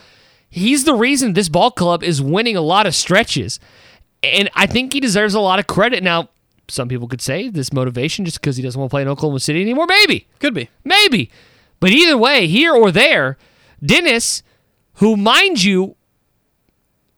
He's 0.49 0.85
the 0.85 0.95
reason 0.95 1.33
this 1.33 1.49
ball 1.49 1.73
club 1.73 2.05
is 2.05 2.23
winning 2.23 2.55
a 2.57 2.61
lot 2.61 2.87
of 2.87 2.95
stretches, 2.95 3.59
and 4.23 4.49
I 4.55 4.67
think 4.67 4.93
he 4.93 5.01
deserves 5.01 5.35
a 5.35 5.41
lot 5.41 5.59
of 5.59 5.67
credit. 5.67 6.05
Now, 6.05 6.29
some 6.69 6.89
people 6.89 7.09
could 7.09 7.21
say 7.21 7.49
this 7.49 7.73
motivation 7.73 8.25
just 8.25 8.41
because 8.41 8.57
he 8.57 8.63
doesn't 8.63 8.79
want 8.79 8.91
to 8.91 8.95
play 8.95 9.03
in 9.03 9.09
Oklahoma 9.09 9.41
City 9.41 9.61
anymore. 9.63 9.87
Maybe, 9.87 10.27
Could 10.39 10.55
be. 10.55 10.69
maybe, 10.85 11.31
but 11.81 11.91
either 11.91 12.17
way, 12.17 12.47
here 12.47 12.73
or 12.75 12.91
there, 12.91 13.37
Dennis, 13.85 14.43
who 14.95 15.17
mind 15.17 15.63
you, 15.63 15.97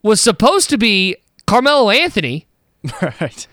was 0.01 0.21
supposed 0.21 0.69
to 0.69 0.77
be 0.77 1.15
Carmelo 1.45 1.89
Anthony. 1.89 2.47
right. 3.01 3.47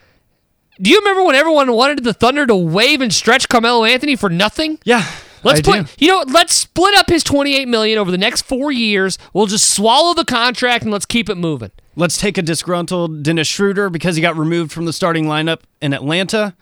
Do 0.80 0.90
you 0.90 0.98
remember 0.98 1.22
when 1.24 1.36
everyone 1.36 1.72
wanted 1.72 2.02
the 2.02 2.12
Thunder 2.12 2.46
to 2.46 2.56
wave 2.56 3.00
and 3.00 3.12
stretch 3.12 3.48
Carmelo 3.48 3.84
Anthony 3.84 4.16
for 4.16 4.28
nothing? 4.28 4.78
Yeah. 4.84 5.08
Let's 5.44 5.60
I 5.60 5.62
put 5.82 5.86
do. 5.86 6.04
you 6.04 6.10
know 6.10 6.24
let's 6.26 6.54
split 6.54 6.94
up 6.96 7.08
his 7.08 7.22
28 7.22 7.68
million 7.68 7.98
over 7.98 8.10
the 8.10 8.18
next 8.18 8.42
4 8.42 8.72
years. 8.72 9.18
We'll 9.32 9.46
just 9.46 9.72
swallow 9.74 10.14
the 10.14 10.24
contract 10.24 10.82
and 10.84 10.92
let's 10.92 11.06
keep 11.06 11.28
it 11.28 11.36
moving. 11.36 11.70
Let's 11.96 12.18
take 12.18 12.38
a 12.38 12.42
disgruntled 12.42 13.22
Dennis 13.22 13.46
Schroeder 13.46 13.88
because 13.90 14.16
he 14.16 14.22
got 14.22 14.36
removed 14.36 14.72
from 14.72 14.84
the 14.84 14.92
starting 14.92 15.26
lineup 15.26 15.60
in 15.80 15.92
Atlanta 15.92 16.54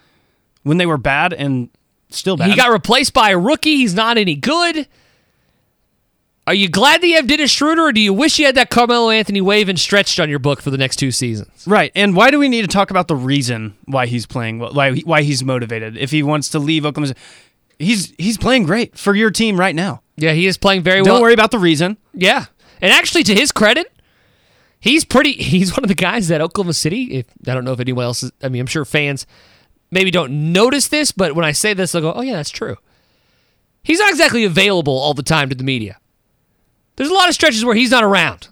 when 0.63 0.77
they 0.77 0.87
were 0.87 0.99
bad 0.99 1.33
and 1.33 1.71
still 2.11 2.37
bad. 2.37 2.51
He 2.51 2.57
got 2.57 2.71
replaced 2.71 3.15
by 3.15 3.31
a 3.31 3.39
rookie. 3.39 3.77
He's 3.77 3.95
not 3.95 4.19
any 4.19 4.35
good. 4.35 4.87
Are 6.45 6.55
you 6.55 6.69
glad 6.69 7.01
that 7.01 7.07
you 7.07 7.15
have 7.17 7.29
Dennis 7.29 7.53
Schroeder, 7.53 7.83
or 7.83 7.93
do 7.93 8.01
you 8.01 8.13
wish 8.13 8.39
you 8.41 8.47
had 8.47 8.57
that 8.57 8.69
Carmelo 8.69 9.11
Anthony 9.11 9.41
wave 9.41 9.69
and 9.69 9.79
stretched 9.79 10.19
on 10.19 10.29
your 10.29 10.41
book 10.41 10.61
for 10.61 10.71
the 10.71 10.77
next 10.77 10.97
two 10.97 11.13
seasons? 11.13 11.65
Right. 11.69 11.93
And 11.95 12.17
why 12.17 12.33
do 12.33 12.39
we 12.41 12.49
need 12.49 12.63
to 12.63 12.69
talk 12.69 12.91
about 12.91 13.07
the 13.07 13.15
reason 13.15 13.77
why 13.85 14.07
he's 14.07 14.27
playing? 14.27 14.59
Why 14.59 14.97
why 15.05 15.23
he's 15.23 15.45
motivated? 15.45 15.97
If 15.97 16.11
he 16.11 16.25
wants 16.25 16.49
to 16.51 16.59
leave 16.59 16.85
Oklahoma, 16.85 17.09
City- 17.09 17.21
he's 17.83 18.15
he's 18.19 18.39
playing 18.39 18.65
great 18.65 18.97
for 18.99 19.15
your 19.15 19.31
team 19.31 19.59
right 19.59 19.75
now. 19.75 20.03
Yeah, 20.17 20.33
he 20.33 20.47
is 20.47 20.57
playing 20.59 20.83
very 20.83 21.03
well. 21.03 21.15
Don't 21.15 21.23
worry 21.23 21.35
about 21.35 21.51
the 21.51 21.59
reason. 21.59 21.97
Yeah, 22.15 22.47
and 22.81 22.93
actually, 22.93 23.23
to 23.25 23.35
his 23.35 23.53
credit, 23.53 23.93
he's 24.81 25.05
pretty. 25.05 25.33
He's 25.43 25.73
one 25.73 25.85
of 25.85 25.89
the 25.89 25.95
guys 25.95 26.29
that 26.29 26.41
Oklahoma 26.41 26.75
City. 26.75 27.19
If 27.19 27.27
I 27.47 27.55
don't 27.55 27.65
know 27.65 27.73
if 27.73 27.81
anyone 27.81 28.05
else, 28.05 28.23
is, 28.23 28.33
I 28.43 28.49
mean, 28.49 28.61
I'm 28.61 28.67
sure 28.67 28.85
fans 28.85 29.27
maybe 29.91 30.11
don't 30.11 30.53
notice 30.53 30.89
this, 30.89 31.13
but 31.13 31.35
when 31.35 31.45
I 31.45 31.53
say 31.53 31.75
this, 31.75 31.93
they'll 31.93 32.03
go, 32.03 32.13
"Oh 32.13 32.23
yeah, 32.23 32.35
that's 32.37 32.51
true." 32.51 32.77
He's 33.83 33.99
not 33.99 34.11
exactly 34.11 34.45
available 34.45 34.97
all 34.97 35.15
the 35.15 35.23
time 35.23 35.49
to 35.49 35.55
the 35.55 35.65
media. 35.65 35.99
There's 36.97 37.11
a 37.11 37.15
lot 37.15 37.29
of 37.29 37.35
stretches 37.35 37.65
where 37.65 37.75
he's 37.75 37.91
not 37.91 38.05
around. 38.05 38.49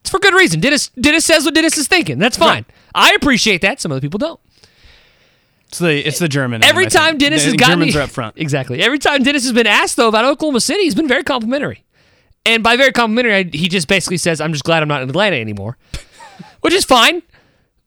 It's 0.00 0.10
for 0.10 0.18
good 0.18 0.34
reason. 0.34 0.60
Dennis 0.60 0.88
Dennis 1.00 1.24
says 1.24 1.44
what 1.44 1.54
Dennis 1.54 1.76
is 1.78 1.88
thinking. 1.88 2.18
That's 2.18 2.36
fine. 2.36 2.64
I 2.94 3.12
appreciate 3.14 3.60
that. 3.62 3.80
Some 3.80 3.92
other 3.92 4.00
people 4.00 4.18
don't. 4.18 4.40
It's 5.68 5.78
the 5.78 6.06
it's 6.06 6.18
the 6.18 6.28
German. 6.28 6.62
Every 6.62 6.86
I 6.86 6.88
time. 6.88 7.18
Dennis 7.18 7.42
I 7.42 7.46
has 7.46 7.54
gotten 7.54 7.78
Germans 7.80 7.96
are 7.96 8.02
up 8.02 8.10
front. 8.10 8.34
exactly. 8.38 8.82
Every 8.82 8.98
time 8.98 9.22
Dennis 9.22 9.42
has 9.44 9.52
been 9.52 9.66
asked 9.66 9.96
though 9.96 10.08
about 10.08 10.24
Oklahoma 10.24 10.60
City, 10.60 10.84
he's 10.84 10.94
been 10.94 11.08
very 11.08 11.24
complimentary. 11.24 11.84
And 12.44 12.62
by 12.62 12.76
very 12.76 12.92
complimentary, 12.92 13.34
I, 13.34 13.42
he 13.42 13.68
just 13.68 13.88
basically 13.88 14.18
says, 14.18 14.40
"I'm 14.40 14.52
just 14.52 14.64
glad 14.64 14.82
I'm 14.82 14.88
not 14.88 15.02
in 15.02 15.08
Atlanta 15.10 15.36
anymore," 15.36 15.76
which 16.60 16.72
is 16.74 16.84
fine. 16.84 17.22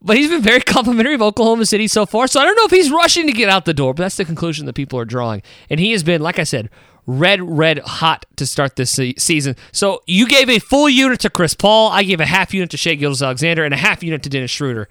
But 0.01 0.17
he's 0.17 0.29
been 0.29 0.41
very 0.41 0.59
complimentary 0.75 1.13
of 1.13 1.21
Oklahoma 1.21 1.65
City 1.65 1.87
so 1.87 2.05
far. 2.05 2.27
So 2.27 2.39
I 2.39 2.45
don't 2.45 2.55
know 2.55 2.65
if 2.65 2.71
he's 2.71 2.91
rushing 2.91 3.25
to 3.27 3.33
get 3.33 3.49
out 3.49 3.65
the 3.65 3.73
door, 3.73 3.93
but 3.93 4.03
that's 4.03 4.17
the 4.17 4.25
conclusion 4.25 4.65
that 4.65 4.73
people 4.73 4.99
are 4.99 5.05
drawing. 5.05 5.41
And 5.69 5.79
he 5.79 5.91
has 5.91 6.03
been, 6.03 6.21
like 6.21 6.39
I 6.39 6.43
said, 6.43 6.69
red, 7.09 7.41
red 7.41 7.79
hot 7.79 8.25
to 8.35 8.45
start 8.45 8.75
this 8.75 8.91
se- 8.91 9.15
season. 9.17 9.55
So 9.71 10.01
you 10.05 10.27
gave 10.27 10.49
a 10.49 10.59
full 10.59 10.87
unit 10.87 11.19
to 11.21 11.29
Chris 11.29 11.53
Paul. 11.53 11.89
I 11.91 12.03
gave 12.03 12.19
a 12.19 12.25
half 12.25 12.53
unit 12.53 12.69
to 12.71 12.77
Shai 12.77 12.95
Gilgeous-Alexander 12.95 13.63
and 13.65 13.73
a 13.73 13.77
half 13.77 14.03
unit 14.03 14.21
to 14.23 14.29
Dennis 14.29 14.51
Schroeder. 14.51 14.87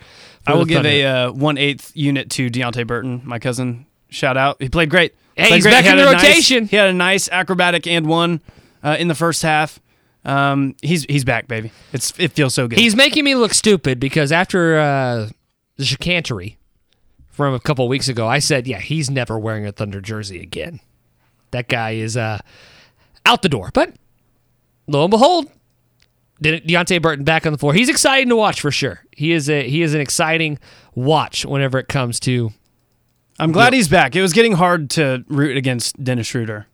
I 0.46 0.54
will 0.54 0.64
give 0.64 0.84
a 0.84 1.04
uh, 1.04 1.32
one 1.32 1.58
eighth 1.58 1.92
unit 1.94 2.30
to 2.30 2.50
Deonte 2.50 2.86
Burton, 2.86 3.20
my 3.24 3.38
cousin. 3.38 3.86
Shout 4.08 4.36
out. 4.36 4.56
He 4.60 4.68
played 4.68 4.90
great. 4.90 5.14
Hey, 5.36 5.48
Played 5.48 5.54
he's 5.56 5.64
great. 5.64 5.70
back 5.72 5.84
He 5.84 5.90
in 5.90 5.96
the 5.98 6.08
a 6.08 6.12
nice- 6.12 6.22
rotation. 6.24 6.66
he 6.66 6.76
had 6.76 6.88
a 6.88 6.92
nice 6.94 7.28
acrobatic 7.28 7.86
and 7.86 8.06
one 8.06 8.40
uh, 8.82 8.96
in 8.98 9.08
the 9.08 9.14
first 9.14 9.42
half. 9.42 9.78
Um, 10.24 10.74
he's 10.82 11.04
he's 11.04 11.24
back, 11.24 11.46
baby. 11.46 11.70
It's 11.92 12.12
it 12.18 12.32
feels 12.32 12.54
so 12.54 12.66
good. 12.66 12.78
He's 12.78 12.96
making 12.96 13.24
me 13.24 13.34
look 13.34 13.54
stupid 13.54 14.00
because 14.00 14.32
after 14.32 14.78
uh, 14.78 15.28
the 15.76 15.84
chicanery 15.84 16.58
from 17.30 17.54
a 17.54 17.60
couple 17.60 17.86
weeks 17.86 18.08
ago, 18.08 18.26
I 18.26 18.40
said, 18.40 18.66
yeah, 18.66 18.80
he's 18.80 19.08
never 19.10 19.38
wearing 19.38 19.64
a 19.66 19.70
Thunder 19.72 20.00
jersey 20.00 20.40
again. 20.40 20.80
That 21.50 21.68
guy 21.68 21.92
is 21.92 22.16
uh, 22.16 22.38
out 23.24 23.42
the 23.42 23.48
door. 23.48 23.70
But 23.72 23.94
lo 24.86 25.04
and 25.04 25.10
behold, 25.10 25.50
De- 26.40 26.60
Deonte 26.60 27.00
Burton 27.02 27.24
back 27.24 27.46
on 27.46 27.52
the 27.52 27.58
floor. 27.58 27.74
He's 27.74 27.88
exciting 27.88 28.28
to 28.28 28.36
watch 28.36 28.60
for 28.60 28.70
sure. 28.70 29.00
He 29.12 29.32
is 29.32 29.48
a 29.50 29.68
he 29.68 29.82
is 29.82 29.94
an 29.94 30.00
exciting 30.00 30.58
watch 30.94 31.44
whenever 31.44 31.78
it 31.78 31.88
comes 31.88 32.20
to 32.20 32.52
I'm 33.40 33.52
glad 33.52 33.72
he's 33.72 33.88
back. 33.88 34.16
It 34.16 34.22
was 34.22 34.32
getting 34.32 34.52
hard 34.52 34.90
to 34.90 35.24
root 35.28 35.56
against 35.56 36.02
Dennis 36.02 36.26
Schroeder. 36.26 36.66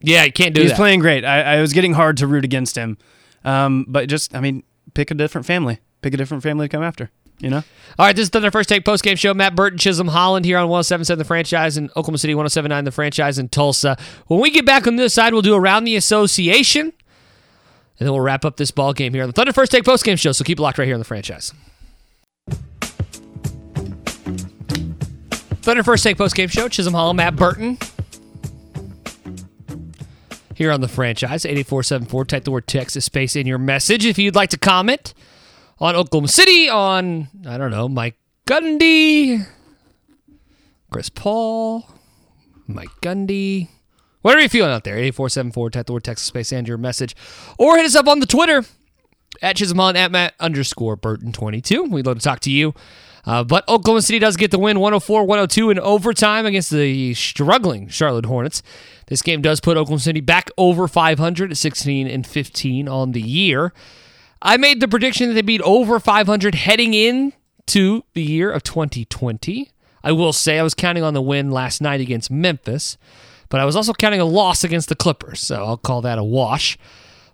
yeah, 0.00 0.24
you 0.24 0.32
can't 0.32 0.54
do 0.54 0.62
He's 0.62 0.70
that. 0.70 0.76
playing 0.76 1.00
great. 1.00 1.22
I, 1.24 1.56
I 1.56 1.60
was 1.60 1.72
getting 1.74 1.92
hard 1.92 2.16
to 2.18 2.26
root 2.26 2.44
against 2.44 2.76
him. 2.76 2.96
Um, 3.44 3.84
but 3.88 4.08
just 4.08 4.34
I 4.34 4.40
mean, 4.40 4.62
pick 4.94 5.10
a 5.10 5.14
different 5.14 5.46
family. 5.46 5.80
Pick 6.00 6.14
a 6.14 6.16
different 6.16 6.42
family 6.42 6.66
to 6.68 6.74
come 6.74 6.82
after. 6.82 7.10
You 7.40 7.50
know. 7.50 7.62
All 7.98 8.06
right, 8.06 8.14
this 8.14 8.24
is 8.24 8.28
Thunder 8.28 8.50
First 8.50 8.68
Take 8.68 8.84
post 8.84 9.02
game 9.02 9.16
show. 9.16 9.34
Matt 9.34 9.54
Burton, 9.56 9.78
Chisholm 9.78 10.08
Holland 10.08 10.44
here 10.44 10.58
on 10.58 10.68
1077 10.68 11.18
The 11.18 11.24
Franchise 11.24 11.76
in 11.76 11.86
Oklahoma 11.90 12.18
City, 12.18 12.34
1079 12.34 12.84
The 12.84 12.92
Franchise 12.92 13.38
in 13.38 13.48
Tulsa. 13.48 13.96
When 14.26 14.40
we 14.40 14.50
get 14.50 14.64
back 14.64 14.86
on 14.86 14.96
this 14.96 15.14
side, 15.14 15.32
we'll 15.32 15.42
do 15.42 15.54
Around 15.54 15.84
the 15.84 15.96
Association, 15.96 16.86
and 16.86 16.92
then 17.98 18.10
we'll 18.12 18.20
wrap 18.20 18.44
up 18.44 18.56
this 18.56 18.70
ball 18.70 18.92
game 18.92 19.14
here 19.14 19.22
on 19.22 19.28
the 19.28 19.32
Thunder 19.32 19.52
First 19.52 19.72
Take 19.72 19.84
post 19.84 20.04
game 20.04 20.16
show. 20.16 20.32
So 20.32 20.44
keep 20.44 20.58
it 20.58 20.62
locked 20.62 20.78
right 20.78 20.86
here 20.86 20.94
on 20.94 21.00
The 21.00 21.04
Franchise. 21.04 21.52
Thunder 25.62 25.82
First 25.82 26.04
Take 26.04 26.18
post 26.18 26.34
game 26.34 26.48
show. 26.48 26.68
Chisholm 26.68 26.94
Holland, 26.94 27.16
Matt 27.16 27.36
Burton. 27.36 27.78
Here 30.54 30.72
on 30.72 30.80
The 30.80 30.88
Franchise, 30.88 31.44
8474. 31.44 32.24
Type 32.24 32.44
the 32.44 32.50
word 32.50 32.66
Texas 32.66 33.04
space 33.04 33.36
in 33.36 33.46
your 33.46 33.58
message 33.58 34.04
if 34.06 34.18
you'd 34.18 34.34
like 34.34 34.50
to 34.50 34.58
comment 34.58 35.14
on 35.80 35.96
Oklahoma 35.96 36.28
City, 36.28 36.68
on, 36.68 37.28
I 37.46 37.58
don't 37.58 37.70
know, 37.70 37.88
Mike 37.88 38.16
Gundy, 38.46 39.46
Chris 40.90 41.08
Paul, 41.08 41.88
Mike 42.66 42.88
Gundy, 43.02 43.68
whatever 44.22 44.40
you're 44.40 44.48
feeling 44.48 44.72
out 44.72 44.84
there. 44.84 44.96
8474, 44.96 45.70
type 45.70 45.86
the 45.86 45.92
word 45.92 46.04
Texas 46.04 46.26
space 46.26 46.52
and 46.52 46.66
your 46.66 46.78
message. 46.78 47.14
Or 47.58 47.76
hit 47.76 47.86
us 47.86 47.94
up 47.94 48.08
on 48.08 48.20
the 48.20 48.26
Twitter 48.26 48.64
at 49.42 49.56
Chisholm 49.56 49.80
at 49.80 50.10
Matt 50.10 50.34
underscore 50.40 50.96
Burton22. 50.96 51.90
We'd 51.90 52.06
love 52.06 52.18
to 52.18 52.24
talk 52.24 52.40
to 52.40 52.50
you. 52.50 52.74
Uh, 53.24 53.44
but 53.44 53.68
Oklahoma 53.68 54.00
City 54.00 54.18
does 54.18 54.36
get 54.36 54.50
the 54.50 54.58
win 54.58 54.80
104 54.80 55.24
102 55.24 55.70
in 55.70 55.78
overtime 55.78 56.46
against 56.46 56.70
the 56.70 57.12
struggling 57.12 57.88
Charlotte 57.88 58.24
Hornets. 58.24 58.62
This 59.08 59.20
game 59.20 59.42
does 59.42 59.60
put 59.60 59.76
Oklahoma 59.76 60.00
City 60.00 60.20
back 60.20 60.50
over 60.56 60.88
500 60.88 61.50
at 61.50 61.56
16 61.56 62.06
and 62.06 62.26
15 62.26 62.88
on 62.88 63.12
the 63.12 63.20
year. 63.20 63.74
I 64.40 64.56
made 64.56 64.80
the 64.80 64.88
prediction 64.88 65.28
that 65.28 65.34
they 65.34 65.42
beat 65.42 65.62
over 65.62 65.98
500 65.98 66.54
heading 66.54 66.94
in 66.94 67.32
to 67.66 68.04
the 68.14 68.22
year 68.22 68.50
of 68.50 68.62
2020. 68.62 69.70
I 70.04 70.12
will 70.12 70.32
say 70.32 70.58
I 70.58 70.62
was 70.62 70.74
counting 70.74 71.02
on 71.02 71.14
the 71.14 71.22
win 71.22 71.50
last 71.50 71.80
night 71.80 72.00
against 72.00 72.30
Memphis, 72.30 72.96
but 73.48 73.60
I 73.60 73.64
was 73.64 73.74
also 73.74 73.92
counting 73.92 74.20
a 74.20 74.24
loss 74.24 74.62
against 74.62 74.88
the 74.88 74.94
Clippers, 74.94 75.40
so 75.40 75.64
I'll 75.64 75.76
call 75.76 76.00
that 76.02 76.18
a 76.18 76.24
wash. 76.24 76.78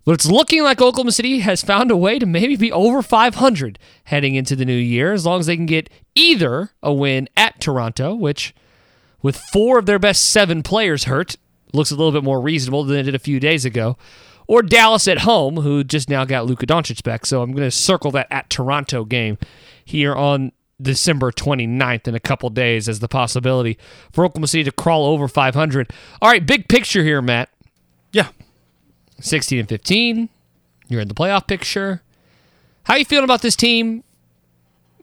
But 0.05 0.12
it's 0.12 0.31
looking 0.31 0.62
like 0.62 0.81
Oklahoma 0.81 1.12
City 1.12 1.40
has 1.40 1.62
found 1.62 1.90
a 1.90 1.97
way 1.97 2.19
to 2.19 2.27
maybe 2.27 2.57
be 2.57 2.73
over 2.73 3.03
500 3.03 3.79
heading 4.05 4.35
into 4.35 4.57
the 4.57 4.64
new 4.64 4.73
year, 4.73 5.12
as 5.12 5.25
long 5.27 5.40
as 5.40 5.47
they 5.47 5.57
can 5.57 5.67
get 5.67 5.90
either 6.14 6.71
a 6.83 6.93
win 6.93 7.29
at 7.37 7.61
Toronto, 7.61 8.14
which, 8.14 8.55
with 9.23 9.37
four 9.37 9.79
of 9.79 9.87
their 9.87 9.99
best 9.99 10.31
seven 10.31 10.62
players 10.62 11.05
hurt, 11.05 11.37
looks 11.73 11.90
a 11.90 11.97
little 11.97 12.12
bit 12.12 12.25
more 12.25 12.40
reasonable 12.40 12.85
than 12.85 12.99
it 12.99 13.03
did 13.05 13.14
a 13.14 13.19
few 13.19 13.40
days 13.40 13.64
ago, 13.64 13.97
or 14.47 14.63
Dallas 14.63 15.09
at 15.09 15.21
home, 15.21 15.57
who 15.57 15.85
just 15.85 16.09
now 16.09 16.25
got 16.25 16.47
Luka 16.47 16.67
Doncic 16.67 17.03
back. 17.03 17.27
So 17.27 17.43
I'm 17.43 17.53
going 17.53 17.67
to 17.67 17.71
circle 17.71 18.11
that 18.13 18.27
at 18.31 18.51
Toronto 18.51 19.05
game 19.05 19.39
here 19.85 20.15
on 20.15 20.53
December 20.81 21.31
29th 21.31 22.09
in 22.09 22.15
a 22.15 22.21
couple 22.21 22.51
days 22.51 22.89
as 22.89 23.01
the 23.01 23.09
possibility 23.09 23.79
for 24.13 24.25
Oklahoma 24.25 24.49
City 24.49 24.65
to 24.65 24.73
crawl 24.73 25.07
over 25.07 25.29
500. 25.29 25.91
All 26.21 26.31
right, 26.31 26.45
big 26.45 26.69
picture 26.69 27.03
here, 27.03 27.23
Matt. 27.23 27.49
Yeah. 28.13 28.29
16 29.21 29.61
and 29.61 29.69
15. 29.69 30.29
You're 30.89 31.01
in 31.01 31.09
the 31.09 31.15
playoff 31.15 31.47
picture. 31.47 32.03
How 32.85 32.97
you 32.97 33.05
feeling 33.05 33.25
about 33.25 33.43
this 33.43 33.57
team? 33.57 34.05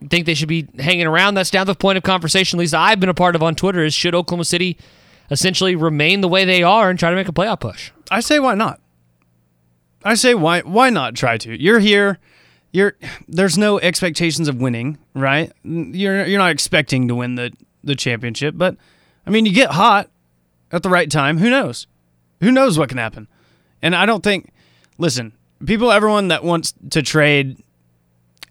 Think 0.10 0.26
they 0.26 0.34
should 0.34 0.50
be 0.50 0.68
hanging 0.80 1.08
around? 1.08 1.36
That's 1.36 1.54
now 1.54 1.64
the 1.64 1.76
point 1.76 1.98
of 1.98 2.04
conversation, 2.04 2.60
at 2.60 2.62
least 2.62 2.74
I've 2.74 3.00
been 3.00 3.10
a 3.10 3.14
part 3.14 3.36
of 3.36 3.44
on 3.44 3.56
Twitter, 3.56 3.84
is 3.84 3.94
should 3.94 4.16
Oklahoma 4.16 4.46
City 4.46 4.78
essentially 5.30 5.76
remain 5.76 6.22
the 6.22 6.28
way 6.28 6.44
they 6.44 6.64
are 6.64 6.90
and 6.90 7.00
try 7.00 7.10
to 7.10 7.16
make 7.16 7.30
a 7.30 7.32
playoff 7.32 7.60
push? 7.60 7.92
I 8.10 8.20
say 8.20 8.40
why 8.40 8.56
not? 8.56 8.81
I 10.04 10.16
say 10.16 10.34
why 10.34 10.62
why 10.62 10.90
not 10.90 11.16
try 11.16 11.38
to? 11.38 11.62
You're 11.62 11.80
here. 11.80 12.20
You're 12.72 12.96
there's 13.28 13.58
no 13.58 13.80
expectations 13.80 14.48
of 14.48 14.62
winning, 14.62 14.98
right? 15.14 15.52
You're 15.64 16.26
you're 16.26 16.40
not 16.40 16.52
expecting 16.52 17.08
to 17.08 17.16
win 17.16 17.36
the 17.36 17.52
the 17.84 17.96
championship, 17.96 18.56
but 18.58 18.78
I 19.26 19.30
mean, 19.30 19.46
you 19.46 19.54
get 19.54 19.72
hot 19.72 20.10
at 20.72 20.84
the 20.84 20.90
right 20.90 21.10
time. 21.10 21.38
Who 21.38 21.50
knows? 21.50 21.88
Who 22.42 22.52
knows 22.52 22.78
what 22.78 22.90
can 22.90 22.98
happen? 22.98 23.28
And 23.82 23.96
I 23.96 24.06
don't 24.06 24.24
think 24.24 24.52
listen, 24.98 25.34
people 25.66 25.92
everyone 25.92 26.30
that 26.30 26.44
wants 26.44 26.74
to 26.92 27.02
trade 27.02 27.62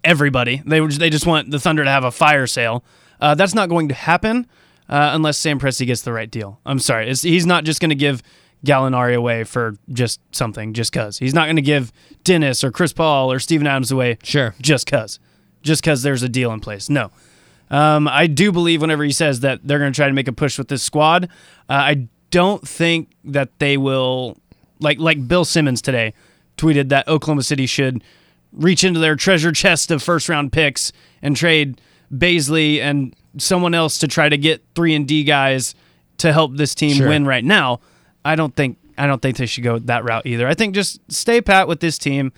everybody, 0.05 0.63
they 0.65 0.85
they 0.87 1.11
just 1.11 1.27
want 1.27 1.51
the 1.51 1.59
Thunder 1.59 1.85
to 1.85 1.91
have 1.91 2.05
a 2.05 2.11
fire 2.11 2.47
sale. 2.47 2.85
Uh, 3.21 3.35
that's 3.35 3.55
not 3.55 3.69
going 3.69 3.89
to 3.89 3.95
happen 3.95 4.47
uh, 4.89 5.11
unless 5.13 5.37
Sam 5.39 5.61
Presti 5.61 5.87
gets 5.87 6.03
the 6.03 6.13
right 6.13 6.31
deal. 6.31 6.59
I'm 6.65 6.79
sorry, 6.79 7.11
it's, 7.11 7.23
he's 7.23 7.47
not 7.47 7.65
just 7.65 7.81
going 7.81 7.91
to 7.91 7.95
give 7.95 8.23
Gallinari 8.65 9.15
away 9.15 9.45
for 9.45 9.77
just 9.93 10.21
something, 10.33 10.75
just 10.75 10.93
cause. 10.93 11.19
He's 11.19 11.35
not 11.35 11.47
going 11.47 11.57
to 11.57 11.63
give 11.63 11.93
Dennis 12.25 12.63
or 12.63 12.71
Chris 12.71 12.93
Paul 12.93 13.33
or 13.33 13.39
Steven 13.39 13.67
Adams 13.67 13.91
away, 13.91 14.19
Sure. 14.23 14.55
just 14.61 14.87
cause, 14.87 15.19
just 15.63 15.83
cause 15.83 16.03
there's 16.03 16.23
a 16.23 16.29
deal 16.29 16.53
in 16.53 16.61
place. 16.61 16.91
No, 16.91 17.11
um, 17.71 18.07
I 18.09 18.27
do 18.27 18.53
believe 18.53 18.81
whenever 18.83 19.03
he 19.05 19.13
says 19.13 19.41
that 19.41 19.61
they're 19.65 19.79
going 19.79 19.93
to 19.93 19.97
try 19.97 20.09
to 20.09 20.13
make 20.13 20.29
a 20.29 20.33
push 20.33 20.59
with 20.59 20.69
this 20.69 20.83
squad. 20.83 21.25
Uh, 21.69 21.73
I 21.73 22.09
don't 22.31 22.67
think 22.67 23.11
that 23.25 23.59
they 23.59 23.77
will, 23.77 24.37
like 24.79 24.99
like 24.99 25.27
Bill 25.27 25.45
Simmons 25.45 25.81
today 25.83 26.13
tweeted 26.57 26.91
that 26.91 27.09
Oklahoma 27.09 27.43
City 27.43 27.65
should 27.67 28.03
reach 28.53 28.85
into 28.85 29.01
their 29.01 29.17
treasure 29.17 29.53
chest 29.53 29.91
of 29.91 30.03
first 30.03 30.29
round 30.29 30.53
picks 30.53 30.93
and 31.23 31.35
trade 31.37 31.81
Bazley 32.13 32.81
and 32.81 33.15
someone 33.39 33.73
else 33.75 33.99
to 34.01 34.09
try 34.09 34.29
to 34.29 34.37
get 34.37 34.63
three 34.75 34.95
and 34.95 35.07
D 35.07 35.25
guys 35.25 35.75
to 36.19 36.33
help 36.33 36.57
this 36.57 36.75
team 36.75 36.97
Sure. 36.97 37.09
win 37.09 37.25
right 37.25 37.45
now. 37.45 37.81
I 38.25 38.35
don't 38.35 38.55
think 38.55 38.79
I 38.99 39.07
don't 39.07 39.21
think 39.23 39.37
they 39.37 39.47
should 39.47 39.65
go 39.65 39.79
that 39.79 40.05
route 40.05 40.27
either. 40.27 40.47
I 40.47 40.55
think 40.55 40.75
just 40.75 41.01
stay 41.11 41.41
pat 41.41 41.69
with 41.69 41.81
this 41.81 41.99
team, 41.99 42.33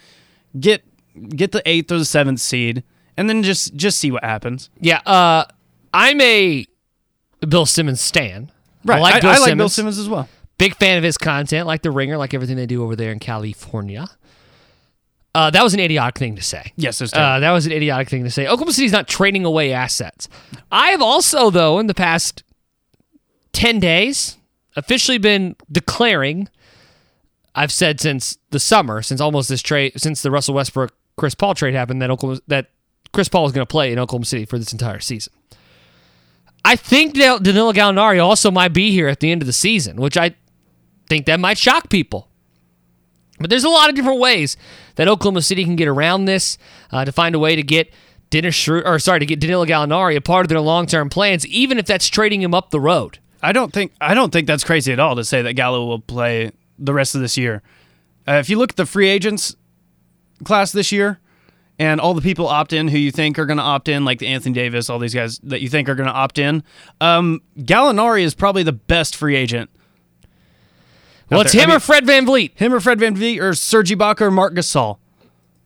get 0.59 0.83
get 1.29 1.53
the 1.53 1.63
eighth 1.69 1.91
or 1.93 1.99
the 1.99 2.05
seventh 2.05 2.41
seed, 2.41 2.83
and 3.17 3.29
then 3.29 3.43
just 3.43 3.75
just 3.75 3.99
see 3.99 4.11
what 4.11 4.25
happens. 4.25 4.71
Yeah, 4.81 5.01
uh, 5.07 5.45
I'm 5.93 6.21
a 6.21 6.67
Bill 7.47 7.67
Simmons 7.67 8.01
stan. 8.01 8.51
Right, 8.85 8.99
I 8.99 9.01
like 9.01 9.23
Bill 9.23 9.31
I, 9.31 9.35
Simmons. 9.35 9.49
like 9.49 9.57
Bill 9.59 9.69
Simmons 9.69 9.99
as 9.99 10.09
well. 10.09 10.29
Big 10.59 10.77
fan 10.77 10.99
of 10.99 11.05
his 11.05 11.19
content, 11.19 11.67
like 11.67 11.83
The 11.83 11.91
Ringer, 11.91 12.17
like 12.17 12.35
everything 12.35 12.57
they 12.57 12.67
do 12.67 12.85
over 12.85 12.95
there 12.97 13.11
in 13.13 13.19
California. 13.19 14.07
Uh, 15.35 15.51
that 15.51 15.63
was 15.65 15.73
an 15.73 15.81
idiotic 15.81 16.19
thing 16.19 16.37
to 16.37 16.43
say. 16.43 16.73
Yes, 16.77 17.01
Uh, 17.01 17.41
that 17.41 17.51
was 17.53 17.65
an 17.67 17.73
idiotic 17.73 18.09
thing 18.11 18.23
to 18.25 18.31
say. 18.31 18.47
Oklahoma 18.47 18.73
City's 18.73 18.93
not 18.93 19.09
trading 19.09 19.45
away 19.47 19.73
assets. 19.73 20.29
I 20.71 20.91
have 20.91 21.01
also, 21.01 21.49
though, 21.49 21.79
in 21.79 21.87
the 21.87 21.95
past 21.95 22.43
10 23.53 23.81
days, 23.81 24.37
officially 24.77 25.19
been 25.19 25.57
declaring, 25.71 26.49
I've 27.55 27.73
said 27.73 28.01
since 28.01 28.39
the 28.51 28.61
summer, 28.61 29.03
since 29.03 29.21
almost 29.21 29.49
this 29.49 29.63
trade, 29.63 29.93
since 29.97 30.23
the 30.23 30.31
Russell 30.31 30.55
Westbrook 30.55 30.95
Chris 31.17 31.35
Paul 31.35 31.55
trade 31.55 31.75
happened, 31.75 32.01
that 32.03 32.11
Oklahoma, 32.11 32.41
that 32.49 32.71
Chris 33.13 33.29
Paul 33.29 33.47
is 33.47 33.53
going 33.53 33.67
to 33.67 33.71
play 33.71 33.93
in 33.93 33.99
Oklahoma 33.99 34.25
City 34.25 34.45
for 34.45 34.59
this 34.59 34.73
entire 34.73 35.01
season. 35.01 35.33
I 36.65 36.77
think 36.77 37.15
Danilo 37.15 37.73
Gallinari 37.73 38.23
also 38.23 38.51
might 38.51 38.73
be 38.73 38.93
here 38.93 39.09
at 39.09 39.21
the 39.21 39.31
end 39.31 39.43
of 39.43 39.47
the 39.47 39.53
season, 39.53 39.97
which 39.97 40.17
I 40.17 40.35
think 41.09 41.27
that 41.27 41.41
might 41.41 41.59
shock 41.59 41.91
people. 41.91 42.29
But 43.39 43.51
there's 43.51 43.65
a 43.65 43.69
lot 43.69 43.91
of 43.91 43.97
different 43.97 44.21
ways 44.21 44.57
that 44.95 45.09
Oklahoma 45.09 45.43
City 45.43 45.65
can 45.65 45.75
get 45.75 45.89
around 45.89 46.27
this 46.27 46.59
uh, 46.93 47.05
to 47.05 47.11
find 47.11 47.35
a 47.35 47.39
way 47.39 47.57
to 47.57 47.63
get 47.63 47.93
Dennis 48.31 48.67
or 48.69 48.99
sorry, 48.99 49.19
to 49.19 49.27
get 49.27 49.41
Danilo 49.41 49.67
Gallinari 49.67 50.17
a 50.17 50.21
part 50.21 50.45
of 50.45 50.49
their 50.49 50.61
long-term 50.61 51.11
plans, 51.11 51.47
even 51.47 51.79
if 51.79 51.85
that's 51.85 52.09
trading 52.09 52.41
him 52.41 52.55
up 52.55 52.71
the 52.71 52.81
road. 52.81 53.19
I 53.43 53.53
don't 53.53 53.73
think 53.73 53.93
I 54.01 54.15
don't 54.15 54.33
think 54.33 54.47
that's 54.47 54.65
crazy 54.65 54.93
at 54.93 55.01
all 55.01 55.17
to 55.17 55.25
say 55.25 55.43
that 55.43 55.55
Gallo 55.55 55.85
will 55.87 55.99
play 56.01 56.53
the 56.79 56.93
rest 56.95 57.15
of 57.15 57.21
this 57.21 57.37
year. 57.37 57.63
Uh, 58.27 58.35
if 58.35 58.49
you 58.49 58.57
look 58.59 58.71
at 58.73 58.77
the 58.77 58.87
free 58.87 59.09
agents 59.09 59.57
class 60.45 60.71
this 60.73 60.93
year 60.93 61.19
and 61.79 62.01
all 62.01 62.15
the 62.15 62.21
people 62.23 62.47
opt 62.47 62.73
in 62.73 62.89
who 62.89 62.99
you 62.99 63.11
think 63.11 63.39
are 63.39 63.47
going 63.47 63.57
to 63.57 63.63
opt 63.63 63.89
in, 63.89 64.05
like 64.05 64.21
the 64.21 64.29
Anthony 64.29 64.55
Davis, 64.55 64.89
all 64.89 64.99
these 65.01 65.15
guys 65.15 65.39
that 65.43 65.61
you 65.61 65.69
think 65.69 65.89
are 65.89 65.95
going 65.97 66.07
to 66.09 66.13
opt 66.15 66.39
in, 66.39 66.63
um, 67.01 67.41
Gallinari 67.59 68.23
is 68.23 68.35
probably 68.35 68.63
the 68.63 68.73
best 68.73 69.17
free 69.17 69.35
agent. 69.35 69.71
Well, 71.31 71.41
it's 71.41 71.53
there. 71.53 71.63
I 71.63 71.65
him 71.65 71.69
mean- 71.71 71.77
or 71.79 71.81
Fred 71.81 72.05
VanVleet. 72.05 72.59
Him 72.59 72.73
or 72.75 72.81
Fred 72.81 72.99
VanVleet 72.99 73.41
or 73.41 73.55
Serge 73.55 73.91
Ibaka 73.91 74.21
or 74.23 74.31
Marc 74.31 74.55
Gasol. 74.55 74.99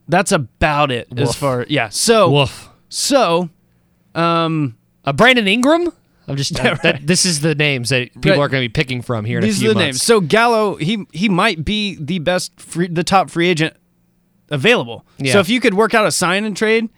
That's 0.09 0.31
about 0.33 0.91
it 0.93 1.09
as 1.17 1.29
Woof. 1.29 1.37
far 1.37 1.67
yeah. 1.69 1.89
So 1.89 2.31
Woof. 2.31 2.69
so 2.89 3.51
um 4.15 4.77
Uh, 5.05 5.13
Brandon 5.13 5.47
Ingram. 5.49 5.91
I'm 6.29 6.37
just 6.37 6.53
Yeah, 6.59 6.75
that, 6.83 7.07
this 7.07 7.25
is 7.25 7.41
the 7.41 7.55
names 7.55 7.91
that 7.91 8.13
people 8.15 8.33
Right. 8.33 8.39
are 8.41 8.49
going 8.49 8.63
to 8.63 8.69
be 8.69 8.73
picking 8.73 9.01
from 9.03 9.25
here 9.25 9.39
in 9.39 9.45
These 9.45 9.59
a 9.59 9.61
few 9.61 9.71
are 9.71 9.75
the 9.75 9.81
months. 9.81 9.87
names. 9.87 10.03
So 10.03 10.21
Gallo, 10.21 10.77
he 10.77 11.05
he 11.13 11.29
might 11.29 11.65
be 11.65 11.97
the 12.01 12.19
best, 12.19 12.59
free, 12.61 12.89
the 12.89 13.05
top 13.05 13.31
free 13.31 13.49
agent 13.49 13.75
available. 14.51 15.05
Yeah. 15.19 15.33
So 15.35 15.41
if 15.41 15.49
you 15.49 15.61
could 15.61 15.75
work 15.75 15.95
out 15.95 16.07
a 16.07 16.11
sign 16.13 16.45
and 16.45 16.57
trade 16.57 16.89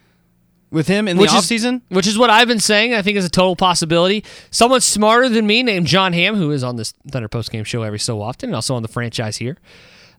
with 0.70 0.86
him 0.86 1.08
in 1.08 1.16
which 1.16 1.30
the 1.30 1.36
offseason, 1.38 1.80
which 1.88 2.06
is 2.06 2.18
what 2.18 2.28
I've 2.30 2.48
been 2.48 2.60
saying. 2.60 2.92
I 2.94 3.00
think 3.02 3.16
is 3.16 3.24
a 3.24 3.30
total 3.30 3.56
possibility. 3.56 4.24
Someone 4.50 4.80
smarter 4.82 5.28
than 5.28 5.46
me, 5.46 5.62
named 5.62 5.86
John 5.86 6.12
Hamm, 6.12 6.36
who 6.36 6.50
is 6.50 6.62
on 6.62 6.76
this 6.76 6.92
Thunder 7.10 7.28
Post 7.28 7.50
Game 7.50 7.64
show 7.64 7.82
every 7.82 7.98
so 7.98 8.20
often, 8.20 8.50
and 8.50 8.54
also 8.54 8.74
on 8.74 8.82
the 8.82 8.88
franchise 8.88 9.38
here, 9.38 9.56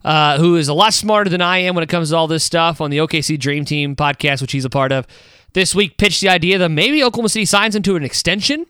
uh, 0.04 0.38
who 0.38 0.56
is 0.56 0.66
a 0.68 0.74
lot 0.74 0.92
smarter 0.92 1.30
than 1.30 1.40
I 1.40 1.58
am 1.58 1.74
when 1.76 1.84
it 1.84 1.88
comes 1.88 2.10
to 2.10 2.16
all 2.16 2.26
this 2.26 2.42
stuff 2.42 2.80
on 2.80 2.90
the 2.90 2.98
OKC 2.98 3.38
Dream 3.38 3.64
Team 3.64 3.94
podcast, 3.94 4.40
which 4.40 4.50
he's 4.52 4.64
a 4.64 4.70
part 4.70 4.90
of. 4.92 5.06
This 5.52 5.72
week, 5.74 5.96
pitched 5.98 6.20
the 6.20 6.28
idea 6.28 6.58
that 6.58 6.68
maybe 6.68 7.02
Oklahoma 7.02 7.28
City 7.28 7.44
signs 7.44 7.74
him 7.76 7.82
to 7.82 7.94
an 7.96 8.02
extension. 8.04 8.66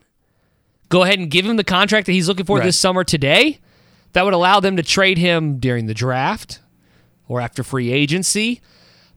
Go 0.91 1.03
ahead 1.03 1.17
and 1.17 1.31
give 1.31 1.45
him 1.45 1.55
the 1.55 1.63
contract 1.63 2.05
that 2.05 2.11
he's 2.11 2.27
looking 2.27 2.45
for 2.45 2.57
Right. 2.59 2.65
this 2.65 2.79
summer 2.79 3.03
today. 3.03 3.59
That 4.13 4.25
would 4.25 4.33
allow 4.33 4.59
them 4.59 4.75
to 4.75 4.83
trade 4.83 5.17
him 5.17 5.57
during 5.57 5.85
the 5.87 5.93
draft 5.93 6.59
or 7.27 7.39
after 7.41 7.63
free 7.63 7.91
agency 7.91 8.61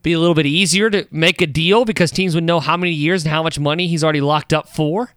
be 0.04 0.12
a 0.12 0.18
little 0.20 0.34
bit 0.34 0.46
easier 0.46 0.88
to 0.90 1.06
make 1.10 1.40
a 1.40 1.46
deal 1.46 1.84
because 1.84 2.10
teams 2.10 2.34
would 2.34 2.44
know 2.44 2.60
how 2.60 2.76
many 2.76 2.92
years 2.92 3.24
and 3.24 3.32
how 3.32 3.42
much 3.42 3.58
money 3.58 3.88
he's 3.88 4.04
already 4.04 4.20
locked 4.20 4.52
up 4.52 4.68
for. 4.68 5.12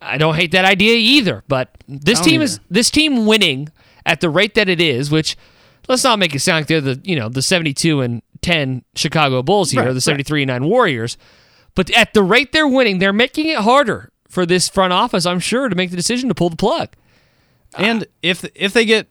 I 0.00 0.16
don't 0.18 0.36
hate 0.36 0.52
that 0.52 0.64
idea 0.64 0.96
either, 0.96 1.42
but 1.48 1.76
this 1.88 2.20
team 2.20 2.40
is 2.40 2.60
this 2.70 2.90
team 2.90 3.26
winning 3.26 3.68
at 4.06 4.20
the 4.20 4.30
rate 4.30 4.54
that 4.54 4.68
it 4.68 4.80
is, 4.80 5.10
which 5.10 5.36
let's 5.88 6.04
not 6.04 6.18
make 6.18 6.34
it 6.34 6.38
sound 6.40 6.60
like 6.60 6.66
they're 6.68 6.80
the 6.80 7.00
you 7.04 7.16
know 7.16 7.28
the 7.28 7.42
seventy 7.42 7.74
two 7.74 8.00
and 8.00 8.22
ten 8.40 8.84
Chicago 8.94 9.42
Bulls 9.42 9.70
here, 9.72 9.80
Right, 9.80 9.88
or 9.88 9.92
the 9.92 9.96
right. 9.96 10.02
seventy 10.02 10.22
three 10.22 10.42
and 10.42 10.48
nine 10.48 10.64
Warriors, 10.64 11.18
but 11.74 11.90
at 11.90 12.14
the 12.14 12.22
rate 12.22 12.52
they're 12.52 12.68
winning, 12.68 13.00
they're 13.00 13.12
making 13.12 13.48
it 13.48 13.58
harder 13.58 14.10
for 14.34 14.44
this 14.44 14.68
front 14.68 14.92
office, 14.92 15.24
I'm 15.24 15.40
sure, 15.40 15.68
to 15.68 15.74
make 15.76 15.90
the 15.90 15.96
decision 15.96 16.28
to 16.28 16.34
pull 16.34 16.50
the 16.50 16.56
plug. 16.56 16.90
and 17.78 18.06
if 18.22 18.44
if 18.54 18.72
they 18.72 18.84
get 18.84 19.06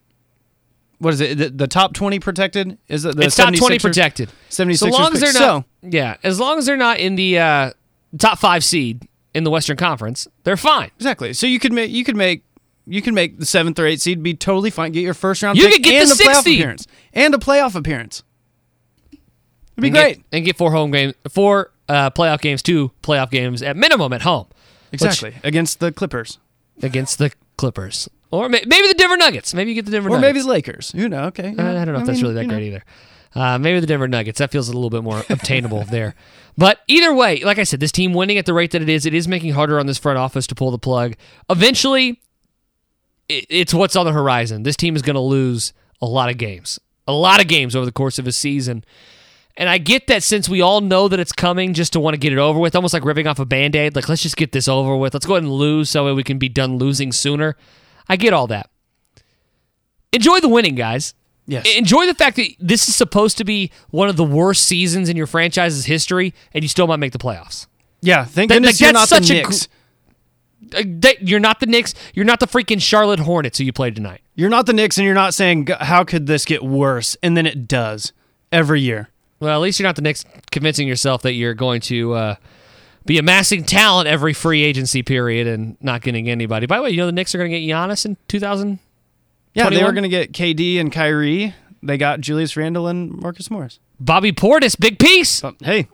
what 0.99 1.13
is 1.13 1.21
it, 1.21 1.37
the, 1.37 1.49
the 1.49 1.67
top 1.67 1.93
twenty 1.93 2.19
protected? 2.19 2.77
Is 2.87 3.03
it 3.05 3.15
the 3.15 3.23
it's 3.23 3.35
top 3.35 3.53
twenty 3.55 3.79
protected. 3.79 4.29
76ers 4.49 4.77
So 4.77 4.87
long 4.89 5.13
as 5.13 5.19
they're 5.19 5.33
not, 5.33 5.39
So- 5.39 5.65
yeah, 5.81 6.17
as 6.23 6.39
long 6.39 6.57
as 6.59 6.65
they're 6.65 6.77
not 6.77 6.99
in 6.99 7.15
the 7.15 7.39
uh, 7.39 7.71
top 8.19 8.37
five 8.39 8.63
seed 8.63 9.07
in 9.33 9.43
the 9.43 9.49
Western 9.49 9.75
Conference, 9.77 10.27
they're 10.43 10.55
fine. 10.57 10.91
Exactly. 10.97 11.33
So 11.33 11.47
you 11.47 11.59
could 11.59 11.73
make 11.73 11.91
you 11.91 12.03
could 12.03 12.15
make 12.15 12.43
you 12.85 13.01
can 13.01 13.13
make 13.13 13.39
the 13.39 13.45
seventh 13.45 13.79
or 13.79 13.85
eighth 13.85 14.01
seed 14.01 14.21
be 14.23 14.33
totally 14.33 14.69
fine. 14.69 14.91
Get 14.91 15.01
your 15.01 15.13
first 15.13 15.41
round 15.41 15.57
You 15.57 15.65
pick 15.65 15.75
could 15.75 15.83
get 15.83 16.01
and 16.01 16.11
the 16.11 16.23
a 16.23 16.27
playoff 16.27 16.43
seed. 16.43 16.59
appearance 16.59 16.87
and 17.13 17.33
a 17.33 17.37
playoff 17.37 17.75
appearance. 17.75 18.23
It'd 19.11 19.81
be 19.81 19.87
and 19.87 19.95
great. 19.95 20.17
Get, 20.17 20.37
and 20.37 20.45
get 20.45 20.57
four 20.57 20.71
home 20.71 20.91
games, 20.91 21.13
four 21.29 21.71
uh, 21.89 22.11
playoff 22.11 22.39
games, 22.41 22.61
two 22.61 22.91
playoff 23.01 23.29
games 23.31 23.61
at 23.61 23.75
minimum 23.75 24.13
at 24.13 24.21
home. 24.21 24.47
Which- 24.93 25.01
exactly 25.01 25.35
against 25.43 25.79
the 25.79 25.91
Clippers 25.91 26.39
against 26.81 27.17
the 27.19 27.31
Clippers, 27.57 28.09
or 28.31 28.49
may, 28.49 28.63
maybe 28.65 28.87
the 28.87 28.95
Denver 28.95 29.17
Nuggets. 29.17 29.53
Maybe 29.53 29.71
you 29.71 29.75
get 29.75 29.85
the 29.85 29.91
Denver 29.91 30.09
or 30.09 30.13
Nuggets. 30.13 30.23
Or 30.23 30.27
maybe 30.27 30.39
the 30.41 30.49
Lakers. 30.49 30.91
Who 30.91 31.07
know? 31.07 31.25
Okay. 31.25 31.53
I 31.57 31.81
I 31.81 31.85
don't 31.85 31.93
know 31.93 31.99
if 31.99 32.05
that's 32.05 32.17
mean, 32.17 32.23
really 32.23 32.33
that 32.35 32.41
you 32.41 32.47
know. 32.47 32.53
great 32.55 32.67
either. 32.67 32.83
Uh, 33.35 33.57
maybe 33.57 33.79
the 33.79 33.87
Denver 33.87 34.07
Nuggets. 34.07 34.39
That 34.39 34.51
feels 34.51 34.69
a 34.69 34.73
little 34.73 34.89
bit 34.89 35.03
more 35.03 35.23
obtainable 35.29 35.83
there. 35.85 36.15
But 36.57 36.79
either 36.87 37.13
way, 37.13 37.39
like 37.43 37.57
I 37.57 37.63
said, 37.63 37.79
this 37.79 37.91
team 37.91 38.13
winning 38.13 38.37
at 38.37 38.45
the 38.45 38.53
rate 38.53 38.71
that 38.71 38.81
it 38.81 38.89
is, 38.89 39.05
it 39.05 39.13
is 39.13 39.27
making 39.27 39.53
harder 39.53 39.79
on 39.79 39.87
this 39.87 39.97
front 39.97 40.17
office 40.17 40.45
to 40.47 40.55
pull 40.55 40.71
the 40.71 40.77
plug. 40.77 41.15
Eventually, 41.49 42.21
it, 43.27 43.45
it's 43.49 43.73
what's 43.73 43.95
on 43.95 44.05
the 44.05 44.11
horizon. 44.13 44.63
This 44.63 44.75
team 44.75 44.95
is 44.95 45.01
going 45.01 45.15
to 45.15 45.19
lose 45.19 45.73
a 46.01 46.05
lot 46.05 46.29
of 46.29 46.37
games, 46.37 46.79
a 47.07 47.13
lot 47.13 47.41
of 47.41 47.47
games 47.47 47.75
over 47.75 47.85
the 47.85 47.91
course 47.91 48.19
of 48.19 48.27
a 48.27 48.31
season. 48.31 48.83
And 49.55 49.69
I 49.69 49.77
get 49.77 50.07
that 50.07 50.23
since 50.23 50.49
we 50.49 50.61
all 50.61 50.81
know 50.81 51.07
that 51.07 51.19
it's 51.19 51.31
coming, 51.31 51.73
just 51.75 51.93
to 51.93 51.99
want 51.99 52.15
to 52.15 52.17
get 52.17 52.33
it 52.33 52.39
over 52.39 52.59
with, 52.59 52.75
almost 52.75 52.93
like 52.93 53.05
ripping 53.05 53.27
off 53.27 53.37
a 53.37 53.45
band 53.45 53.75
aid. 53.75 53.95
Like, 53.95 54.09
let's 54.09 54.23
just 54.23 54.35
get 54.35 54.51
this 54.51 54.67
over 54.67 54.95
with. 54.97 55.13
Let's 55.13 55.27
go 55.27 55.35
ahead 55.35 55.43
and 55.43 55.51
lose 55.51 55.91
so 55.91 56.13
we 56.15 56.23
can 56.23 56.39
be 56.39 56.49
done 56.49 56.77
losing 56.77 57.11
sooner. 57.11 57.55
I 58.09 58.15
get 58.15 58.33
all 58.33 58.47
that. 58.47 58.69
Enjoy 60.11 60.39
the 60.39 60.47
winning, 60.49 60.75
guys. 60.75 61.13
Yes. 61.45 61.67
Enjoy 61.75 62.05
the 62.07 62.13
fact 62.15 62.37
that 62.37 62.47
this 62.59 62.87
is 62.87 62.95
supposed 62.95 63.37
to 63.37 63.43
be 63.43 63.69
one 63.89 64.09
of 64.09 64.15
the 64.15 64.23
worst 64.23 64.65
seasons 64.65 65.09
in 65.09 65.17
your 65.17 65.27
franchise's 65.27 65.85
history, 65.85 66.33
and 66.53 66.63
you 66.63 66.67
still 66.67 66.87
might 66.87 66.97
make 66.99 67.11
the 67.11 67.17
playoffs. 67.19 67.67
yeah. 68.01 68.23
Thank 68.25 68.49
That- 68.49 68.55
goodness 68.55 68.81
like, 68.81 68.81
you're 68.81 68.93
not 68.93 69.09
the 69.09 69.19
Knicks. 69.19 69.67
Uh, 70.75 70.83
that- 70.85 71.27
You're 71.27 71.39
not 71.39 71.59
the 71.59 71.65
Knicks. 71.65 71.93
You're 72.15 72.25
not 72.25 72.39
the 72.39 72.47
freaking 72.47 72.81
Charlotte 72.81 73.19
Hornets 73.19 73.57
who 73.59 73.65
you 73.65 73.73
played 73.73 73.95
tonight. 73.95 74.21
You're 74.35 74.49
not 74.49 74.65
the 74.65 74.73
Knicks, 74.73 74.97
and 74.97 75.05
you're 75.05 75.13
not 75.13 75.33
saying 75.33 75.67
how 75.79 76.03
could 76.03 76.25
this 76.25 76.45
get 76.45 76.63
worse, 76.63 77.15
and 77.21 77.35
then 77.37 77.45
it 77.45 77.67
does 77.67 78.13
every 78.51 78.81
year. 78.81 79.09
Well, 79.43 79.59
at 79.59 79.61
least 79.61 79.77
you're 79.77 79.87
not 79.89 79.97
the 79.97 80.01
Knicks 80.01 80.23
convincing 80.51 80.87
yourself 80.87 81.23
that 81.23 81.33
you're 81.33 81.53
going 81.53 81.81
to 81.81 82.13
uh, 82.13 82.35
be 83.05 83.17
amassing 83.17 83.65
talent 83.65 84.07
every 84.07 84.31
free 84.31 84.63
agency 84.63 85.03
period 85.03 85.47
and 85.47 85.75
not 85.81 86.01
getting 86.01 86.29
anybody. 86.29 86.65
By 86.65 86.77
the 86.77 86.83
way, 86.83 86.91
you 86.91 86.97
know 86.97 87.07
the 87.07 87.11
Knicks 87.11 87.35
are 87.35 87.39
going 87.39 87.51
to 87.51 87.59
get 87.59 87.69
Giannis 87.69 88.05
in 88.05 88.15
2000. 88.29 88.79
Yeah, 89.53 89.69
they 89.69 89.83
were 89.83 89.91
going 89.91 90.03
to 90.03 90.09
get 90.09 90.31
KD 90.31 90.79
and 90.79 90.93
Kyrie. 90.93 91.53
They 91.83 91.97
got 91.97 92.21
Julius 92.21 92.55
Randle 92.55 92.87
and 92.87 93.11
Marcus 93.11 93.51
Morris. 93.51 93.79
Bobby 93.99 94.31
Portis, 94.31 94.79
big 94.79 94.97
piece. 94.97 95.41
But 95.41 95.55
hey, 95.59 95.89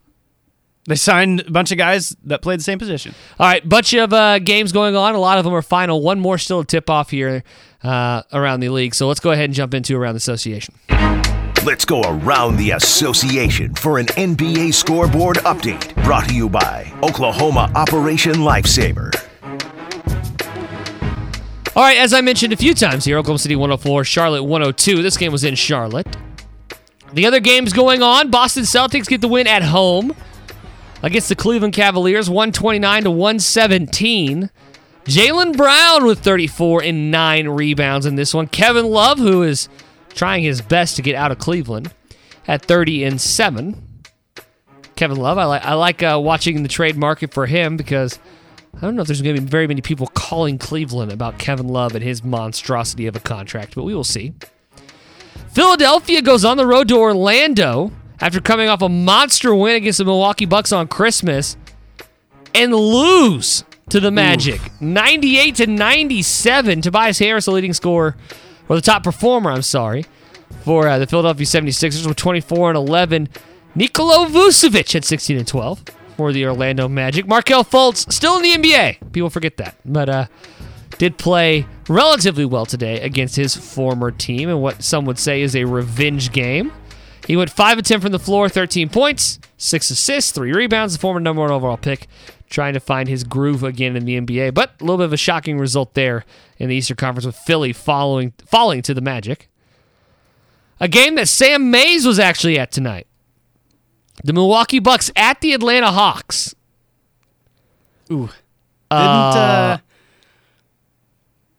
they 0.86 0.94
signed 0.94 1.42
a 1.42 1.52
bunch 1.52 1.72
of 1.72 1.80
guys 1.80 2.16
that 2.26 2.44
played 2.44 2.60
the 2.60 2.64
same 2.64 2.78
position. 2.78 3.16
All 3.40 3.48
right, 3.48 3.68
bunch 3.68 3.96
of 3.96 4.14
uh, 4.14 4.38
games 4.38 4.72
going 4.72 4.96
on. 4.96 5.16
A 5.16 5.20
lot 5.20 5.40
of 5.40 5.44
them 5.44 5.56
are 5.56 5.64
final. 5.64 6.04
One 6.04 6.20
more 6.20 6.38
still 6.38 6.62
to 6.62 6.68
tip 6.68 6.88
off 6.88 7.10
here 7.10 7.44
uh, 7.84 8.22
around 8.32 8.60
the 8.60 8.70
league. 8.70 8.94
So 8.94 9.08
let's 9.08 9.20
go 9.20 9.32
ahead 9.32 9.46
and 9.46 9.56
jump 9.56 9.74
into 9.74 9.98
around 9.98 10.14
the 10.14 10.18
association. 10.18 10.76
Let's 11.66 11.84
go 11.84 12.02
around 12.02 12.56
the 12.56 12.72
association 12.72 13.74
for 13.76 14.00
an 14.00 14.06
NBA 14.08 14.74
scoreboard 14.74 15.38
update 15.40 15.94
brought 16.06 16.30
to 16.30 16.34
you 16.34 16.48
by 16.48 16.90
Oklahoma 17.04 17.70
Operation 17.76 18.36
Lifesaver. 18.36 19.14
All 21.76 21.84
right, 21.84 21.98
as 21.98 22.14
I 22.14 22.22
mentioned 22.22 22.54
a 22.54 22.58
few 22.58 22.74
times 22.74 23.04
here, 23.04 23.18
Oklahoma 23.18 23.40
City 23.40 23.58
104, 23.58 24.06
Charlotte 24.06 24.44
102. 24.44 25.04
This 25.04 25.18
game 25.18 25.34
was 25.34 25.44
in 25.44 25.56
Charlotte. 25.56 26.08
The 27.12 27.26
other 27.26 27.42
games 27.42 27.74
going 27.74 28.02
on, 28.02 28.32
Boston 28.32 28.64
Celtics 28.64 29.08
get 29.08 29.20
the 29.20 29.28
win 29.28 29.46
at 29.46 29.64
home 29.64 30.16
against 31.04 31.28
the 31.28 31.36
Cleveland 31.36 31.74
Cavaliers, 31.74 32.30
129 32.30 33.04
to 33.04 33.12
117. 33.12 34.50
Jaylen 35.04 35.58
Brown 35.58 36.06
with 36.06 36.20
34 36.20 36.84
and 36.84 37.12
9 37.12 37.50
rebounds 37.50 38.06
in 38.06 38.16
this 38.16 38.34
one. 38.34 38.48
Kevin 38.48 38.86
Love, 38.86 39.18
who 39.18 39.44
is 39.44 39.68
trying 40.10 40.44
his 40.44 40.62
best 40.62 40.96
to 40.96 41.02
get 41.02 41.16
out 41.16 41.32
of 41.32 41.40
Cleveland, 41.40 41.94
at 42.48 42.64
30 42.64 43.04
and 43.04 43.22
7. 43.22 43.82
Kevin 44.96 45.18
Love, 45.18 45.38
I 45.38 45.46
like 45.46 45.64
I 45.64 45.74
like 45.76 46.04
uh, 46.04 46.20
watching 46.22 46.62
the 46.64 46.68
trade 46.68 46.98
market 46.98 47.34
for 47.34 47.46
him 47.46 47.78
because 47.78 48.20
I 48.76 48.82
don't 48.82 48.96
know 48.96 49.02
if 49.02 49.08
there's 49.08 49.22
going 49.22 49.36
to 49.36 49.42
be 49.42 49.48
very 49.48 49.68
many 49.68 49.82
people 49.82 50.08
calling 50.08 50.58
Cleveland 50.58 51.12
about 51.12 51.38
Kevin 51.38 51.68
Love 51.70 51.96
and 51.96 52.04
his 52.04 52.24
monstrosity 52.24 53.08
of 53.08 53.16
a 53.16 53.20
contract, 53.20 53.76
but 53.76 53.84
we 53.84 53.96
will 53.96 54.04
see. 54.04 54.34
Philadelphia 55.54 56.22
goes 56.22 56.44
on 56.44 56.58
the 56.58 56.66
road 56.66 56.90
to 56.90 56.98
Orlando 56.98 57.92
after 58.20 58.42
coming 58.42 58.68
off 58.68 58.82
a 58.82 58.90
monster 58.90 59.56
win 59.56 59.78
against 59.78 60.00
the 60.00 60.06
Milwaukee 60.06 60.46
Bucks 60.46 60.72
on 60.72 60.88
Christmas 60.88 61.56
and 62.54 62.74
lose 62.74 63.64
to 63.90 64.00
the 64.00 64.12
Magic 64.12 64.60
98 64.82 65.56
to 65.56 65.68
97. 65.68 66.82
Tobias 66.82 67.20
Harris, 67.20 67.46
the 67.46 67.52
leading 67.52 67.74
scorer 67.74 68.18
or 68.70 68.76
the 68.76 68.82
top 68.82 69.04
performer, 69.04 69.52
I'm 69.52 69.64
sorry, 69.64 70.06
for 70.64 70.88
uh, 70.88 71.00
the 71.00 71.08
Philadelphia 71.08 71.46
76ers 71.46 72.08
with 72.08 72.18
24 72.18 72.70
and 72.70 72.78
11. 72.78 73.30
Nikola 73.76 74.28
Vucevic 74.28 74.94
had 74.94 75.04
16 75.04 75.38
and 75.38 75.48
12 75.48 75.84
for 76.16 76.32
the 76.32 76.46
Orlando 76.46 76.88
Magic. 76.88 77.28
Markelle 77.28 77.64
Fultz 77.64 78.12
still 78.12 78.38
in 78.38 78.44
the 78.44 78.70
NBA. 78.70 79.12
People 79.12 79.30
forget 79.30 79.58
that, 79.58 79.76
but 79.86 80.10
uh, 80.10 80.26
did 80.98 81.18
play 81.18 81.66
relatively 81.88 82.46
well 82.46 82.66
today 82.66 83.00
against 83.02 83.36
his 83.36 83.56
former 83.56 84.12
team 84.12 84.50
in 84.50 84.60
what 84.60 84.84
some 84.84 85.06
would 85.06 85.18
say 85.18 85.42
is 85.42 85.56
a 85.56 85.66
revenge 85.66 86.32
game. 86.32 86.72
He 87.26 87.38
went 87.38 87.50
5 87.50 87.80
of 87.80 87.86
10 87.86 88.02
from 88.02 88.12
the 88.12 88.20
floor, 88.20 88.50
13 88.50 88.90
points, 88.90 89.40
6 89.58 89.92
assists, 89.92 90.32
3 90.32 90.52
rebounds, 90.52 90.94
the 90.94 91.00
former 91.00 91.20
number 91.20 91.42
one 91.42 91.52
overall 91.52 91.78
pick, 91.78 92.08
trying 92.50 92.74
to 92.74 92.80
find 92.80 93.08
his 93.08 93.24
groove 93.24 93.64
again 93.64 93.96
in 93.96 94.06
the 94.06 94.20
NBA. 94.20 94.54
But 94.54 94.74
a 94.80 94.84
little 94.84 94.98
bit 94.98 95.06
of 95.06 95.14
a 95.14 95.18
shocking 95.18 95.60
result 95.60 95.94
there 95.94 96.26
in 96.58 96.70
the 96.70 96.76
Eastern 96.76 96.98
Conference 96.98 97.26
with 97.26 97.36
Philly 97.36 97.74
following 97.74 98.34
falling 98.46 98.82
to 98.84 98.94
the 98.94 99.02
Magic. 99.02 99.50
A 100.80 100.88
game 100.88 101.16
that 101.16 101.28
Sam 101.28 101.72
Mays 101.72 102.06
was 102.06 102.20
actually 102.20 102.58
at 102.58 102.72
tonight. 102.72 103.08
The 104.24 104.34
Milwaukee 104.34 104.80
Bucks 104.80 105.12
at 105.16 105.42
the 105.42 105.54
Atlanta 105.54 105.92
Hawks. 105.92 106.56
Ooh. 108.12 108.30
Didn't 108.90 109.02
uh, 109.02 109.78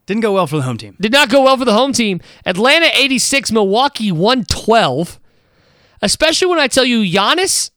didn't 0.06 0.22
go 0.22 0.32
well 0.32 0.48
for 0.48 0.56
the 0.56 0.62
home 0.62 0.76
team. 0.76 0.96
Did 1.00 1.12
not 1.12 1.28
go 1.28 1.42
well 1.42 1.56
for 1.56 1.64
the 1.64 1.72
home 1.72 1.92
team. 1.92 2.20
Atlanta 2.44 2.90
86, 2.92 3.52
Milwaukee 3.52 4.10
112. 4.10 5.20
Especially 6.02 6.48
when 6.48 6.58
I 6.58 6.66
tell 6.66 6.84
you 6.84 7.02
Giannis 7.02 7.70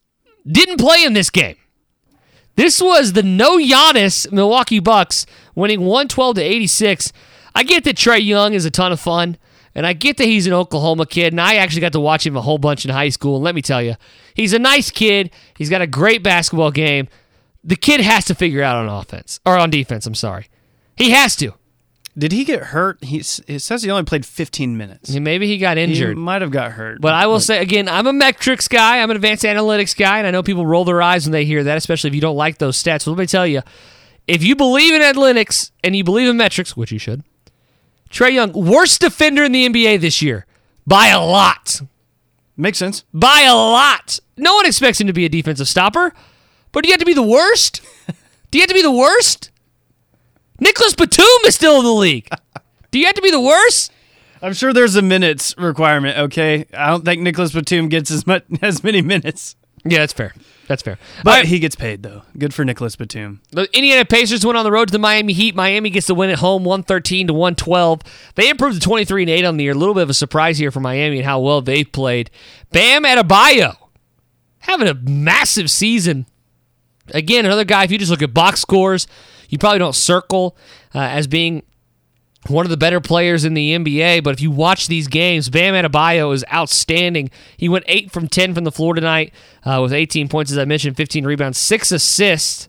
didn't 0.47 0.78
play 0.78 1.04
in 1.04 1.13
this 1.13 1.30
game. 1.30 1.58
This 2.56 2.82
was 2.82 3.13
the 3.13 3.24
no 3.24 3.58
Giannis 3.58 4.32
Milwaukee 4.32 4.80
Bucks 4.80 5.26
winning 5.56 5.82
112 5.82 6.36
to 6.36 6.42
86. 6.42 7.12
I 7.56 7.63
get 7.63 7.84
that 7.84 7.96
Trae 7.96 8.24
Young 8.24 8.54
is 8.54 8.66
a 8.66 8.72
ton 8.72 8.92
of 8.92 9.00
fun, 9.00 9.38
and 9.74 9.88
I 9.88 9.94
get 9.94 10.18
that 10.18 10.26
he's 10.26 10.46
an 10.46 10.54
Oklahoma 10.54 11.06
kid, 11.06 11.34
and 11.34 11.42
I 11.42 11.56
actually 11.56 11.82
got 11.82 11.94
to 11.94 12.00
watch 12.00 12.26
him 12.26 12.38
a 12.38 12.42
whole 12.42 12.60
bunch 12.60 12.86
in 12.86 12.92
high 12.92 13.10
school. 13.10 13.36
And 13.36 13.44
let 13.44 13.56
me 13.56 13.62
tell 13.62 13.82
you, 13.82 13.96
he's 14.36 14.54
a 14.54 14.60
nice 14.60 14.92
kid. 14.92 15.32
He's 15.58 15.70
got 15.70 15.82
a 15.82 15.88
great 15.88 16.22
basketball 16.22 16.72
game. 16.72 17.08
The 17.63 17.76
kid 17.76 18.02
has 18.02 18.26
to 18.26 18.36
figure 18.36 18.62
out 18.62 18.76
on 18.76 18.88
offense 18.89 19.39
or 19.46 19.58
on 19.58 19.70
defense. 19.70 20.06
I'm 20.06 20.16
sorry, 20.16 20.48
he 20.96 21.12
has 21.12 21.36
to. 21.38 21.54
Did 22.15 22.32
he 22.32 22.43
get 22.43 22.65
hurt? 22.65 23.04
He 23.04 23.17
it 23.17 23.60
says 23.60 23.82
he 23.82 23.89
only 23.89 24.04
played 24.04 24.26
15 24.26 24.78
minutes. 24.78 25.10
Maybe 25.10 25.47
he 25.47 25.58
got 25.58 25.80
injured. 25.80 26.15
He 26.15 26.21
might 26.21 26.43
have 26.43 26.52
got 26.52 26.73
hurt. 26.73 27.02
But 27.02 27.13
I 27.13 27.26
will 27.26 27.39
say 27.39 27.60
again, 27.60 27.89
I'm 27.89 28.06
a 28.06 28.13
metrics 28.13 28.67
guy. 28.67 28.99
I'm 28.99 29.10
an 29.10 29.15
advanced 29.15 29.43
analytics 29.43 29.97
guy, 29.97 30.19
and 30.19 30.28
I 30.28 30.32
know 30.32 30.43
people 30.43 30.65
roll 30.65 30.86
their 30.86 31.02
eyes 31.02 31.26
when 31.26 31.32
they 31.32 31.43
hear 31.43 31.63
that, 31.63 31.78
especially 31.78 32.10
if 32.10 32.15
you 32.15 32.21
don't 32.21 32.36
like 32.36 32.60
those 32.60 32.82
stats. 32.82 33.06
But 33.06 33.12
let 33.12 33.17
me 33.17 33.26
tell 33.26 33.47
you, 33.47 33.63
if 34.28 34.43
you 34.43 34.56
believe 34.56 34.93
in 34.93 35.02
analytics 35.02 35.71
and 35.84 35.95
you 35.95 36.04
believe 36.04 36.30
in 36.30 36.38
metrics, 36.38 36.78
which 36.78 36.91
you 36.91 36.99
should, 36.99 37.23
Trae 38.12 38.32
Young, 38.32 38.52
worst 38.54 39.02
defender 39.02 39.43
in 39.43 39.52
the 39.52 39.67
NBA 39.67 39.99
this 39.99 40.21
year 40.21 40.45
by 40.86 41.08
a 41.08 41.19
lot. 41.19 41.82
Makes 42.56 42.78
sense. 42.78 43.06
By 43.12 43.41
a 43.47 43.56
lot. 43.56 44.19
No 44.38 44.54
one 44.54 44.67
expects 44.67 45.02
him 45.02 45.08
to 45.08 45.13
be 45.13 45.26
a 45.26 45.30
defensive 45.30 45.67
stopper, 45.67 46.13
but 46.71 46.84
do 46.84 46.89
you 46.89 46.93
have 46.93 46.99
to 46.99 47.06
be 47.06 47.15
the 47.15 47.23
worst? 47.23 47.82
do 48.52 48.60
you 48.60 48.62
have 48.62 48.69
to 48.69 48.76
be 48.76 48.84
the 48.84 48.91
worst? 48.91 49.49
Nicolas 50.60 50.96
Batum 50.96 51.26
is 51.46 51.56
still 51.56 51.80
in 51.80 51.86
the 51.86 51.92
league. 51.94 52.30
Do 52.92 53.00
you 53.00 53.06
have 53.06 53.16
to 53.16 53.22
be 53.22 53.32
the 53.32 53.42
worst? 53.42 53.92
I'm 54.42 54.54
sure 54.54 54.74
there's 54.74 54.96
a 54.96 55.02
minutes 55.02 55.56
requirement. 55.58 56.18
Okay, 56.18 56.66
I 56.74 56.89
don't 56.89 57.06
think 57.06 57.22
Nicolas 57.22 57.54
Batum 57.54 57.88
gets 57.88 58.12
as 58.12 58.28
much 58.28 58.44
as 58.62 58.84
many 58.84 59.02
minutes. 59.02 59.56
Yeah, 59.86 60.00
that's 60.00 60.13
fair. 60.13 60.34
That's 60.68 60.82
fair. 60.82 60.98
But 61.24 61.32
right, 61.32 61.46
he 61.46 61.60
gets 61.60 61.76
paid 61.76 62.04
though. 62.04 62.24
Good 62.38 62.54
for 62.54 62.63
Nicolas 62.63 62.96
Batum. 62.96 63.42
the 63.52 63.68
Indiana 63.76 64.06
Pacers 64.06 64.46
went 64.46 64.58
on 64.58 64.63
the 64.63 64.72
road 64.72 64.89
to 64.89 64.92
the 64.92 65.00
Miami 65.00 65.34
Heat. 65.34 65.56
Miami 65.56 65.89
gets 65.89 66.08
the 66.08 66.16
win 66.16 66.30
at 66.30 66.39
home, 66.39 66.63
113 66.63 67.28
to 67.28 67.34
112. 67.34 68.02
They 68.36 68.50
improved 68.50 68.76
to 68.76 68.82
23 68.82 69.24
and 69.24 69.30
8 69.30 69.46
on 69.46 69.58
the 69.58 69.63
year. 69.63 69.74
A 69.74 69.76
little 69.78 69.94
bit 69.94 70.04
of 70.04 70.10
a 70.10 70.13
surprise 70.13 70.58
here 70.58 70.72
for 70.72 70.80
Miami 70.80 71.18
and 71.18 71.26
how 71.26 71.39
well 71.39 71.62
they've 71.62 71.89
played. 71.92 72.30
Bam 72.72 73.04
Adebayo 73.04 73.76
having 74.60 74.88
a 74.88 74.94
massive 74.94 75.70
season. 75.70 76.26
Again, 77.13 77.46
another 77.46 77.66
guy. 77.66 77.84
If 77.84 77.92
you 77.92 77.98
just 77.98 78.12
look 78.12 78.22
at 78.22 78.34
box 78.34 78.62
scores, 78.62 79.08
you 79.54 79.60
probably 79.60 79.78
don't 79.78 79.94
circle 79.96 80.58
uh, 80.96 81.00
as 81.00 81.28
being 81.28 81.62
one 82.48 82.66
of 82.66 82.72
the 82.72 82.76
better 82.78 83.00
players 83.00 83.46
in 83.46 83.54
the 83.54 83.72
NBA. 83.76 84.24
But 84.24 84.34
if 84.34 84.42
you 84.42 84.50
watch 84.50 84.88
these 84.88 85.08
games, 85.08 85.50
Bam 85.50 85.76
Adebayo 85.76 86.34
is 86.34 86.44
outstanding. 86.52 87.30
He 87.56 87.70
went 87.70 87.86
eight 87.88 88.12
from 88.12 88.28
ten 88.28 88.56
from 88.56 88.63
the 88.63 88.72
floor 88.72 88.96
tonight 88.96 89.32
uh, 89.63 89.80
with 89.82 89.94
18 89.94 90.28
points, 90.28 90.52
as 90.52 90.58
I 90.58 90.66
mentioned, 90.66 90.98
15 90.98 91.24
rebounds, 91.26 91.60
six 91.60 91.92
assists. 91.92 92.68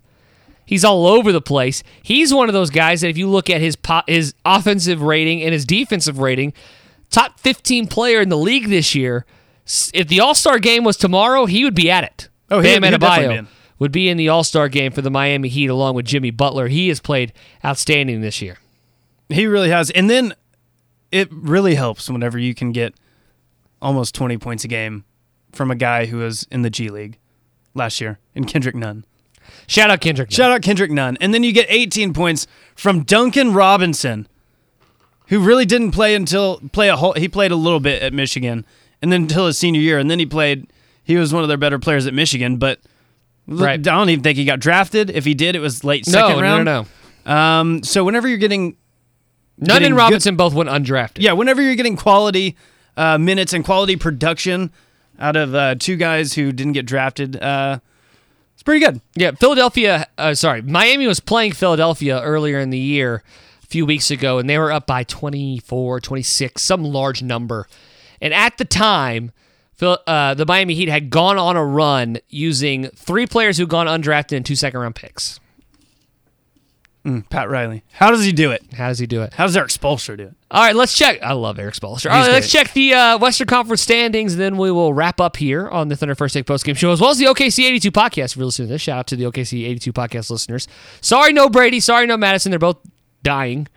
He's 0.67 0.85
all 0.85 1.07
over 1.07 1.33
the 1.33 1.41
place. 1.41 1.83
He's 2.03 2.33
one 2.35 2.49
of 2.49 2.53
those 2.53 2.69
guys 2.71 3.01
that 3.01 3.09
if 3.09 3.17
you 3.17 3.29
look 3.29 3.49
at 3.51 3.61
his 3.63 3.77
po- 3.77 4.03
his 4.07 4.35
offensive 4.45 5.01
rating 5.03 5.43
and 5.43 5.53
his 5.55 5.65
defensive 5.65 6.19
rating, 6.19 6.53
top 7.11 7.41
15 7.41 7.87
player 7.87 8.21
in 8.21 8.29
the 8.29 8.37
league 8.39 8.69
this 8.69 8.95
year. 8.95 9.25
If 9.95 10.09
the 10.09 10.21
All 10.21 10.35
Star 10.35 10.59
game 10.59 10.85
was 10.85 10.97
tomorrow, 10.99 11.47
he 11.47 11.65
would 11.65 11.75
be 11.75 11.91
at 11.91 12.05
it. 12.05 12.29
Oh, 12.51 12.61
he- 12.61 12.69
Bam 12.79 12.83
he'd 12.85 12.99
definitely 12.99 13.29
be 13.29 13.35
Adebayo. 13.35 13.49
Would 13.79 13.93
be 13.93 14.09
in 14.09 14.17
the 14.17 14.29
All 14.29 14.45
Star 14.45 14.69
game 14.69 14.93
for 14.93 15.03
the 15.03 15.11
Miami 15.11 15.49
Heat 15.49 15.67
along 15.67 15.95
with 15.95 16.07
Jimmy 16.07 16.31
Butler. 16.31 16.69
He 16.69 16.89
has 16.89 17.01
played 17.01 17.33
outstanding 17.65 18.21
this 18.21 18.41
year. 18.41 18.59
He 19.29 19.47
really 19.47 19.71
has. 19.71 19.91
And 19.91 20.09
then 20.09 20.35
it 21.11 21.29
really 21.31 21.75
helps 21.75 22.09
whenever 22.09 22.39
you 22.39 22.55
can 22.55 22.73
get 22.73 22.95
almost 23.81 24.15
20 24.15 24.39
points 24.39 24.65
a 24.65 24.69
game 24.69 25.05
from 25.53 25.71
a 25.71 25.77
guy 25.77 26.07
who 26.07 26.19
was 26.19 26.47
in 26.51 26.63
the 26.63 26.71
G 26.71 26.89
League 26.89 27.19
last 27.75 28.01
year 28.01 28.19
in 28.35 28.45
Kendrick 28.45 28.75
Nunn. 28.75 29.05
Shout 29.67 29.91
out 29.91 30.01
Kendrick. 30.01 30.31
Shout 30.31 30.51
out 30.51 30.63
Kendrick 30.63 30.91
Nunn. 30.91 31.19
And 31.21 31.35
then 31.35 31.43
you 31.43 31.53
get 31.53 31.67
18 31.69 32.15
points 32.15 32.47
from 32.75 33.03
Duncan 33.03 33.53
Robinson, 33.53 34.27
who 35.29 35.41
really 35.41 35.65
didn't 35.67 35.93
play 35.93 36.15
until 36.15 36.61
play 36.73 36.89
a 36.89 36.97
whole 36.97 37.13
he 37.13 37.29
played 37.29 37.51
a 37.51 37.57
little 37.57 37.81
bit 37.81 38.03
at 38.03 38.13
Michigan 38.13 38.65
and 39.01 39.13
then 39.13 39.23
until 39.23 39.47
his 39.47 39.59
senior 39.59 39.81
year 39.81 39.99
and 39.99 40.11
then 40.11 40.19
he 40.19 40.27
played 40.27 40.67
he 41.03 41.17
was 41.17 41.33
one 41.33 41.43
of 41.43 41.49
their 41.49 41.59
better 41.59 41.79
players 41.79 42.07
at 42.07 42.15
Michigan, 42.15 42.57
but 42.57 42.81
Right. 43.47 43.75
I 43.75 43.77
don't 43.77 44.09
even 44.09 44.23
think 44.23 44.39
he 44.39 44.45
got 44.45 44.61
drafted. 44.61 45.11
If 45.11 45.25
he 45.25 45.35
did, 45.35 45.55
it 45.55 45.61
was 45.61 45.85
late 45.85 46.07
second 46.07 46.37
no, 46.37 46.43
round. 46.43 46.65
no, 46.65 46.87
no. 47.27 47.33
Um, 47.33 47.83
so 47.83 48.05
whenever 48.05 48.27
you're 48.29 48.39
getting 48.39 48.77
Nunn 49.59 49.83
and 49.83 49.93
good- 49.93 49.99
Robinson 49.99 50.37
both 50.37 50.55
went 50.55 50.69
undrafted. 50.69 51.19
yeah, 51.19 51.33
whenever 51.33 51.63
you're 51.63 51.75
getting 51.75 51.97
quality 51.97 52.57
uh, 52.97 53.19
minutes 53.19 53.53
and 53.53 53.65
quality 53.65 53.97
production 53.97 54.73
out 55.19 55.37
of 55.37 55.55
uh, 55.55 55.75
two 55.79 55.97
guys 55.97 56.33
who 56.35 56.53
didn't 56.53 56.73
get 56.73 56.87
drafted, 56.87 57.37
uh, 57.37 57.79
it's 58.55 58.63
pretty 58.63 58.85
good. 58.85 59.01
Yeah, 59.15 59.33
Philadelphia, 59.33 60.07
uh, 60.17 60.35
sorry, 60.35 60.63
Miami 60.63 61.07
was 61.07 61.21
playing 61.21 61.53
Philadelphia 61.53 62.21
earlier 62.21 62.59
in 62.61 62.71
the 62.71 62.79
year, 62.79 63.23
a 63.63 63.67
few 63.67 63.85
weeks 63.87 64.11
ago, 64.11 64.39
and 64.39 64.49
they 64.49 64.59
were 64.59 64.73
up 64.73 64.87
by 64.87 65.05
24, 65.05 66.01
26, 66.01 66.63
some 66.63 66.85
large 66.85 67.23
number. 67.23 67.67
And 68.21 68.33
at 68.33 68.59
the 68.59 68.65
time, 68.65 69.33
uh, 69.83 70.35
the 70.35 70.47
Miami 70.47 70.75
Heat 70.75 70.89
had 70.89 71.11
gone 71.11 71.39
on 71.39 71.57
a 71.57 71.65
run 71.65 72.19
using 72.29 72.89
three 72.89 73.27
players 73.27 73.59
who'd 73.59 73.69
gone 73.69 73.87
undrafted 73.87 74.37
and 74.37 74.47
two 74.47 74.57
second 74.57 74.81
round 74.81 74.95
picks. 74.95 75.41
Pat 77.29 77.51
Riley. 77.51 77.85
How 77.93 78.11
does 78.11 78.25
he 78.25 78.33
do 78.33 78.51
it? 78.51 78.63
How 78.73 78.89
does 78.89 78.99
he 78.99 79.07
do 79.07 79.21
it? 79.21 79.35
How 79.35 79.45
does 79.45 79.55
Erik 79.55 79.69
Spoelstra 79.69 80.17
do 80.17 80.23
it? 80.25 80.35
All 80.51 80.63
right, 80.63 80.75
let's 80.75 80.97
check. 80.97 81.23
I 81.23 81.35
love 81.35 81.59
Erik 81.59 81.75
Spoelstra. 81.75 82.11
All 82.11 82.25
He's 82.25 82.29
let's 82.33 82.51
check 82.51 82.73
the 82.73 82.95
uh, 82.95 83.19
Western 83.19 83.47
Conference 83.47 83.83
standings, 83.83 84.33
and 84.33 84.41
then 84.41 84.57
we 84.57 84.71
will 84.71 84.95
wrap 84.95 85.21
up 85.21 85.37
here 85.37 85.69
on 85.69 85.89
the 85.89 85.97
Thunder 85.97 86.15
First 86.15 86.33
Take 86.33 86.47
Post 86.47 86.65
Game 86.65 86.75
Show, 86.75 86.93
as 86.93 87.03
well 87.03 87.11
as 87.11 87.19
the 87.19 87.27
OKC 87.27 87.67
82 87.67 87.93
podcast. 87.93 88.33
If 88.33 88.37
you're 88.37 88.47
listening 88.47 88.69
to 88.69 88.75
this, 88.75 88.81
shout 88.81 89.01
out 89.01 89.07
to 89.09 89.17
the 89.17 89.25
OKC 89.25 89.67
82 89.67 89.93
podcast 89.93 90.31
listeners. 90.31 90.67
Sorry, 91.03 91.35
no 91.35 91.51
Brady. 91.51 91.79
Sorry, 91.79 92.07
no 92.07 92.17
Madison. 92.17 92.49
They're 92.49 92.59
both 92.59 92.79
dying, 93.23 93.69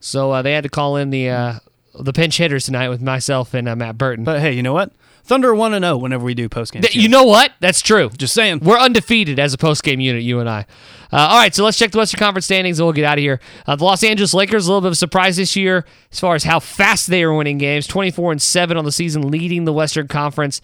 so 0.00 0.30
uh, 0.30 0.40
they 0.40 0.52
had 0.54 0.62
to 0.62 0.70
call 0.70 0.96
in 0.96 1.10
the 1.10 1.28
uh, 1.28 1.54
the 1.98 2.14
pinch 2.14 2.38
hitters 2.38 2.64
tonight 2.64 2.88
with 2.88 3.02
myself 3.02 3.52
and 3.52 3.68
uh, 3.68 3.76
Matt 3.76 3.98
Burton. 3.98 4.24
But 4.24 4.40
hey, 4.40 4.52
you 4.52 4.62
know 4.62 4.72
what? 4.72 4.90
Thunder 5.22 5.54
one 5.54 5.74
and 5.74 5.84
zero 5.84 5.96
whenever 5.96 6.24
we 6.24 6.34
do 6.34 6.48
post 6.48 6.72
game. 6.72 6.82
Th- 6.82 6.94
you 6.94 7.08
know 7.08 7.24
what? 7.24 7.52
That's 7.60 7.80
true. 7.80 8.08
just 8.10 8.34
saying. 8.34 8.60
We're 8.60 8.78
undefeated 8.78 9.38
as 9.38 9.54
a 9.54 9.58
post 9.58 9.82
game 9.82 10.00
unit, 10.00 10.22
you 10.22 10.40
and 10.40 10.48
I. 10.48 10.66
Uh, 11.12 11.16
all 11.30 11.38
right, 11.38 11.54
so 11.54 11.64
let's 11.64 11.78
check 11.78 11.90
the 11.90 11.98
Western 11.98 12.18
Conference 12.18 12.44
standings 12.44 12.78
and 12.78 12.86
we'll 12.86 12.92
get 12.92 13.04
out 13.04 13.18
of 13.18 13.22
here. 13.22 13.40
Uh, 13.66 13.74
the 13.76 13.84
Los 13.84 14.02
Angeles 14.04 14.32
Lakers, 14.32 14.66
a 14.66 14.70
little 14.70 14.80
bit 14.80 14.88
of 14.88 14.92
a 14.92 14.96
surprise 14.96 15.36
this 15.36 15.56
year 15.56 15.84
as 16.12 16.20
far 16.20 16.34
as 16.36 16.44
how 16.44 16.60
fast 16.60 17.08
they 17.08 17.22
are 17.24 17.34
winning 17.34 17.58
games 17.58 17.86
24 17.86 18.32
and 18.32 18.42
7 18.42 18.76
on 18.76 18.84
the 18.84 18.92
season, 18.92 19.28
leading 19.28 19.64
the 19.64 19.72
Western 19.72 20.06
Conference. 20.08 20.60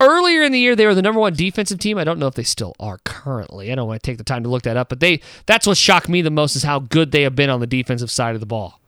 Earlier 0.00 0.42
in 0.42 0.52
the 0.52 0.58
year, 0.58 0.74
they 0.74 0.86
were 0.86 0.94
the 0.94 1.02
number 1.02 1.20
one 1.20 1.34
defensive 1.34 1.78
team. 1.78 1.98
I 1.98 2.04
don't 2.04 2.18
know 2.18 2.26
if 2.26 2.34
they 2.34 2.42
still 2.42 2.74
are 2.80 2.98
currently. 3.04 3.70
I 3.70 3.74
don't 3.74 3.86
want 3.86 4.02
to 4.02 4.10
take 4.10 4.16
the 4.16 4.24
time 4.24 4.42
to 4.44 4.48
look 4.48 4.62
that 4.62 4.78
up, 4.78 4.88
but 4.88 5.00
they 5.00 5.20
that's 5.44 5.66
what 5.66 5.76
shocked 5.76 6.08
me 6.08 6.22
the 6.22 6.30
most 6.30 6.56
is 6.56 6.62
how 6.62 6.78
good 6.78 7.12
they 7.12 7.22
have 7.22 7.36
been 7.36 7.50
on 7.50 7.60
the 7.60 7.66
defensive 7.66 8.10
side 8.10 8.34
of 8.34 8.40
the 8.40 8.46
ball. 8.46 8.80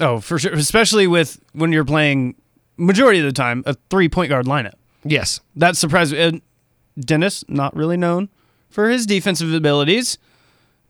Oh, 0.00 0.20
for 0.20 0.38
sure. 0.38 0.54
Especially 0.54 1.06
with 1.06 1.38
when 1.52 1.72
you're 1.72 1.84
playing 1.84 2.36
majority 2.76 3.20
of 3.20 3.24
the 3.26 3.32
time 3.32 3.62
a 3.66 3.74
three 3.90 4.08
point 4.08 4.28
guard 4.28 4.46
lineup. 4.46 4.74
Yes. 5.04 5.40
That 5.56 5.76
surprised 5.76 6.12
me. 6.12 6.20
And 6.20 6.42
Dennis, 6.98 7.44
not 7.48 7.74
really 7.76 7.96
known 7.96 8.28
for 8.70 8.88
his 8.88 9.06
defensive 9.06 9.52
abilities. 9.52 10.18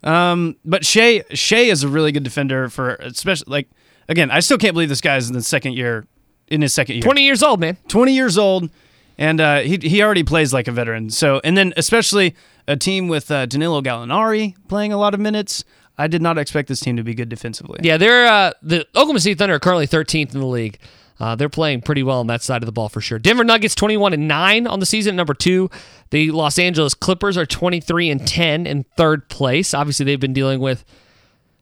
Um, 0.02 0.56
but 0.64 0.84
Shai 0.84 1.24
Shai 1.32 1.60
is 1.60 1.82
a 1.82 1.88
really 1.88 2.12
good 2.12 2.22
defender 2.24 2.68
for 2.68 2.94
especially 2.96 3.50
like 3.50 3.68
again, 4.08 4.30
I 4.30 4.40
still 4.40 4.58
can't 4.58 4.74
believe 4.74 4.90
this 4.90 5.00
guy's 5.00 5.28
in 5.28 5.34
the 5.34 5.42
second 5.42 5.72
year 5.72 6.06
in 6.48 6.60
his 6.60 6.74
second 6.74 6.96
year. 6.96 7.02
20 7.02 7.22
years 7.22 7.42
old, 7.42 7.60
man. 7.60 7.78
20 7.88 8.14
years 8.14 8.36
old, 8.36 8.68
and 9.16 9.40
uh, 9.40 9.60
he 9.60 9.78
he 9.78 10.02
already 10.02 10.22
plays 10.22 10.52
like 10.52 10.68
a 10.68 10.72
veteran. 10.72 11.10
So, 11.10 11.40
and 11.42 11.56
then 11.56 11.72
especially 11.76 12.34
a 12.68 12.76
team 12.76 13.08
with 13.08 13.30
uh, 13.30 13.46
Danilo 13.46 13.80
Gallinari 13.80 14.54
playing 14.68 14.92
a 14.92 14.98
lot 14.98 15.14
of 15.14 15.20
minutes. 15.20 15.64
I 15.96 16.08
did 16.08 16.20
not 16.22 16.38
expect 16.38 16.68
this 16.68 16.80
team 16.80 16.96
to 16.96 17.04
be 17.04 17.14
good 17.14 17.28
defensively. 17.28 17.80
Yeah, 17.82 17.96
they're 17.96 18.26
uh, 18.26 18.52
the 18.62 18.80
Oklahoma 18.96 19.20
City 19.20 19.34
Thunder 19.36 19.54
are 19.54 19.60
currently 19.60 19.86
13th 19.86 20.34
in 20.34 20.40
the 20.40 20.46
league. 20.46 20.78
Uh, 21.20 21.36
they're 21.36 21.48
playing 21.48 21.80
pretty 21.80 22.02
well 22.02 22.20
on 22.20 22.26
that 22.26 22.42
side 22.42 22.62
of 22.62 22.66
the 22.66 22.72
ball 22.72 22.88
for 22.88 23.00
sure. 23.00 23.18
Denver 23.18 23.44
Nuggets 23.44 23.74
21 23.74 24.12
and 24.14 24.26
9 24.26 24.66
on 24.66 24.80
the 24.80 24.86
season, 24.86 25.14
number 25.14 25.34
two. 25.34 25.70
The 26.10 26.30
Los 26.32 26.58
Angeles 26.58 26.94
Clippers 26.94 27.36
are 27.36 27.46
23 27.46 28.10
and 28.10 28.26
10 28.26 28.66
in 28.66 28.84
third 28.96 29.28
place. 29.28 29.74
Obviously, 29.74 30.04
they've 30.04 30.20
been 30.20 30.32
dealing 30.32 30.60
with, 30.60 30.84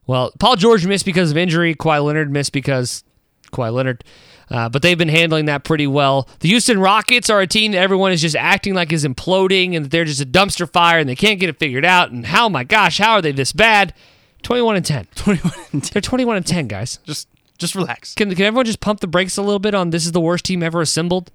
well, 0.07 0.33
Paul 0.39 0.57
George 0.57 0.87
missed 0.87 1.05
because 1.05 1.31
of 1.31 1.37
injury. 1.37 1.75
Kawhi 1.75 2.03
Leonard 2.03 2.31
missed 2.31 2.53
because 2.53 3.05
Kawhi 3.53 3.73
Leonard. 3.73 4.05
Uh, 4.51 4.69
but 4.69 4.83
they've 4.83 4.99
been 4.99 5.09
handling 5.09 5.47
that 5.47 5.65
pretty 5.65 5.87
well. 5.87 6.29
The 6.41 6.49
Houston 6.49 6.79
Rockets 6.79 7.31
are 7.31 7.41
a 7.41 7.47
team 7.47 7.73
that 7.73 7.79
everyone 7.79 8.13
is 8.13 8.21
just 8.21 8.37
acting 8.37 8.75
like 8.75 8.93
is 8.93 9.05
imploding 9.05 9.75
and 9.75 9.85
that 9.85 9.91
they're 9.91 10.05
just 10.05 10.21
a 10.21 10.27
dumpster 10.27 10.71
fire 10.71 10.99
and 10.99 11.09
they 11.09 11.17
can't 11.17 11.41
get 11.41 11.49
it 11.49 11.59
figured 11.59 11.85
out. 11.85 12.11
And 12.11 12.27
how, 12.27 12.49
my 12.49 12.65
gosh, 12.65 12.99
how 12.99 13.13
are 13.13 13.23
they 13.23 13.33
this 13.33 13.53
bad? 13.53 13.95
21 14.43 14.77
and 14.77 14.85
10. 14.85 15.07
21 15.15 15.53
and 15.73 15.83
10. 15.85 15.91
They're 15.93 16.03
21 16.03 16.37
and 16.37 16.47
10, 16.47 16.69
guys. 16.69 16.99
Just 17.05 17.29
just 17.63 17.75
relax. 17.75 18.15
Can, 18.15 18.29
can 18.35 18.45
everyone 18.45 18.67
just 18.67 18.81
pump 18.81 19.01
the 19.01 19.07
brakes 19.07 19.39
a 19.39 19.43
little 19.43 19.59
bit 19.59 19.75
on 19.75 19.91
this 19.91 20.05
is 20.05 20.13
the 20.13 20.21
worst 20.21 20.45
team 20.45 20.63
ever 20.63 20.83
assembled? 20.83 21.31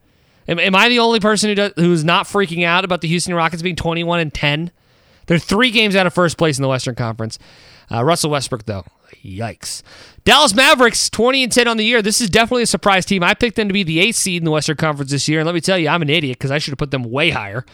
Am, 0.47 0.59
am 0.59 0.75
I 0.75 0.89
the 0.89 0.99
only 0.99 1.19
person 1.19 1.49
who 1.49 1.55
does, 1.55 1.73
who's 1.75 2.03
not 2.03 2.27
freaking 2.27 2.63
out 2.63 2.85
about 2.85 3.01
the 3.01 3.07
Houston 3.07 3.33
Rockets 3.33 3.61
being 3.61 3.75
21 3.75 4.19
and 4.19 4.33
10? 4.33 4.71
They're 5.25 5.39
three 5.39 5.71
games 5.71 5.95
out 5.95 6.07
of 6.07 6.13
first 6.13 6.37
place 6.37 6.57
in 6.57 6.61
the 6.61 6.69
Western 6.69 6.95
Conference. 6.95 7.37
Uh, 7.91 8.03
Russell 8.03 8.29
Westbrook, 8.29 8.65
though, 8.65 8.85
yikes. 9.23 9.81
Dallas 10.23 10.53
Mavericks 10.53 11.09
20 11.09 11.43
and 11.43 11.51
10 11.51 11.67
on 11.67 11.77
the 11.77 11.85
year. 11.85 12.01
This 12.01 12.21
is 12.21 12.29
definitely 12.29 12.63
a 12.63 12.67
surprise 12.67 13.05
team. 13.05 13.23
I 13.23 13.33
picked 13.33 13.55
them 13.55 13.67
to 13.67 13.73
be 13.73 13.83
the 13.83 13.99
eighth 13.99 14.17
seed 14.17 14.41
in 14.41 14.45
the 14.45 14.51
Western 14.51 14.77
Conference 14.77 15.11
this 15.11 15.27
year, 15.27 15.39
and 15.39 15.45
let 15.45 15.55
me 15.55 15.61
tell 15.61 15.77
you, 15.77 15.89
I'm 15.89 16.01
an 16.01 16.09
idiot 16.09 16.37
because 16.37 16.51
I 16.51 16.59
should 16.59 16.71
have 16.71 16.79
put 16.79 16.91
them 16.91 17.03
way 17.03 17.29
higher. 17.29 17.65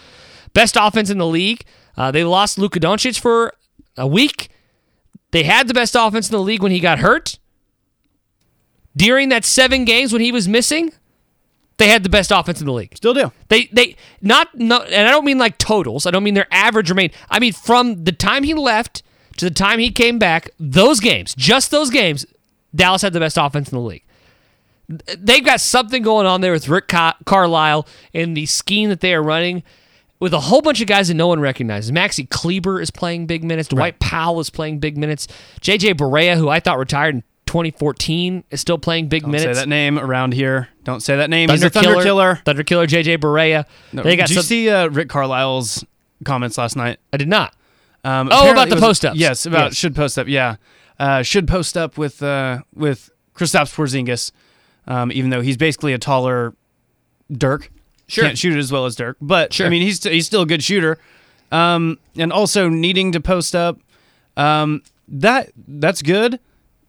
Best 0.54 0.78
offense 0.80 1.10
in 1.10 1.18
the 1.18 1.28
league. 1.28 1.64
Uh, 1.98 2.12
they 2.12 2.24
lost 2.24 2.58
Luka 2.58 2.80
Doncic 2.80 3.20
for 3.20 3.54
a 3.98 4.08
week. 4.08 4.50
They 5.32 5.44
had 5.44 5.68
the 5.68 5.74
best 5.74 5.96
offense 5.98 6.30
in 6.30 6.34
the 6.34 6.42
league 6.42 6.62
when 6.62 6.72
he 6.72 6.80
got 6.80 7.00
hurt. 7.00 7.40
During 8.96 9.30
that 9.30 9.44
seven 9.46 9.86
games 9.86 10.14
when 10.14 10.22
he 10.22 10.32
was 10.32 10.48
missing, 10.48 10.92
they 11.78 11.88
had 11.88 12.04
the 12.04 12.10
best 12.10 12.32
offense 12.32 12.60
in 12.60 12.68
the 12.68 12.74
league. 12.74 12.96
Still 12.96 13.14
do. 13.14 13.32
They 13.50 13.66
they 13.72 13.96
not 14.22 14.54
no, 14.56 14.82
and 14.84 15.08
I 15.08 15.12
don't 15.12 15.26
mean 15.26 15.40
like 15.40 15.58
totals. 15.58 16.06
I 16.06 16.12
don't 16.12 16.24
mean 16.24 16.36
their 16.36 16.48
average 16.52 16.90
remain. 16.90 17.12
I 17.30 17.40
mean 17.40 17.54
from 17.54 18.04
the 18.04 18.12
time 18.12 18.44
he 18.44 18.54
left 18.54 19.02
to 19.38 19.46
the 19.46 19.54
time 19.54 19.80
he 19.80 19.92
came 19.92 20.20
back, 20.20 20.52
those 20.60 21.00
games, 21.00 21.34
just 21.36 21.72
those 21.72 21.90
games, 21.90 22.26
Dallas 22.76 23.02
had 23.02 23.14
the 23.14 23.20
best 23.20 23.38
offense 23.38 23.72
in 23.72 23.78
the 23.78 23.84
league. 23.84 24.04
They've 25.18 25.44
got 25.44 25.62
something 25.62 26.04
going 26.04 26.28
on 26.28 26.42
there 26.42 26.52
with 26.52 26.70
Rick 26.70 26.90
Car- 26.90 27.16
Carlisle 27.26 27.88
and 28.14 28.38
the 28.38 28.46
scheme 28.46 28.90
that 28.90 29.00
they 29.00 29.14
are 29.16 29.24
running 29.24 29.64
with 30.20 30.34
a 30.34 30.42
whole 30.42 30.62
bunch 30.62 30.82
of 30.82 30.88
guys 30.88 31.08
that 31.08 31.16
no 31.16 31.28
one 31.28 31.40
recognizes. 31.40 31.92
Maxi 31.92 32.30
Kleber 32.30 32.80
is 32.80 32.92
playing 32.92 33.26
big 33.26 33.44
minutes. 33.44 33.70
Dwight 33.70 34.00
Powell 34.00 34.40
is 34.40 34.50
playing 34.50 34.80
big 34.80 34.98
minutes. 34.98 35.28
JJ 35.62 35.96
Barea, 35.96 36.38
who 36.38 36.50
I 36.50 36.60
thought 36.60 36.78
retired 36.78 37.16
in 37.16 37.24
2014, 37.54 38.44
is 38.50 38.60
still 38.62 38.80
playing 38.80 39.08
big 39.10 39.28
minutes. 39.28 39.44
Don't 39.44 39.50
minutes. 39.52 39.60
say 39.60 39.64
that 39.66 39.70
name 39.70 40.00
around 40.00 40.34
here. 40.34 40.70
Don't 40.84 41.02
say 41.02 41.16
that 41.18 41.30
name. 41.30 41.48
Thunder, 41.50 41.58
He's 41.58 41.64
a 41.66 41.70
Thunder 41.70 41.90
Killer, 41.92 42.04
killer. 42.04 42.36
Thunder 42.46 42.64
Killer, 42.64 42.88
JJ 42.88 43.20
Barea. 43.20 43.66
No, 43.92 44.02
they 44.02 44.16
got 44.16 44.28
did 44.28 44.38
you 44.38 44.42
see 44.42 44.70
uh, 44.70 44.88
Rick 44.88 45.10
Carlisle's 45.10 45.86
comments 46.26 46.58
last 46.58 46.76
night? 46.76 46.98
I 47.14 47.18
did 47.18 47.28
not. 47.28 47.54
Um, 48.04 48.30
Oh, 48.32 48.52
about 48.52 48.70
the 48.70 48.78
post-ups. 48.78 49.16
Yes, 49.18 49.46
about 49.46 49.66
Yes. 49.66 49.76
should 49.76 49.96
post 49.96 50.18
up. 50.18 50.28
Yeah, 50.28 50.56
uh, 51.00 51.22
should 51.22 51.48
post 51.48 51.78
up 51.78 51.96
with 51.98 52.24
uh, 52.24 52.62
with 52.74 53.12
Kristaps 53.36 53.72
Porzingis, 53.74 54.32
um, 54.88 55.12
even 55.12 55.30
though 55.30 55.42
he's 55.42 55.56
basically 55.58 55.94
a 55.94 56.00
taller 56.00 56.56
Dirk. 57.32 57.70
Sure. 58.08 58.26
can't 58.26 58.38
shoot 58.38 58.54
it 58.56 58.60
as 58.60 58.72
well 58.72 58.86
as 58.86 58.96
Dirk, 58.96 59.18
but 59.22 59.54
Sure. 59.54 59.68
I 59.68 59.70
mean 59.70 59.84
he's 59.84 60.04
he's 60.04 60.26
still 60.26 60.42
a 60.42 60.46
good 60.48 60.64
shooter, 60.64 60.98
um, 61.52 61.98
and 62.18 62.34
also 62.34 62.68
needing 62.68 63.12
to 63.12 63.20
post 63.22 63.56
up. 63.56 63.80
Um, 64.36 64.82
that 65.08 65.52
that's 65.68 66.02
good, 66.02 66.40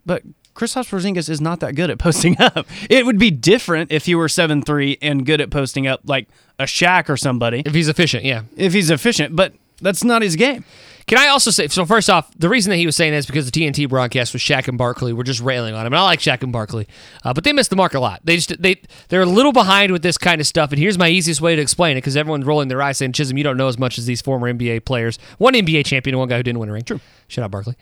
but 0.07 0.23
Kristaps 0.55 0.88
Porzingis 0.88 1.28
is 1.28 1.40
not 1.40 1.61
that 1.61 1.74
good 1.74 1.90
at 1.90 1.98
posting 1.98 2.36
up. 2.40 2.66
It 2.88 3.05
would 3.07 3.18
be 3.18 3.30
different 3.30 3.90
if 3.92 4.07
he 4.07 4.14
were 4.14 4.28
seven 4.28 4.62
three 4.62 4.98
and 5.02 5.26
good 5.26 5.40
at 5.40 5.50
posting 5.50 5.86
up, 5.86 6.00
like 6.05 6.28
a 6.59 6.64
Shaq 6.64 7.09
or 7.09 7.16
somebody, 7.16 7.62
If 7.66 7.74
he's 7.74 7.88
efficient, 7.88 8.24
yeah. 8.24 8.42
if 8.57 8.72
he's 8.72 8.90
efficient. 8.90 9.34
But 9.34 9.55
that's 9.80 10.05
not 10.05 10.22
his 10.22 10.36
game. 10.36 10.64
Can 11.07 11.18
I 11.18 11.26
also 11.26 11.50
say 11.50 11.68
so? 11.68 11.84
First 11.84 12.09
off, 12.09 12.30
the 12.38 12.48
reason 12.48 12.70
that 12.70 12.76
he 12.76 12.86
was 12.86 12.96
saying 12.96 13.12
that 13.12 13.18
is 13.18 13.26
because 13.26 13.50
the 13.50 13.61
TNT 13.61 13.86
broadcast 13.86 14.32
was 14.32 14.40
Shaq 14.40 14.68
and 14.68 14.78
Barkley. 14.78 15.12
We're 15.12 15.22
just 15.24 15.40
railing 15.40 15.74
on 15.74 15.84
him, 15.86 15.92
and 15.92 15.98
I 16.00 16.02
like 16.02 16.20
Shaq 16.20 16.42
and 16.42 16.50
Barkley, 16.50 16.88
uh, 17.24 17.34
but 17.34 17.44
they 17.44 17.52
missed 17.52 17.68
the 17.68 17.76
mark 17.76 17.92
a 17.92 18.00
lot. 18.00 18.20
They 18.24 18.36
just 18.36 18.62
they 18.62 18.80
they're 19.09 19.20
a 19.20 19.26
little 19.26 19.52
behind 19.52 19.92
with 19.92 20.02
this 20.02 20.16
kind 20.16 20.40
of 20.40 20.46
stuff. 20.46 20.70
And 20.70 20.78
here's 20.78 20.96
my 20.96 21.09
easiest 21.09 21.42
way 21.42 21.57
to 21.57 21.61
explain 21.61 21.98
it 21.98 22.00
because 22.00 22.16
everyone's 22.16 22.46
rolling 22.46 22.68
their 22.68 22.80
eyes 22.80 22.96
saying, 22.96 23.12
"Chisholm, 23.12 23.36
you 23.36 23.44
don't 23.44 23.59
know 23.59 23.68
as 23.68 23.76
much 23.78 23.98
as 23.98 24.07
these 24.07 24.22
former 24.22 24.50
NBA 24.50 24.86
players." 24.86 25.18
One 25.36 25.52
NBA 25.52 25.84
champion, 25.84 26.14
and 26.14 26.20
one 26.20 26.28
guy 26.28 26.38
who 26.38 26.42
didn't 26.42 26.59
win 26.61 26.70
a 26.70 26.72
ring. 26.72 26.84
True. 26.84 27.00
Shut 27.28 27.44
up, 27.44 27.50
Barkley. 27.50 27.76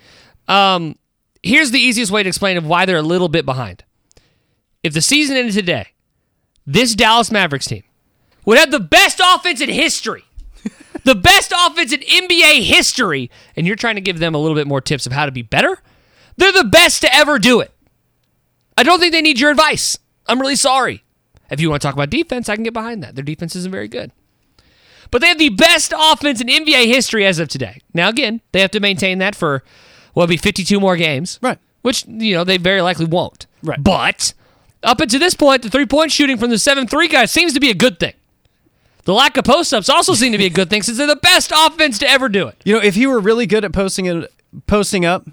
Um, 0.49 0.97
here's 1.43 1.71
the 1.71 1.81
easiest 1.81 2.13
way 2.13 2.23
to 2.23 2.29
explain 2.29 2.57
of 2.57 2.67
why 2.67 2.87
they're 2.87 2.97
a 2.97 3.03
little 3.03 3.29
bit 3.29 3.45
behind. 3.45 3.85
If 4.83 4.95
the 4.95 5.01
season 5.01 5.37
ended 5.37 5.55
today, 5.55 5.89
this 6.67 6.95
Dallas 6.95 7.31
Mavericks 7.31 7.67
team 7.67 7.85
would 8.45 8.59
have 8.59 8.71
the 8.71 8.81
best 8.81 9.21
offense 9.25 9.61
in 9.61 9.69
history 9.69 10.25
the 11.05 11.15
best 11.15 11.53
offense 11.57 11.93
in 11.93 12.01
NBA 12.01 12.63
history, 12.63 13.31
and 13.57 13.67
you're 13.67 13.77
trying 13.77 13.97
to 13.97 14.01
give 14.01 14.19
them 14.19 14.35
a 14.35 14.39
little 14.39 14.55
bit 14.55 14.67
more 14.67 14.81
tips 14.81 15.07
of 15.07 15.13
how 15.13 15.27
to 15.27 15.33
be 15.33 15.43
better, 15.43 15.79
they're 16.37 16.53
the 16.53 16.65
best 16.65 17.03
to 17.03 17.15
ever 17.15 17.39
do 17.39 17.61
it. 17.61 17.73
I 18.77 18.83
don't 18.83 19.01
think 19.01 19.13
they 19.13 19.23
need 19.23 19.41
your 19.41 19.51
advice. 19.51 19.99
I'm 20.27 20.41
really 20.41 20.57
sorry. 20.57 21.05
If 21.51 21.61
you 21.61 21.69
want 21.69 21.83
to 21.83 21.87
talk 21.87 21.95
about 21.95 22.11
defense, 22.11 22.49
I 22.49 22.55
can 22.55 22.65
get 22.65 22.73
behind 22.73 23.03
that. 23.03 23.15
Their 23.15 23.25
defense 23.25 23.55
isn't 23.57 23.71
very 23.71 23.89
good. 23.89 24.13
But 25.11 25.21
they 25.21 25.29
have 25.29 25.39
the 25.39 25.51
best 25.51 25.93
offense 25.97 26.41
in 26.41 26.47
NBA 26.47 26.87
history 26.87 27.27
as 27.27 27.39
of 27.39 27.49
today. 27.49 27.81
Now, 27.93 28.09
again, 28.09 28.41
they 28.53 28.61
have 28.61 28.71
to 28.71 28.81
maintain 28.81 29.19
that 29.19 29.35
for, 29.35 29.63
well, 30.15 30.25
it'll 30.25 30.31
be 30.31 30.37
52 30.37 30.79
more 30.81 30.97
games. 30.97 31.39
Right. 31.43 31.59
Which, 31.83 32.07
you 32.07 32.35
know, 32.35 32.45
they 32.45 32.59
very 32.59 32.81
likely 32.81 33.07
won't. 33.07 33.47
Right. 33.63 33.83
But 33.83 34.35
up 34.83 35.01
until 35.01 35.21
this 35.21 35.35
point, 35.35 35.63
the 35.63 35.71
three 35.71 35.87
point 35.87 36.13
shooting 36.13 36.37
from 36.37 36.51
the 36.51 36.59
7 36.59 36.87
3 36.87 37.09
guys 37.09 37.31
seems 37.31 37.53
to 37.55 37.61
be 37.61 37.71
a 37.71 37.75
good 37.75 37.99
thing. 37.99 38.15
The 39.05 39.13
lack 39.15 39.37
of 39.37 39.45
post 39.45 39.75
ups 39.75 39.89
also 39.89 40.15
seem 40.15 40.31
to 40.33 40.39
be 40.39 40.47
a 40.47 40.51
good 40.51 40.71
thing 40.71 40.83
since 40.83 40.97
they're 40.99 41.09
the 41.09 41.17
best 41.17 41.53
offense 41.55 41.99
to 41.99 42.09
ever 42.09 42.29
do 42.29 42.47
it. 42.47 42.61
You 42.65 42.75
know, 42.75 42.81
if 42.81 42.95
he 42.95 43.07
were 43.09 43.19
really 43.19 43.47
good 43.47 43.65
at 43.65 43.73
posting 43.73 44.07
it, 44.07 44.33
posting 44.69 45.05
up, 45.05 45.27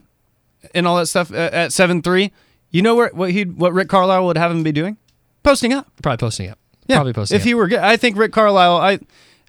and 0.74 0.88
all 0.88 0.98
that 0.98 1.06
stuff 1.06 1.32
at 1.32 1.72
seven 1.72 2.02
three, 2.02 2.32
you 2.72 2.82
know 2.82 2.96
where 2.96 3.10
what 3.14 3.30
he 3.32 3.44
what 3.44 3.72
Rick 3.74 3.88
Carlisle 3.88 4.26
would 4.26 4.38
have 4.38 4.50
him 4.50 4.64
be 4.64 4.72
doing? 4.72 4.98
Posting 5.44 5.72
up. 5.72 5.88
Probably 6.02 6.18
posting 6.18 6.50
up. 6.50 6.58
Yeah. 6.88 6.98
Probably 6.98 7.14
posting 7.14 7.36
If 7.36 7.44
up. 7.44 7.46
he 7.46 7.54
were 7.54 7.68
good, 7.68 7.80
I 7.80 7.96
think 7.96 8.18
Rick 8.18 8.32
Carlisle. 8.34 8.78
I 8.78 9.00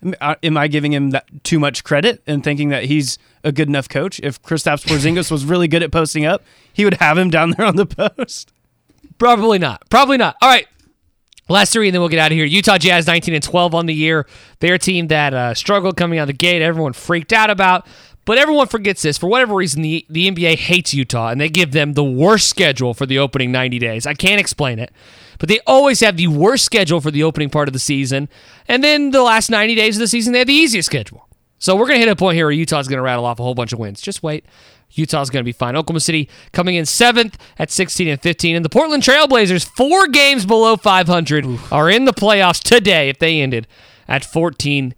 am 0.03 0.57
I 0.57 0.69
giving 0.69 0.93
him 0.93 1.11
that 1.11 1.27
too 1.45 1.59
much 1.59 1.85
credit 1.85 2.23
and 2.27 2.43
thinking 2.43 2.71
that 2.71 2.85
he's 2.85 3.19
a 3.45 3.53
good 3.53 3.69
enough 3.69 3.89
coach? 3.89 4.21
If 4.23 4.43
Kristaps 4.43 4.85
Porzingis 4.87 5.31
was 5.31 5.45
really 5.45 5.69
good 5.69 5.83
at 5.83 5.93
posting 5.93 6.25
up, 6.25 6.43
he 6.73 6.85
would 6.85 6.95
have 6.95 7.19
him 7.19 7.31
down 7.31 7.53
there 7.53 7.67
on 7.67 7.77
the 7.77 7.87
post. 7.87 8.53
Probably 9.19 9.59
not. 9.59 9.89
Probably 9.91 10.17
not. 10.17 10.37
All 10.41 10.49
right. 10.49 10.67
Last 11.49 11.73
three, 11.73 11.89
and 11.89 11.95
then 11.95 12.01
we'll 12.01 12.09
get 12.09 12.21
out 12.21 12.31
of 12.31 12.37
here. 12.37 12.45
Utah 12.45 12.79
Jazz, 12.79 13.09
19 13.09 13.35
and 13.35 13.43
12 13.43 13.75
on 13.75 13.87
the 13.87 13.95
year. 13.95 14.25
They're 14.61 14.79
team 14.79 15.09
that 15.09 15.35
uh, 15.35 15.53
struggled 15.55 15.97
coming 15.97 16.21
out 16.21 16.23
of 16.23 16.27
the 16.29 16.33
gate. 16.33 16.63
Everyone 16.63 16.93
freaked 16.93 17.33
out 17.33 17.51
about. 17.51 17.87
But 18.25 18.39
everyone 18.39 18.69
forgets 18.69 19.03
this. 19.03 19.19
For 19.19 19.29
whatever 19.29 19.55
reason, 19.55 19.83
the, 19.83 20.07
the 20.09 20.31
NBA 20.31 20.57
hates 20.57 20.95
Utah, 20.95 21.31
and 21.31 21.41
they 21.41 21.49
give 21.49 21.73
them 21.73 21.95
the 21.95 22.05
worst 22.05 22.49
schedule 22.49 22.95
for 22.95 23.05
the 23.05 23.19
opening 23.19 23.51
90 23.51 23.79
days. 23.81 24.07
I 24.07 24.15
can't 24.15 24.39
explain 24.39 24.79
it. 24.79 24.93
But 25.41 25.49
they 25.49 25.59
always 25.66 26.01
have 26.01 26.16
the 26.16 26.28
worst 26.28 26.64
schedule 26.64 27.01
for 27.01 27.11
the 27.11 27.24
opening 27.24 27.51
part 27.51 27.66
of 27.66 27.72
the 27.72 27.80
season. 27.80 28.28
And 28.68 28.84
then 28.84 29.11
the 29.11 29.22
last 29.22 29.51
90 29.51 29.74
days 29.74 29.97
of 29.97 30.01
the 30.01 30.07
season, 30.07 30.34
they 30.34 30.38
have 30.38 30.47
the 30.47 30.55
easiest 30.55 30.86
schedule. 30.86 31.26
So 31.59 31.74
we're 31.74 31.86
going 31.86 31.97
to 31.97 32.07
hit 32.07 32.12
a 32.12 32.16
point 32.16 32.36
here 32.36 32.47
where 32.47 32.53
Utah's 32.53 32.88
going 32.88 32.99
to 32.99 33.03
rattle 33.03 33.24
off 33.24 33.41
a 33.41 33.43
whole 33.43 33.55
bunch 33.55 33.72
of 33.72 33.78
wins. 33.78 34.01
Just 34.01 34.22
wait. 34.22 34.45
Utah's 34.93 35.30
going 35.30 35.43
to 35.43 35.45
be 35.45 35.53
fine. 35.53 35.76
Oklahoma 35.76 36.01
City 36.01 36.28
coming 36.53 36.74
in 36.74 36.84
seventh 36.84 37.38
at 37.59 37.70
16 37.70 38.07
and 38.07 38.20
15. 38.20 38.57
And 38.57 38.64
the 38.64 38.68
Portland 38.68 39.03
Trailblazers, 39.03 39.64
four 39.64 40.07
games 40.09 40.45
below 40.45 40.76
500, 40.76 41.47
are 41.72 41.88
in 41.88 42.05
the 42.05 42.12
playoffs 42.12 42.62
today 42.62 43.09
if 43.09 43.18
they 43.18 43.41
ended 43.41 43.66
at 44.09 44.24
14 44.24 44.95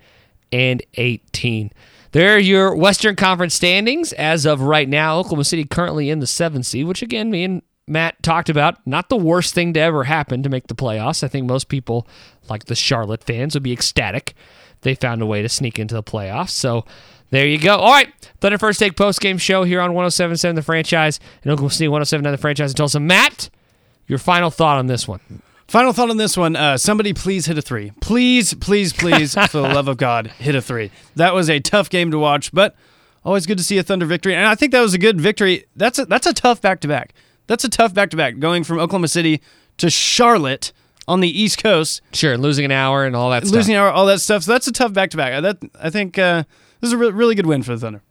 and 0.51 0.82
18. 0.95 1.70
There 2.12 2.34
are 2.34 2.38
your 2.38 2.74
Western 2.74 3.16
Conference 3.16 3.55
standings 3.55 4.12
as 4.14 4.45
of 4.45 4.61
right 4.61 4.88
now. 4.88 5.18
Oklahoma 5.18 5.45
City 5.45 5.64
currently 5.64 6.11
in 6.11 6.18
the 6.18 6.26
seventh 6.26 6.66
seed, 6.66 6.86
which 6.86 7.01
again, 7.01 7.30
me 7.30 7.45
and 7.45 7.62
Matt 7.87 8.22
talked 8.22 8.49
about. 8.49 8.85
Not 8.87 9.09
the 9.09 9.16
worst 9.16 9.55
thing 9.55 9.72
to 9.74 9.80
ever 9.80 10.05
happen 10.05 10.43
to 10.43 10.49
make 10.49 10.68
the 10.68 10.74
playoffs. 10.74 11.24
I 11.24 11.28
think 11.28 11.47
most 11.47 11.68
people, 11.68 12.07
like 12.49 12.66
the 12.66 12.74
Charlotte 12.74 13.24
fans, 13.24 13.55
would 13.55 13.62
be 13.62 13.72
ecstatic. 13.72 14.35
They 14.83 14.95
found 14.95 15.22
a 15.22 15.26
way 15.26 15.43
to 15.43 15.49
sneak 15.49 15.78
into 15.78 15.95
the 15.95 16.03
playoffs. 16.03 16.51
So 16.51 16.85
there 17.30 17.47
you 17.47 17.59
go. 17.59 17.76
All 17.76 17.93
right. 17.93 18.12
Thunder 18.41 18.59
First 18.59 18.78
Take 18.78 18.97
post 18.97 19.20
game 19.20 19.39
show 19.39 19.64
here 19.64 19.80
on 19.80 19.95
1077 19.95 20.55
The 20.57 20.62
Franchise 20.62 21.18
and 21.43 21.53
Oklahoma 21.53 21.72
City 21.72 21.89
1079 21.89 22.33
The 22.33 22.39
Franchise 22.39 22.70
and 22.70 22.76
Tulsa. 22.76 23.01
Matt, 23.01 23.51
your 24.07 24.18
final 24.18 24.51
thought 24.51 24.78
on 24.78 24.87
this 24.87 25.09
one. 25.09 25.20
Final 25.68 25.95
thought 25.95 26.11
on 26.11 26.18
this 26.18 26.37
one: 26.37 26.55
uh, 26.55 26.76
somebody 26.76 27.14
please 27.14 27.47
hit 27.47 27.57
a 27.57 27.62
three. 27.62 27.93
Please, 28.03 28.53
please, 28.53 28.93
please, 28.93 29.35
for 29.49 29.62
the 29.62 29.62
love 29.62 29.89
of 29.89 29.97
God, 29.97 30.26
hit 30.26 30.55
a 30.55 30.61
three. 30.61 30.91
That 31.16 31.33
was 31.33 31.49
a 31.49 31.61
tough 31.61 31.89
game 31.89 32.11
to 32.11 32.18
watch, 32.18 32.53
but 32.53 32.76
always 33.24 33.47
good 33.47 33.57
to 33.57 33.64
see 33.64 33.78
a 33.78 33.83
Thunder 33.83 34.05
victory. 34.05 34.35
And 34.35 34.47
I 34.47 34.55
think 34.55 34.72
that 34.72 34.83
was 34.83 34.93
a 34.93 34.99
good 34.99 35.18
victory. 35.18 35.64
That's 35.74 35.99
a, 35.99 36.05
that's 36.05 36.26
a 36.26 36.35
tough 36.35 36.61
back 36.61 36.80
to 36.80 36.89
back. 36.89 37.14
That's 37.47 37.64
a 37.64 37.68
tough 37.68 37.93
back 37.95 38.11
to 38.11 38.16
back 38.16 38.38
going 38.38 38.64
from 38.64 38.78
Oklahoma 38.78 39.09
City 39.09 39.43
to 39.78 39.90
Charlotte 39.90 40.72
on 41.09 41.20
the 41.20 41.28
East 41.28 41.62
Coast. 41.62 42.03
Sure, 42.12 42.38
losing 42.38 42.64
an 42.64 42.70
hour 42.70 43.05
and 43.05 43.16
all 43.16 43.30
that 43.30 43.47
stuff. 43.47 43.57
losing 43.57 43.76
our, 43.76 43.90
all 43.90 44.07
that 44.07 44.20
stuff. 44.20 44.45
So 44.45 44.53
that's 44.53 44.66
a 44.66 44.72
tough 44.72 44.93
back 44.93 45.11
to 45.11 45.16
back. 45.16 45.43
That 45.43 45.59
I 45.80 45.90
think 45.90 46.18
uh, 46.18 46.45
this 46.80 46.88
is 46.88 46.93
a 46.93 46.99
re- 46.99 47.11
really 47.11 47.34
good 47.34 47.47
win 47.47 47.62
for 47.62 47.72
the 47.74 47.80
Thunder. 47.80 48.03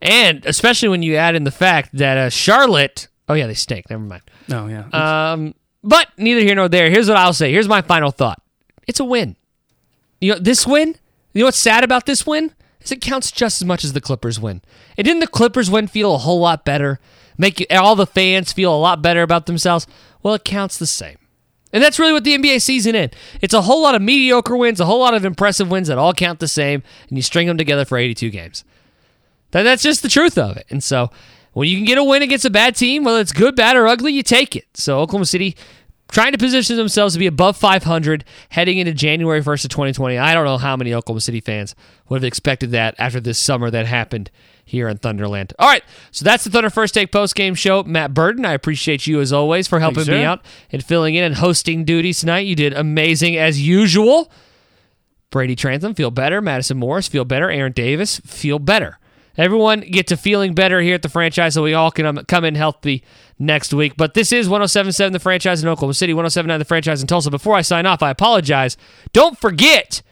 And 0.00 0.46
especially 0.46 0.88
when 0.88 1.02
you 1.02 1.16
add 1.16 1.34
in 1.34 1.44
the 1.44 1.50
fact 1.50 1.90
that 1.94 2.16
uh, 2.16 2.30
Charlotte, 2.30 3.08
oh 3.28 3.34
yeah, 3.34 3.46
they 3.46 3.54
stink. 3.54 3.90
Never 3.90 4.02
mind. 4.02 4.22
Oh 4.50 4.66
yeah. 4.66 5.32
Um, 5.32 5.54
but 5.82 6.08
neither 6.16 6.40
here 6.40 6.54
nor 6.54 6.68
there. 6.68 6.90
Here's 6.90 7.08
what 7.08 7.16
I'll 7.16 7.32
say. 7.32 7.52
Here's 7.52 7.68
my 7.68 7.82
final 7.82 8.10
thought. 8.10 8.40
It's 8.86 9.00
a 9.00 9.04
win. 9.04 9.36
You 10.20 10.32
know, 10.32 10.38
this 10.38 10.66
win, 10.66 10.96
you 11.32 11.40
know 11.40 11.46
what's 11.46 11.58
sad 11.58 11.84
about 11.84 12.06
this 12.06 12.26
win? 12.26 12.52
Is 12.80 12.92
it 12.92 13.00
counts 13.00 13.30
just 13.30 13.60
as 13.60 13.66
much 13.66 13.84
as 13.84 13.92
the 13.92 14.00
Clippers 14.00 14.40
win. 14.40 14.62
And 14.96 15.04
didn't 15.04 15.20
the 15.20 15.26
Clippers 15.26 15.70
win 15.70 15.86
feel 15.86 16.14
a 16.14 16.18
whole 16.18 16.40
lot 16.40 16.64
better? 16.64 16.98
Make 17.38 17.60
you, 17.60 17.66
all 17.70 17.96
the 17.96 18.06
fans 18.06 18.52
feel 18.52 18.74
a 18.74 18.76
lot 18.76 19.00
better 19.00 19.22
about 19.22 19.46
themselves? 19.46 19.86
Well, 20.22 20.34
it 20.34 20.44
counts 20.44 20.76
the 20.76 20.86
same. 20.86 21.16
And 21.72 21.82
that's 21.82 21.98
really 21.98 22.12
what 22.12 22.24
the 22.24 22.36
NBA 22.36 22.62
season 22.62 22.94
is. 22.94 23.10
It's 23.40 23.54
a 23.54 23.62
whole 23.62 23.82
lot 23.82 23.94
of 23.94 24.02
mediocre 24.02 24.56
wins, 24.56 24.80
a 24.80 24.86
whole 24.86 25.00
lot 25.00 25.14
of 25.14 25.24
impressive 25.24 25.70
wins 25.70 25.88
that 25.88 25.98
all 25.98 26.14
count 26.14 26.40
the 26.40 26.48
same, 26.48 26.82
and 27.08 27.16
you 27.16 27.22
string 27.22 27.46
them 27.46 27.58
together 27.58 27.84
for 27.84 27.98
82 27.98 28.30
games. 28.30 28.64
That, 29.50 29.62
that's 29.62 29.82
just 29.82 30.02
the 30.02 30.08
truth 30.08 30.38
of 30.38 30.56
it. 30.56 30.66
And 30.70 30.82
so 30.82 31.10
when 31.52 31.68
you 31.68 31.76
can 31.76 31.84
get 31.84 31.98
a 31.98 32.04
win 32.04 32.22
against 32.22 32.44
a 32.44 32.50
bad 32.50 32.74
team, 32.74 33.04
whether 33.04 33.20
it's 33.20 33.32
good, 33.32 33.54
bad, 33.54 33.76
or 33.76 33.86
ugly, 33.86 34.12
you 34.12 34.22
take 34.22 34.56
it. 34.56 34.66
So 34.74 35.00
Oklahoma 35.00 35.26
City 35.26 35.56
trying 36.10 36.32
to 36.32 36.38
position 36.38 36.76
themselves 36.76 37.14
to 37.14 37.18
be 37.18 37.26
above 37.26 37.56
500 37.56 38.24
heading 38.50 38.78
into 38.78 38.94
January 38.94 39.42
1st 39.42 39.64
of 39.64 39.70
2020. 39.70 40.16
I 40.16 40.32
don't 40.32 40.44
know 40.44 40.58
how 40.58 40.76
many 40.76 40.94
Oklahoma 40.94 41.20
City 41.20 41.40
fans 41.40 41.74
would 42.08 42.16
have 42.16 42.24
expected 42.24 42.70
that 42.70 42.94
after 42.98 43.20
this 43.20 43.38
summer 43.38 43.70
that 43.70 43.86
happened 43.86 44.30
here 44.68 44.88
in 44.88 44.98
Thunderland. 44.98 45.52
All 45.58 45.68
right, 45.68 45.82
so 46.10 46.24
that's 46.24 46.44
the 46.44 46.50
Thunder 46.50 46.70
First 46.70 46.94
Take 46.94 47.10
post 47.10 47.34
game 47.34 47.54
show. 47.54 47.82
Matt 47.82 48.14
Burton, 48.14 48.44
I 48.44 48.52
appreciate 48.52 49.06
you 49.06 49.20
as 49.20 49.32
always 49.32 49.66
for 49.66 49.80
helping 49.80 50.04
Thanks, 50.04 50.08
me 50.10 50.22
sir. 50.22 50.26
out 50.26 50.44
and 50.70 50.84
filling 50.84 51.14
in 51.14 51.24
and 51.24 51.34
hosting 51.36 51.84
duties 51.84 52.20
tonight. 52.20 52.40
You 52.46 52.54
did 52.54 52.72
amazing 52.72 53.36
as 53.36 53.60
usual. 53.60 54.30
Brady 55.30 55.56
Trantham, 55.56 55.94
feel 55.94 56.10
better. 56.10 56.40
Madison 56.40 56.78
Morris, 56.78 57.08
feel 57.08 57.24
better. 57.24 57.50
Aaron 57.50 57.72
Davis, 57.72 58.18
feel 58.20 58.58
better. 58.58 58.98
Everyone 59.36 59.80
get 59.80 60.08
to 60.08 60.16
feeling 60.16 60.52
better 60.52 60.80
here 60.80 60.96
at 60.96 61.02
the 61.02 61.08
franchise 61.08 61.54
so 61.54 61.62
we 61.62 61.72
all 61.72 61.92
can 61.92 62.06
um, 62.06 62.16
come 62.26 62.44
in 62.44 62.56
healthy 62.56 63.04
next 63.38 63.72
week. 63.72 63.96
But 63.96 64.14
this 64.14 64.32
is 64.32 64.48
1077 64.48 65.12
The 65.12 65.20
Franchise 65.20 65.62
in 65.62 65.68
Oklahoma 65.68 65.94
City, 65.94 66.12
1079 66.12 66.58
The 66.58 66.64
Franchise 66.64 67.00
in 67.00 67.06
Tulsa. 67.06 67.30
Before 67.30 67.54
I 67.54 67.60
sign 67.60 67.86
off, 67.86 68.02
I 68.02 68.10
apologize. 68.10 68.76
Don't 69.12 69.38
forget, 69.38 70.02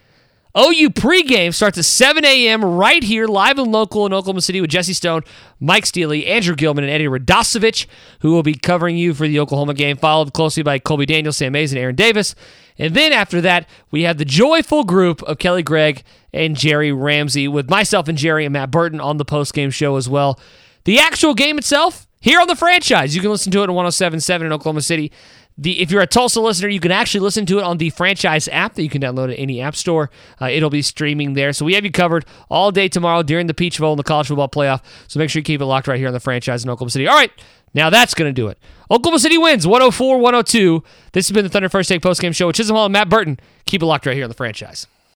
OU 0.57 0.89
pregame 0.91 1.53
starts 1.53 1.77
at 1.77 1.85
7 1.85 2.25
a.m. 2.25 2.65
right 2.65 3.03
here, 3.03 3.27
live 3.27 3.59
and 3.59 3.71
local 3.71 4.07
in 4.07 4.15
Oklahoma 4.15 4.41
City 4.41 4.63
with 4.63 4.71
Jesse 4.71 4.95
Stone, 4.95 5.21
Mike 5.61 5.85
Steele, 5.85 6.13
Andrew 6.13 6.57
Gilman, 6.57 6.85
and 6.85 6.91
Eddie 6.91 7.09
Radosevich, 7.09 7.87
who 8.21 8.33
will 8.33 8.43
be 8.43 8.55
covering 8.55 8.97
you 8.97 9.13
for 9.13 9.29
the 9.29 9.39
Oklahoma 9.39 9.75
game, 9.75 9.99
followed 9.99 10.33
closely 10.33 10.63
by 10.63 10.79
Colby 10.79 11.05
Daniels, 11.05 11.37
Sam 11.37 11.53
Mays, 11.53 11.73
and 11.73 11.79
Aaron 11.79 11.95
Davis. 11.95 12.35
And 12.79 12.95
then 12.95 13.13
after 13.13 13.43
that, 13.43 13.69
we 13.91 14.03
have 14.05 14.17
the 14.17 14.25
joyful 14.25 14.85
group 14.85 15.23
of 15.25 15.39
Kelly 15.39 15.63
Gregg 15.63 16.03
and 16.33 16.57
Jerry 16.57 16.91
Ramsey 16.91 17.49
with 17.49 17.69
myself 17.69 18.09
and 18.09 18.17
Jerry 18.17 18.47
and 18.47 18.55
Matt 18.55 18.71
Burton 18.71 19.01
on 19.01 19.19
the 19.19 19.27
postgame 19.27 19.73
show 19.73 19.97
as 19.97 20.09
well. 20.09 20.41
The 20.85 20.99
actual 20.99 21.35
game 21.35 21.59
itself, 21.59 22.07
here 22.21 22.41
on 22.41 22.49
the 22.49 22.57
franchise, 22.57 23.15
you 23.15 23.21
can 23.21 23.31
listen 23.31 23.53
to 23.53 23.61
it 23.61 23.65
at 23.65 23.71
1077 23.71 24.47
in 24.47 24.53
Oklahoma 24.55 24.81
City. 24.81 25.13
The, 25.59 25.81
if 25.81 25.91
you're 25.91 26.03
a 26.03 26.07
Tulsa 26.07 26.41
listener, 26.41 26.69
you 26.69 26.81
can 26.81 26.93
actually 26.93 27.21
listen 27.21 27.47
to 27.47 27.59
it 27.59 27.65
on 27.65 27.79
the 27.79 27.91
franchise 27.91 28.47
app 28.49 28.75
that 28.75 28.83
you 28.83 28.91
can 28.91 29.01
download 29.01 29.33
at 29.33 29.39
any 29.39 29.61
app 29.61 29.75
store. 29.75 30.11
Uh, 30.41 30.47
it'll 30.47 30.69
be 30.69 30.83
streaming 30.83 31.33
there. 31.33 31.53
So 31.55 31.65
we 31.65 31.75
have 31.75 31.85
you 31.85 31.91
covered 31.91 32.27
all 32.51 32.71
day 32.71 32.89
tomorrow 32.89 33.23
during 33.23 33.47
the 33.47 33.55
Peach 33.55 33.79
Bowl 33.79 33.93
and 33.93 33.99
the 33.99 34.05
college 34.05 34.29
football 34.29 34.49
playoff. 34.49 34.83
So 35.09 35.19
make 35.19 35.31
sure 35.31 35.41
you 35.41 35.45
keep 35.45 35.63
it 35.63 35.65
locked 35.65 35.89
right 35.89 35.99
here 35.99 36.09
on 36.09 36.13
the 36.13 36.21
franchise 36.21 36.63
in 36.63 36.71
Oklahoma 36.71 36.91
City. 36.91 37.09
All 37.09 37.17
right, 37.17 37.33
now 37.73 37.89
that's 37.89 38.13
going 38.13 38.29
to 38.29 38.35
do 38.35 38.49
it. 38.49 38.59
Oklahoma 38.91 39.19
City 39.19 39.39
wins 39.39 39.67
104 39.67 40.19
102. 40.19 40.83
This 41.13 41.29
has 41.29 41.35
been 41.35 41.45
the 41.45 41.51
Thunder 41.51 41.71
First 41.71 41.89
Take 41.89 42.03
postgame 42.03 42.35
show 42.35 42.49
with 42.49 42.57
Chisholm 42.57 42.77
Hall 42.77 42.87
and 42.87 42.93
Matt 42.93 43.09
Burton. 43.09 43.41
Keep 43.65 43.83
it 43.83 43.87
locked 43.87 44.05
right 44.05 44.15
here 44.15 44.25
on 44.25 44.31
the 44.31 44.35
franchise. 44.35 44.87